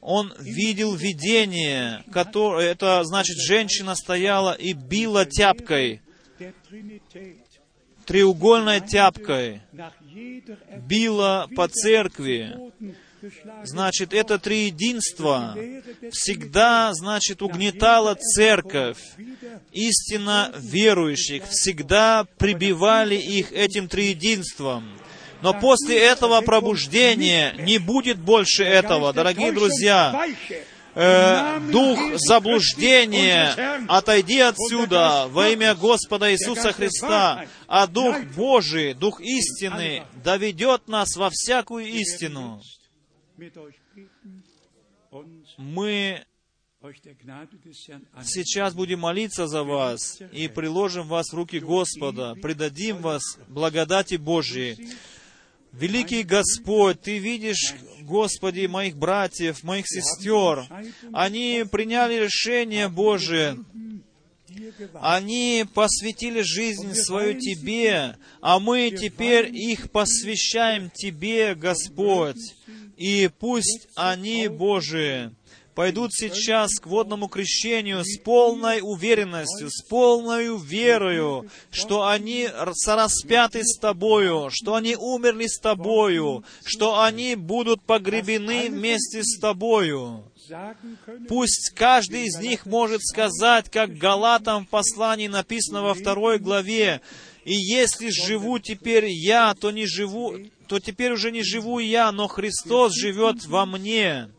Он 0.02 0.34
видел 0.38 0.94
видение, 0.94 2.04
которое, 2.12 2.68
это 2.70 3.02
значит, 3.04 3.36
женщина 3.38 3.94
стояла 3.94 4.52
и 4.52 4.74
била 4.74 5.24
тяпкой, 5.24 6.02
треугольной 8.06 8.80
тяпкой, 8.80 9.60
била 10.88 11.48
по 11.54 11.68
церкви. 11.68 12.56
Значит, 13.64 14.14
это 14.14 14.38
триединство 14.38 15.56
всегда, 16.12 16.92
значит, 16.94 17.42
угнетало 17.42 18.14
церковь. 18.14 18.98
Истинно 19.72 20.52
верующих 20.56 21.44
всегда 21.48 22.26
прибивали 22.38 23.16
их 23.16 23.52
этим 23.52 23.88
триединством. 23.88 24.88
Но 25.42 25.52
после 25.54 25.98
этого 25.98 26.40
пробуждения 26.40 27.54
не 27.58 27.78
будет 27.78 28.18
больше 28.18 28.64
этого, 28.64 29.12
дорогие 29.12 29.52
друзья. 29.52 30.26
Э, 30.98 31.60
дух 31.70 31.98
заблуждения, 32.26 33.84
отойди 33.86 34.40
отсюда 34.40 35.26
во 35.28 35.50
имя 35.50 35.74
Господа 35.74 36.32
Иисуса 36.32 36.72
Христа, 36.72 37.44
а 37.68 37.86
Дух 37.86 38.16
Божий, 38.34 38.94
Дух 38.94 39.20
истины, 39.20 40.04
доведет 40.24 40.88
нас 40.88 41.14
во 41.16 41.28
всякую 41.30 41.86
истину. 41.86 42.62
Мы 45.58 46.24
сейчас 48.24 48.72
будем 48.72 49.00
молиться 49.00 49.48
за 49.48 49.64
вас 49.64 50.18
и 50.32 50.48
приложим 50.48 51.08
вас 51.08 51.30
в 51.30 51.34
руки 51.34 51.60
Господа, 51.60 52.34
предадим 52.36 53.02
вас 53.02 53.22
благодати 53.48 54.14
Божьей. 54.14 54.96
Великий 55.78 56.22
Господь, 56.22 57.02
Ты 57.02 57.18
видишь, 57.18 57.74
Господи, 58.00 58.66
моих 58.66 58.96
братьев, 58.96 59.62
моих 59.62 59.86
сестер. 59.86 60.66
Они 61.12 61.64
приняли 61.70 62.24
решение 62.24 62.88
Божие. 62.88 63.58
Они 64.94 65.66
посвятили 65.74 66.40
жизнь 66.40 66.94
свою 66.94 67.38
Тебе, 67.38 68.16
а 68.40 68.58
мы 68.58 68.90
теперь 68.90 69.54
их 69.54 69.90
посвящаем 69.90 70.90
Тебе, 70.90 71.54
Господь. 71.54 72.54
И 72.96 73.28
пусть 73.38 73.88
они, 73.94 74.48
Божие, 74.48 75.34
пойдут 75.76 76.14
сейчас 76.14 76.80
к 76.80 76.86
водному 76.86 77.28
крещению 77.28 78.02
с 78.02 78.18
полной 78.18 78.80
уверенностью, 78.82 79.68
с 79.70 79.82
полной 79.82 80.48
верою, 80.58 81.50
что 81.70 82.08
они 82.08 82.48
сораспяты 82.72 83.62
с 83.62 83.78
Тобою, 83.78 84.48
что 84.50 84.74
они 84.74 84.96
умерли 84.96 85.46
с 85.46 85.60
Тобою, 85.60 86.44
что 86.64 87.02
они 87.02 87.34
будут 87.34 87.82
погребены 87.82 88.70
вместе 88.70 89.22
с 89.22 89.38
Тобою. 89.38 90.24
Пусть 91.28 91.74
каждый 91.74 92.24
из 92.24 92.38
них 92.38 92.64
может 92.64 93.02
сказать, 93.02 93.70
как 93.70 93.98
Галатам 93.98 94.64
в 94.64 94.70
послании 94.70 95.28
написано 95.28 95.82
во 95.82 95.92
второй 95.92 96.38
главе, 96.38 97.02
«И 97.44 97.54
если 97.54 98.08
живу 98.08 98.58
теперь 98.58 99.06
я, 99.08 99.54
то 99.54 99.70
не 99.70 99.86
живу, 99.86 100.36
то 100.66 100.80
теперь 100.80 101.12
уже 101.12 101.30
не 101.30 101.42
живу 101.42 101.80
я, 101.80 102.10
но 102.12 102.28
Христос 102.28 102.94
живет 102.94 103.44
во 103.44 103.66
мне». 103.66 104.30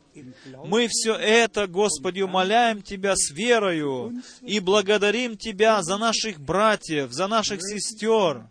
Мы 0.66 0.88
все 0.90 1.14
это, 1.14 1.68
Господи, 1.68 2.22
умоляем 2.22 2.82
Тебя 2.82 3.16
с 3.16 3.32
верою 3.32 4.14
и 4.42 4.60
благодарим 4.60 5.38
Тебя 5.38 5.82
за 5.84 5.98
наших 5.98 6.40
братьев, 6.40 7.12
за 7.12 7.28
наших 7.28 7.62
сестер. 7.62 8.50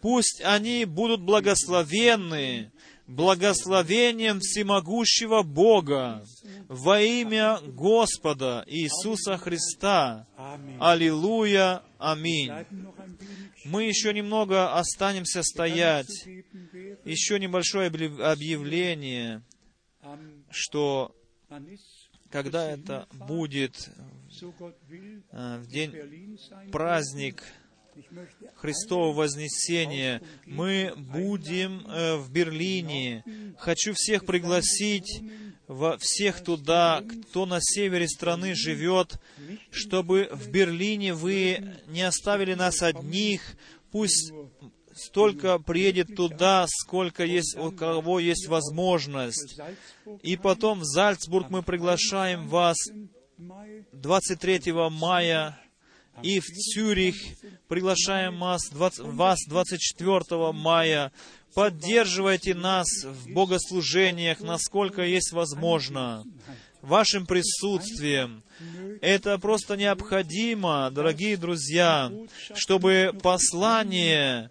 Пусть 0.00 0.42
они 0.44 0.84
будут 0.84 1.22
благословенны, 1.22 2.70
благословением 3.06 4.40
всемогущего 4.40 5.42
Бога 5.42 6.24
во 6.68 7.00
имя 7.00 7.58
Господа 7.66 8.64
Иисуса 8.66 9.36
Христа. 9.36 10.26
Аллилуйя, 10.78 11.82
аминь. 11.98 12.52
Мы 13.64 13.84
еще 13.84 14.12
немного 14.14 14.74
останемся 14.74 15.42
стоять. 15.42 16.26
Еще 17.04 17.38
небольшое 17.38 17.88
объявление, 17.88 19.42
что 20.50 21.14
когда 22.30 22.70
это 22.70 23.08
будет 23.12 23.90
э, 25.32 25.58
в 25.58 25.66
день 25.66 26.38
праздник 26.70 27.42
Христового 28.56 29.12
Вознесения. 29.12 30.22
Мы 30.46 30.92
будем 30.96 31.86
э, 31.86 32.16
в 32.16 32.30
Берлине. 32.30 33.24
Хочу 33.58 33.92
всех 33.94 34.24
пригласить, 34.24 35.22
во 35.66 35.98
всех 35.98 36.42
туда, 36.42 37.02
кто 37.02 37.46
на 37.46 37.58
севере 37.60 38.08
страны 38.08 38.54
живет, 38.54 39.20
чтобы 39.70 40.28
в 40.32 40.50
Берлине 40.50 41.14
вы 41.14 41.76
не 41.88 42.02
оставили 42.02 42.54
нас 42.54 42.82
одних. 42.82 43.42
Пусть 43.90 44.32
столько 45.00 45.58
приедет 45.58 46.14
туда, 46.14 46.66
сколько 46.68 47.24
есть, 47.24 47.56
у 47.56 47.72
кого 47.72 48.20
есть 48.20 48.48
возможность. 48.48 49.58
И 50.22 50.36
потом 50.36 50.80
в 50.80 50.84
Зальцбург 50.84 51.50
мы 51.50 51.62
приглашаем 51.62 52.48
вас 52.48 52.76
23 53.92 54.72
мая 54.90 55.58
и 56.22 56.40
в 56.40 56.46
Цюрих 56.46 57.16
приглашаем 57.68 58.38
вас, 58.38 58.68
20, 58.70 59.00
вас 59.00 59.38
24 59.48 60.52
мая. 60.52 61.12
Поддерживайте 61.54 62.54
нас 62.54 62.86
в 63.04 63.32
богослужениях, 63.32 64.40
насколько 64.40 65.02
есть 65.02 65.32
возможно, 65.32 66.24
вашим 66.82 67.26
присутствием. 67.26 68.42
Это 69.00 69.38
просто 69.38 69.76
необходимо, 69.76 70.90
дорогие 70.90 71.36
друзья, 71.36 72.12
чтобы 72.54 73.12
послание 73.22 74.50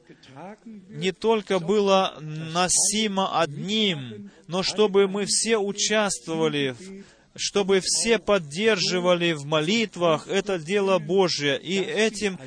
не 0.65 1.11
только 1.11 1.59
было 1.59 2.17
носимо 2.19 3.39
одним, 3.39 4.31
но 4.47 4.63
чтобы 4.63 5.07
мы 5.07 5.25
все 5.25 5.57
участвовали 5.57 6.75
чтобы 7.35 7.79
все 7.81 8.19
поддерживали 8.19 9.31
в 9.31 9.45
молитвах 9.45 10.27
это 10.27 10.59
дело 10.59 10.99
Божье, 10.99 11.57
и 11.57 11.79
этим 11.79 12.37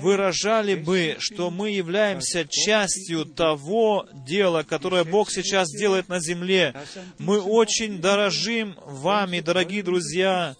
выражали 0.00 0.74
бы, 0.74 1.16
что 1.18 1.50
мы 1.50 1.70
являемся 1.70 2.46
частью 2.48 3.24
того 3.24 4.06
дела, 4.26 4.62
которое 4.62 5.04
Бог 5.04 5.30
сейчас 5.30 5.68
делает 5.70 6.08
на 6.08 6.20
земле. 6.20 6.74
Мы 7.18 7.40
очень 7.40 8.00
дорожим 8.00 8.76
вами, 8.84 9.40
дорогие 9.40 9.82
друзья, 9.82 10.56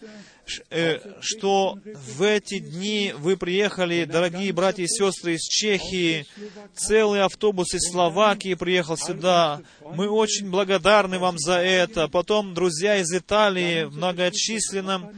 что 1.21 1.79
в 1.85 2.23
эти 2.23 2.59
дни 2.59 3.15
вы 3.17 3.37
приехали, 3.37 4.05
дорогие 4.05 4.53
братья 4.53 4.83
и 4.83 4.89
сестры 4.89 5.35
из 5.35 5.43
Чехии, 5.43 6.27
целый 6.75 7.23
автобус 7.23 7.75
из 7.75 7.91
Словакии 7.91 8.55
приехал 8.55 8.97
сюда. 8.97 9.61
Мы 9.95 10.09
очень 10.09 10.51
благодарны 10.51 11.19
вам 11.19 11.39
за 11.39 11.59
это. 11.61 12.09
Потом 12.09 12.55
друзья 12.55 12.97
из 12.97 13.13
Италии 13.13 13.85
многочисленным 13.85 15.11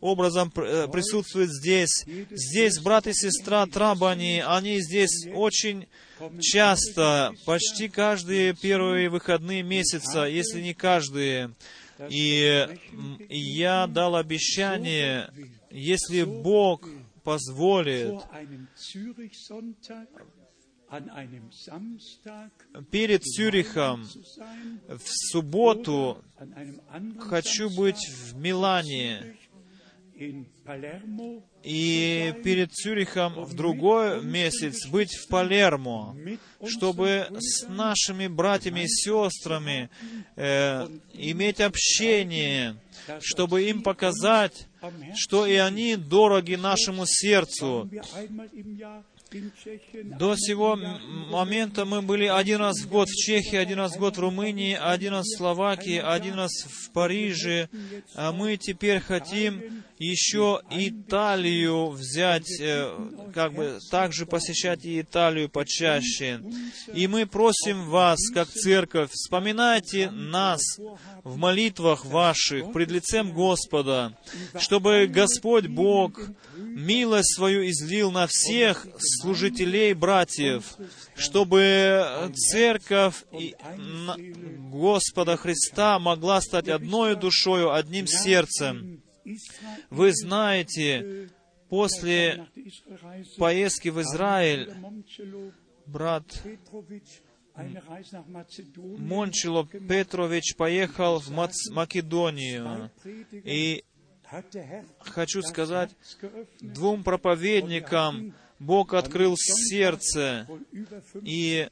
образом 0.00 0.52
э, 0.56 0.88
присутствуют 0.92 1.50
здесь. 1.50 2.04
Здесь 2.30 2.78
брат 2.78 3.06
и 3.06 3.12
сестра 3.12 3.66
Трабани, 3.66 4.42
они 4.46 4.80
здесь 4.80 5.26
очень 5.34 5.86
часто, 6.40 7.32
почти 7.44 7.88
каждые 7.88 8.54
первые 8.54 9.08
выходные 9.08 9.62
месяца, 9.62 10.24
если 10.24 10.60
не 10.60 10.74
каждые. 10.74 11.50
И 12.08 12.66
я 13.28 13.86
дал 13.86 14.16
обещание, 14.16 15.30
если 15.70 16.24
Бог 16.24 16.88
позволит, 17.22 18.22
перед 22.90 23.24
Цюрихом 23.24 24.06
в 24.88 25.08
субботу 25.30 26.22
хочу 27.18 27.70
быть 27.70 28.08
в 28.08 28.36
Милане 28.36 29.35
и 31.62 32.34
перед 32.42 32.72
Цюрихом 32.72 33.44
в 33.44 33.54
другой 33.54 34.22
месяц 34.24 34.86
быть 34.88 35.14
в 35.14 35.28
Палермо, 35.28 36.16
чтобы 36.66 37.28
с 37.38 37.68
нашими 37.68 38.26
братьями 38.26 38.84
и 38.84 38.88
сестрами 38.88 39.90
э, 40.36 40.88
иметь 41.12 41.60
общение, 41.60 42.76
чтобы 43.20 43.64
им 43.64 43.82
показать, 43.82 44.68
что 45.14 45.46
и 45.46 45.54
они 45.54 45.96
дороги 45.96 46.54
нашему 46.54 47.04
сердцу, 47.06 47.90
до 50.18 50.36
сего 50.36 50.76
момента 50.76 51.84
мы 51.84 52.00
были 52.00 52.26
один 52.26 52.58
раз 52.60 52.80
в 52.80 52.88
год 52.88 53.08
в 53.08 53.14
Чехии, 53.14 53.56
один 53.56 53.78
раз 53.78 53.96
в 53.96 53.98
год 53.98 54.16
в 54.16 54.20
Румынии, 54.20 54.78
один 54.80 55.14
раз 55.14 55.26
в 55.26 55.36
Словакии, 55.36 55.98
один 55.98 56.34
раз 56.34 56.52
в 56.64 56.92
Париже. 56.92 57.68
А 58.14 58.32
мы 58.32 58.56
теперь 58.56 59.00
хотим 59.00 59.84
еще 59.98 60.60
Италию 60.70 61.88
взять, 61.88 62.60
э, 62.60 62.94
как 63.34 63.54
бы 63.54 63.78
также 63.90 64.26
посещать 64.26 64.84
и 64.84 65.00
Италию 65.00 65.48
почаще. 65.48 66.40
И 66.92 67.06
мы 67.06 67.26
просим 67.26 67.88
вас, 67.88 68.18
как 68.32 68.48
церковь, 68.48 69.10
вспоминайте 69.12 70.10
нас 70.10 70.60
в 71.24 71.36
молитвах 71.36 72.04
ваших 72.04 72.72
пред 72.72 72.90
лицем 72.90 73.32
Господа, 73.32 74.16
чтобы 74.58 75.06
Господь 75.06 75.66
Бог 75.66 76.20
милость 76.56 77.34
свою 77.34 77.68
излил 77.68 78.10
на 78.12 78.26
всех 78.26 78.86
служителей, 79.26 79.92
братьев, 79.92 80.76
чтобы 81.16 82.30
церковь 82.34 83.24
Господа 84.70 85.36
Христа 85.36 85.98
могла 85.98 86.40
стать 86.40 86.68
одной 86.68 87.16
душою, 87.16 87.72
одним 87.74 88.06
сердцем. 88.06 89.02
Вы 89.90 90.12
знаете, 90.12 91.28
после 91.68 92.46
поездки 93.36 93.88
в 93.88 94.00
Израиль 94.02 94.72
брат 95.86 96.24
Мончило 98.98 99.66
Петрович 99.66 100.54
поехал 100.56 101.18
в 101.18 101.30
Македонию, 101.30 102.92
и 103.32 103.82
хочу 105.00 105.42
сказать, 105.42 105.90
двум 106.60 107.02
проповедникам 107.04 108.34
Бог 108.58 108.94
открыл 108.94 109.36
сердце, 109.36 110.46
и 111.22 111.68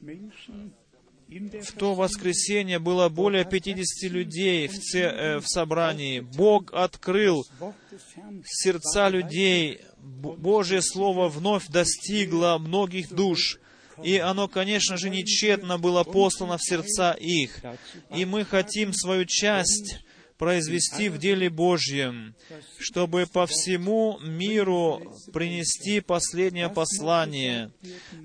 в 1.27 1.71
то 1.77 1.95
воскресенье 1.95 2.79
было 2.79 3.09
более 3.09 3.45
50 3.45 4.11
людей 4.11 4.67
в, 4.67 4.79
це, 4.79 4.99
э, 4.99 5.37
в 5.39 5.47
собрании. 5.47 6.19
Бог 6.19 6.71
открыл 6.71 7.43
сердца 8.45 9.09
людей. 9.09 9.81
Божье 9.97 10.81
Слово 10.81 11.29
вновь 11.29 11.67
достигло 11.67 12.57
многих 12.59 13.11
душ. 13.11 13.59
И 14.03 14.17
оно, 14.17 14.47
конечно 14.47 14.97
же, 14.97 15.09
нечетно 15.09 15.79
было 15.79 16.03
послано 16.03 16.57
в 16.57 16.63
сердца 16.63 17.13
их. 17.13 17.59
И 18.15 18.25
мы 18.25 18.45
хотим 18.45 18.93
свою 18.93 19.25
часть 19.25 20.04
произвести 20.37 21.09
в 21.09 21.17
деле 21.17 21.49
Божьем, 21.49 22.35
чтобы 22.79 23.25
по 23.25 23.45
всему 23.47 24.19
миру 24.21 25.15
принести 25.33 26.01
последнее 26.01 26.69
послание. 26.69 27.71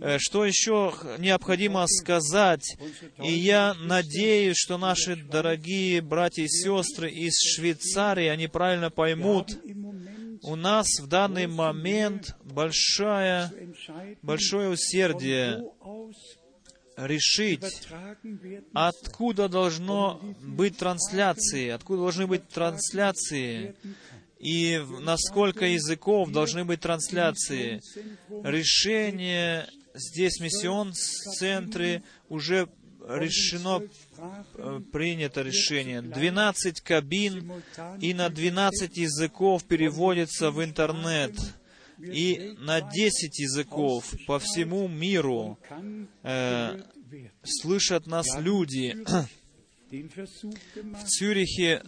Э, 0.00 0.18
Что 0.18 0.44
еще 0.44 0.92
необходимо 1.18 1.86
сказать? 1.86 2.76
И 3.22 3.32
я 3.32 3.74
надеюсь, 3.74 4.56
что 4.56 4.78
наши 4.78 5.16
дорогие 5.16 6.00
братья 6.00 6.42
и 6.42 6.48
сестры 6.48 7.10
из 7.10 7.34
Швейцарии, 7.54 8.26
они 8.26 8.48
правильно 8.48 8.90
поймут, 8.90 9.58
у 10.42 10.56
нас 10.56 10.86
в 11.00 11.06
данный 11.06 11.46
момент 11.46 12.34
entscheiden, 12.44 14.16
большое 14.22 14.70
усердие 14.70 15.62
решить, 17.06 17.64
откуда 18.72 19.48
должно 19.48 20.20
быть 20.42 20.76
трансляции, 20.76 21.68
откуда 21.68 22.02
должны 22.02 22.26
быть 22.26 22.48
трансляции, 22.48 23.74
и 24.38 24.82
на 25.00 25.16
сколько 25.18 25.66
языков 25.66 26.30
должны 26.30 26.64
быть 26.64 26.80
трансляции. 26.80 27.82
Решение 28.42 29.68
здесь, 29.94 30.38
в 30.38 30.42
миссион-центре, 30.42 32.02
уже 32.28 32.68
решено, 33.06 33.82
э, 34.54 34.80
принято 34.92 35.42
решение. 35.42 36.02
12 36.02 36.80
кабин 36.80 37.52
и 38.00 38.14
на 38.14 38.28
12 38.28 38.96
языков 38.96 39.64
переводится 39.64 40.50
в 40.50 40.62
интернет. 40.62 41.32
И 42.02 42.54
на 42.58 42.80
10 42.80 43.38
языков 43.38 44.14
по 44.26 44.38
всему 44.38 44.88
миру 44.88 45.58
э, 46.22 46.80
слышат 47.42 48.06
нас 48.06 48.26
люди. 48.38 48.96
В 49.90 51.04
Цюрихе 51.04 51.82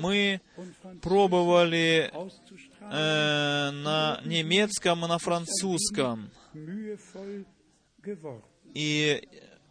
мы 0.00 0.40
пробовали 1.00 2.12
э, 2.12 3.70
на 3.70 4.20
немецком 4.24 5.04
и 5.04 5.08
на 5.08 5.18
французском. 5.18 6.30
И 8.74 9.22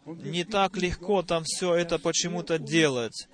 не 0.06 0.44
так 0.44 0.76
легко 0.76 1.22
там 1.22 1.42
все 1.44 1.74
это 1.74 1.98
почему-то 1.98 2.58
делать. 2.58 3.28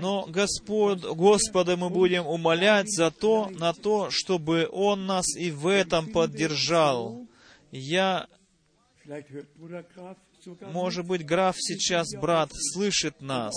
Но 0.00 0.26
Господь, 0.28 1.00
Господа 1.00 1.76
мы 1.76 1.88
будем 1.88 2.26
умолять 2.26 2.90
за 2.90 3.10
то, 3.10 3.48
на 3.50 3.72
то, 3.72 4.08
чтобы 4.10 4.68
Он 4.70 5.06
нас 5.06 5.36
и 5.36 5.50
в 5.50 5.66
этом 5.66 6.12
поддержал. 6.12 7.26
Я, 7.70 8.26
может 10.72 11.06
быть, 11.06 11.24
граф 11.24 11.56
сейчас, 11.58 12.08
брат, 12.14 12.50
слышит 12.52 13.20
нас. 13.20 13.54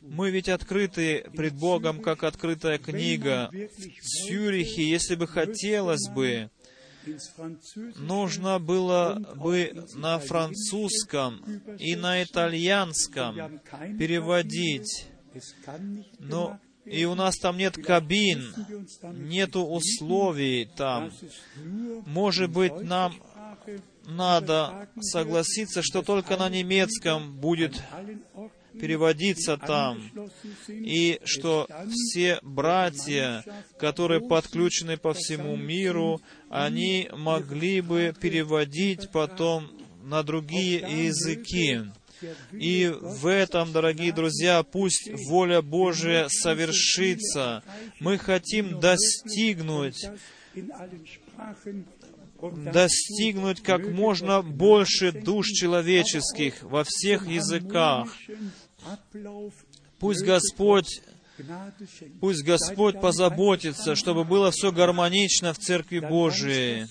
Мы 0.00 0.30
ведь 0.30 0.48
открыты 0.48 1.28
пред 1.36 1.54
Богом, 1.54 2.00
как 2.00 2.24
открытая 2.24 2.78
книга. 2.78 3.50
В 3.52 4.26
Цюрихе, 4.26 4.88
если 4.88 5.14
бы 5.14 5.26
хотелось 5.26 6.08
бы, 6.10 6.50
нужно 7.96 8.58
было 8.58 9.14
бы 9.36 9.86
на 9.94 10.18
французском 10.18 11.42
и 11.78 11.96
на 11.96 12.22
итальянском 12.22 13.60
переводить. 13.98 15.06
Но 16.18 16.58
и 16.84 17.04
у 17.04 17.14
нас 17.14 17.36
там 17.36 17.56
нет 17.56 17.76
кабин, 17.76 18.54
нету 19.12 19.64
условий 19.64 20.68
там. 20.76 21.10
Может 22.06 22.50
быть, 22.50 22.80
нам 22.80 23.14
надо 24.06 24.88
согласиться, 25.00 25.82
что 25.82 26.02
только 26.02 26.36
на 26.36 26.48
немецком 26.48 27.36
будет 27.38 27.80
переводиться 28.80 29.56
там. 29.56 30.10
И 30.68 31.20
что 31.24 31.66
все 31.90 32.38
братья, 32.42 33.44
которые 33.78 34.20
подключены 34.20 34.96
по 34.96 35.12
всему 35.14 35.56
миру, 35.56 36.20
они 36.48 37.08
могли 37.12 37.80
бы 37.80 38.14
переводить 38.20 39.10
потом 39.10 39.70
на 40.02 40.22
другие 40.22 41.06
языки. 41.06 41.80
И 42.52 42.92
в 43.00 43.26
этом, 43.26 43.72
дорогие 43.72 44.12
друзья, 44.12 44.62
пусть 44.62 45.10
воля 45.28 45.60
Божия 45.60 46.28
совершится. 46.28 47.64
Мы 47.98 48.16
хотим 48.18 48.78
достигнуть 48.78 50.06
достигнуть 52.50 53.62
как 53.62 53.86
можно 53.88 54.42
больше 54.42 55.12
душ 55.12 55.48
человеческих 55.48 56.62
во 56.62 56.84
всех 56.84 57.26
языках. 57.28 58.08
Пусть 59.98 60.24
Господь, 60.24 61.02
пусть 62.20 62.44
Господь 62.44 63.00
позаботится, 63.00 63.94
чтобы 63.94 64.24
было 64.24 64.50
все 64.50 64.72
гармонично 64.72 65.52
в 65.52 65.58
Церкви 65.58 66.00
Божией. 66.00 66.86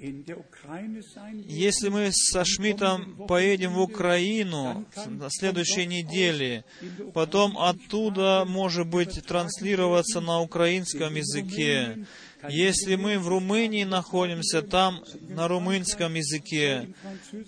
Если 0.00 1.88
мы 1.90 2.10
со 2.10 2.42
Шмидтом 2.44 3.26
поедем 3.28 3.74
в 3.74 3.80
Украину 3.80 4.86
на 5.06 5.28
следующей 5.28 5.84
неделе, 5.84 6.64
потом 7.12 7.58
оттуда, 7.58 8.46
может 8.46 8.86
быть, 8.86 9.22
транслироваться 9.26 10.20
на 10.20 10.40
украинском 10.40 11.14
языке. 11.14 12.06
Если 12.48 12.94
мы 12.94 13.18
в 13.18 13.28
Румынии 13.28 13.84
находимся, 13.84 14.62
там 14.62 15.04
на 15.28 15.48
румынском 15.48 16.14
языке. 16.14 16.94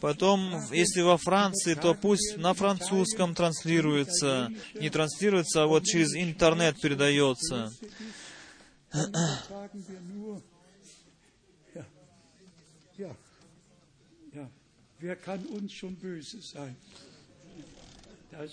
Потом, 0.03 0.61
если 0.73 1.01
во 1.01 1.17
Франции, 1.17 1.73
то 1.73 1.95
пусть 1.95 2.37
на 2.37 2.53
французском 2.53 3.35
транслируется. 3.35 4.51
Не 4.75 4.91
транслируется, 4.91 5.63
а 5.63 5.67
вот 5.67 5.85
через 5.85 6.15
интернет 6.15 6.79
передается. 6.83 7.73
Wer 15.03 15.17
kann 15.17 15.45
uns 15.47 15.73
schon 15.73 15.97
böse 15.97 16.41
sein? 16.41 16.77
Das 18.31 18.53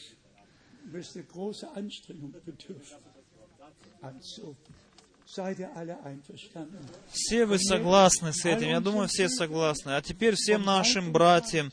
müsste 0.92 1.24
große 1.24 1.70
Anstrengung 1.72 2.34
bedürfen. 2.44 2.98
Also, 4.02 4.56
Все 7.12 7.46
вы 7.46 7.60
согласны 7.60 8.34
с 8.34 8.46
этим? 8.46 8.70
Я 8.70 8.80
думаю, 8.80 9.08
все 9.08 9.30
согласны. 9.30 9.92
А 9.92 10.02
теперь 10.02 10.36
всем 10.36 10.64
нашим 10.64 11.12
братьям, 11.12 11.72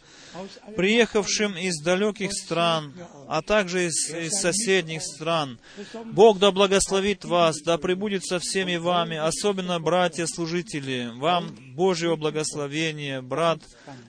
приехавшим 0.76 1.56
из 1.56 1.80
далеких 1.80 2.32
стран, 2.32 2.94
а 3.28 3.40
также 3.40 3.86
из, 3.86 4.10
из 4.10 4.32
соседних 4.32 5.02
стран. 5.02 5.58
Бог 6.04 6.38
да 6.38 6.52
благословит 6.52 7.24
вас, 7.24 7.56
да 7.64 7.78
пребудет 7.78 8.24
со 8.24 8.38
всеми 8.40 8.76
вами, 8.76 9.16
особенно 9.16 9.80
братья-служители. 9.80 11.10
Вам 11.14 11.56
Божьего 11.74 12.16
благословения, 12.16 13.22
брат 13.22 13.60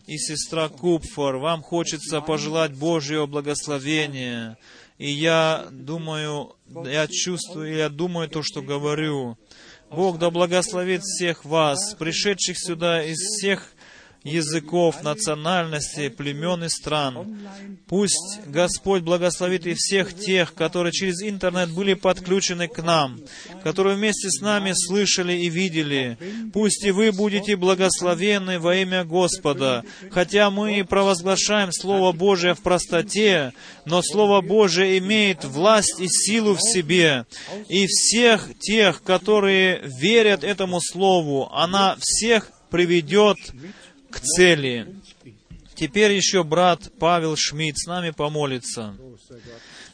и 0.07 0.17
сестра 0.17 0.67
Купфор. 0.67 1.37
Вам 1.37 1.61
хочется 1.61 2.19
пожелать 2.19 2.73
Божьего 2.73 3.25
благословения. 3.25 4.57
И 4.97 5.11
я 5.11 5.67
думаю, 5.71 6.55
я 6.85 7.07
чувствую, 7.07 7.75
я 7.75 7.89
думаю 7.89 8.29
то, 8.29 8.41
что 8.41 8.61
говорю. 8.61 9.37
Бог 9.91 10.17
да 10.17 10.29
благословит 10.31 11.01
всех 11.01 11.45
вас, 11.45 11.93
пришедших 11.93 12.57
сюда 12.59 13.03
из 13.03 13.17
всех 13.17 13.71
языков, 14.27 15.03
национальностей, 15.03 16.09
племен 16.09 16.63
и 16.63 16.69
стран. 16.69 17.39
Пусть 17.87 18.41
Господь 18.45 19.01
благословит 19.01 19.65
и 19.65 19.73
всех 19.73 20.13
тех, 20.13 20.53
которые 20.53 20.91
через 20.91 21.21
интернет 21.21 21.69
были 21.71 21.93
подключены 21.93 22.67
к 22.67 22.83
нам, 22.83 23.19
которые 23.63 23.95
вместе 23.95 24.29
с 24.29 24.41
нами 24.41 24.73
слышали 24.75 25.33
и 25.33 25.49
видели. 25.49 26.17
Пусть 26.53 26.83
и 26.83 26.91
вы 26.91 27.11
будете 27.11 27.55
благословенны 27.55 28.59
во 28.59 28.75
имя 28.75 29.05
Господа. 29.05 29.83
Хотя 30.11 30.51
мы 30.51 30.79
и 30.79 30.83
провозглашаем 30.83 31.71
Слово 31.71 32.11
Божие 32.11 32.53
в 32.53 32.61
простоте, 32.61 33.53
но 33.85 34.01
Слово 34.01 34.41
Божие 34.41 34.97
имеет 34.97 35.45
власть 35.45 35.99
и 35.99 36.07
силу 36.07 36.55
в 36.55 36.61
себе. 36.61 37.25
И 37.69 37.87
всех 37.87 38.49
тех, 38.59 39.01
которые 39.03 39.81
верят 39.83 40.43
этому 40.43 40.79
Слову, 40.81 41.49
она 41.53 41.95
всех 41.99 42.51
приведет 42.69 43.37
к 44.09 44.19
цели. 44.19 44.95
Теперь 45.75 46.13
еще 46.13 46.43
брат 46.43 46.91
Павел 46.99 47.35
Шмидт 47.35 47.77
с 47.77 47.85
нами 47.85 48.09
помолится. 48.09 48.95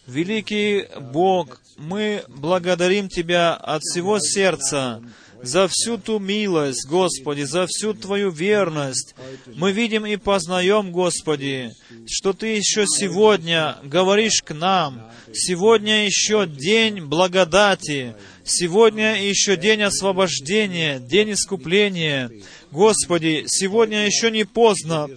Великий 0.07 0.87
Бог, 1.11 1.61
мы 1.77 2.23
благодарим 2.27 3.09
Тебя 3.09 3.53
от 3.53 3.81
всего 3.81 4.19
сердца 4.19 5.01
за 5.43 5.67
всю 5.67 5.97
ту 5.97 6.19
милость, 6.19 6.87
Господи, 6.87 7.43
за 7.43 7.67
всю 7.67 7.93
Твою 7.93 8.31
верность. 8.31 9.13
Мы 9.55 9.71
видим 9.73 10.05
и 10.05 10.15
познаем, 10.15 10.91
Господи, 10.91 11.71
что 12.07 12.33
Ты 12.33 12.55
еще 12.55 12.85
сегодня 12.87 13.77
говоришь 13.83 14.41
к 14.41 14.53
нам. 14.53 15.11
Сегодня 15.33 16.05
еще 16.05 16.47
день 16.47 17.01
благодати. 17.05 18.15
Сегодня 18.45 19.21
еще 19.21 19.55
день 19.55 19.83
освобождения, 19.83 20.99
день 20.99 21.33
искупления. 21.33 22.31
Господи, 22.71 23.43
сегодня 23.47 24.05
еще 24.05 24.31
не 24.31 24.45
поздно, 24.45 25.07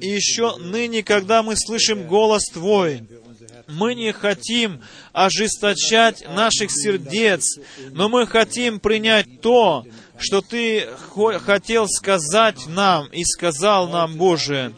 и 0.00 0.08
еще 0.08 0.56
ныне, 0.58 1.02
когда 1.02 1.42
мы 1.42 1.56
слышим 1.56 2.06
голос 2.06 2.44
Твой, 2.52 3.02
мы 3.68 3.94
не 3.94 4.12
хотим 4.12 4.80
ожесточать 5.12 6.24
наших 6.28 6.70
сердец, 6.70 7.58
но 7.90 8.08
мы 8.08 8.26
хотим 8.26 8.80
принять 8.80 9.40
то, 9.40 9.84
что 10.18 10.40
Ты 10.40 10.88
хотел 11.44 11.88
сказать 11.88 12.66
нам 12.66 13.06
и 13.08 13.24
сказал 13.24 13.88
нам, 13.88 14.16
Боже. 14.16 14.72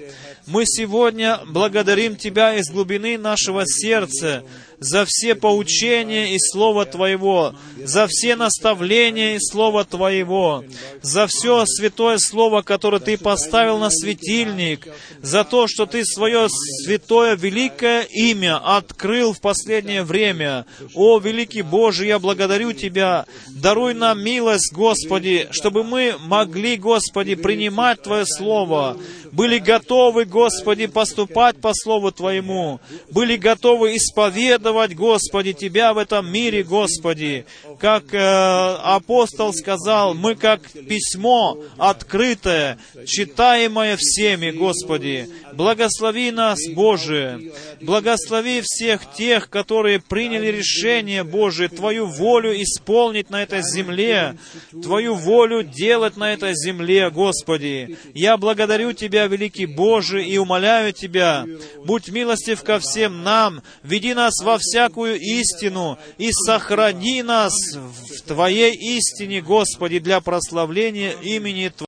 Мы 0.47 0.67
сегодня 0.67 1.41
благодарим 1.47 2.17
Тебя 2.17 2.55
из 2.55 2.71
глубины 2.71 3.19
нашего 3.19 3.65
сердца 3.67 4.45
за 4.79 5.05
все 5.07 5.35
поучения 5.35 6.35
и 6.35 6.39
Слово 6.39 6.85
Твоего, 6.85 7.55
за 7.77 8.07
все 8.09 8.37
наставления 8.37 9.37
и 9.37 9.41
Слово 9.41 9.85
Твоего, 9.85 10.65
за 11.03 11.27
все 11.27 11.65
святое 11.67 12.19
Слово, 12.19 12.63
которое 12.63 13.01
Ты 13.01 13.17
поставил 13.19 13.79
на 13.79 13.91
светильник, 13.91 14.89
за 15.23 15.45
то, 15.45 15.67
что 15.67 15.87
Ты 15.87 16.05
свое 16.05 16.49
святое 16.49 17.37
великое 17.37 18.03
имя 18.03 18.57
открыл 18.57 19.33
в 19.33 19.41
последнее 19.41 20.03
время. 20.03 20.67
О, 20.95 21.19
великий 21.19 21.63
Боже, 21.63 22.07
я 22.07 22.19
благодарю 22.19 22.73
Тебя. 22.73 23.27
Даруй 23.49 23.95
нам 23.95 24.23
милость, 24.23 24.73
Господи, 24.73 25.49
чтобы 25.51 25.85
мы 25.85 26.17
могли, 26.21 26.77
Господи, 26.77 27.35
принимать 27.35 28.03
Твое 28.03 28.25
Слово, 28.27 28.97
были 29.35 29.59
готовы, 29.59 30.25
Господи, 30.27 30.87
поступать 30.87 31.61
по 31.61 31.73
Слову 31.75 32.13
Твоему, 32.13 32.81
были 33.11 33.37
готовы 33.37 33.97
исповедовать, 33.97 34.95
Господи, 34.95 35.53
Тебя 35.53 35.93
в 35.93 35.99
этом 35.99 36.31
мире, 36.31 36.63
Господи. 36.63 37.45
Как 37.81 38.15
э, 38.15 38.19
апостол 38.19 39.53
сказал, 39.53 40.15
мы 40.15 40.37
как 40.37 40.71
письмо 40.71 41.59
открытое, 41.79 42.79
читаемое 43.07 43.97
всеми, 43.99 44.53
Господи. 44.53 45.29
Благослови 45.53 46.31
нас, 46.31 46.59
Боже. 46.73 47.53
Благослови 47.81 48.63
всех 48.65 49.13
тех, 49.15 49.51
которые 49.51 50.01
приняли 50.01 50.49
решение, 50.49 51.25
Боже, 51.25 51.69
Твою 51.69 52.07
волю 52.07 52.55
исполнить 52.63 53.31
на 53.31 53.43
этой 53.43 53.63
земле, 53.63 54.37
Твою 54.71 55.17
волю 55.17 55.65
делать 55.65 56.17
на 56.17 56.33
этой 56.33 56.55
земле, 56.55 57.11
Господи. 57.11 57.99
Я 58.15 58.37
благодарю 58.37 58.93
Великий 59.27 59.67
Боже, 59.67 60.25
и 60.25 60.39
умоляю 60.39 60.93
Тебя, 60.93 61.47
будь 61.85 62.09
милостив 62.09 62.63
ко 62.63 62.79
всем 62.79 63.23
нам, 63.23 63.63
веди 63.83 64.15
нас 64.15 64.43
во 64.43 64.59
всякую 64.59 65.19
истину 65.21 65.99
и 66.19 66.31
сохрани 66.33 67.23
нас 67.23 67.53
в 67.75 68.23
Твоей 68.23 68.75
истине, 68.75 69.41
Господи, 69.41 69.99
для 69.99 70.21
прославления 70.21 71.13
имени 71.23 71.69
Твоего. 71.69 71.75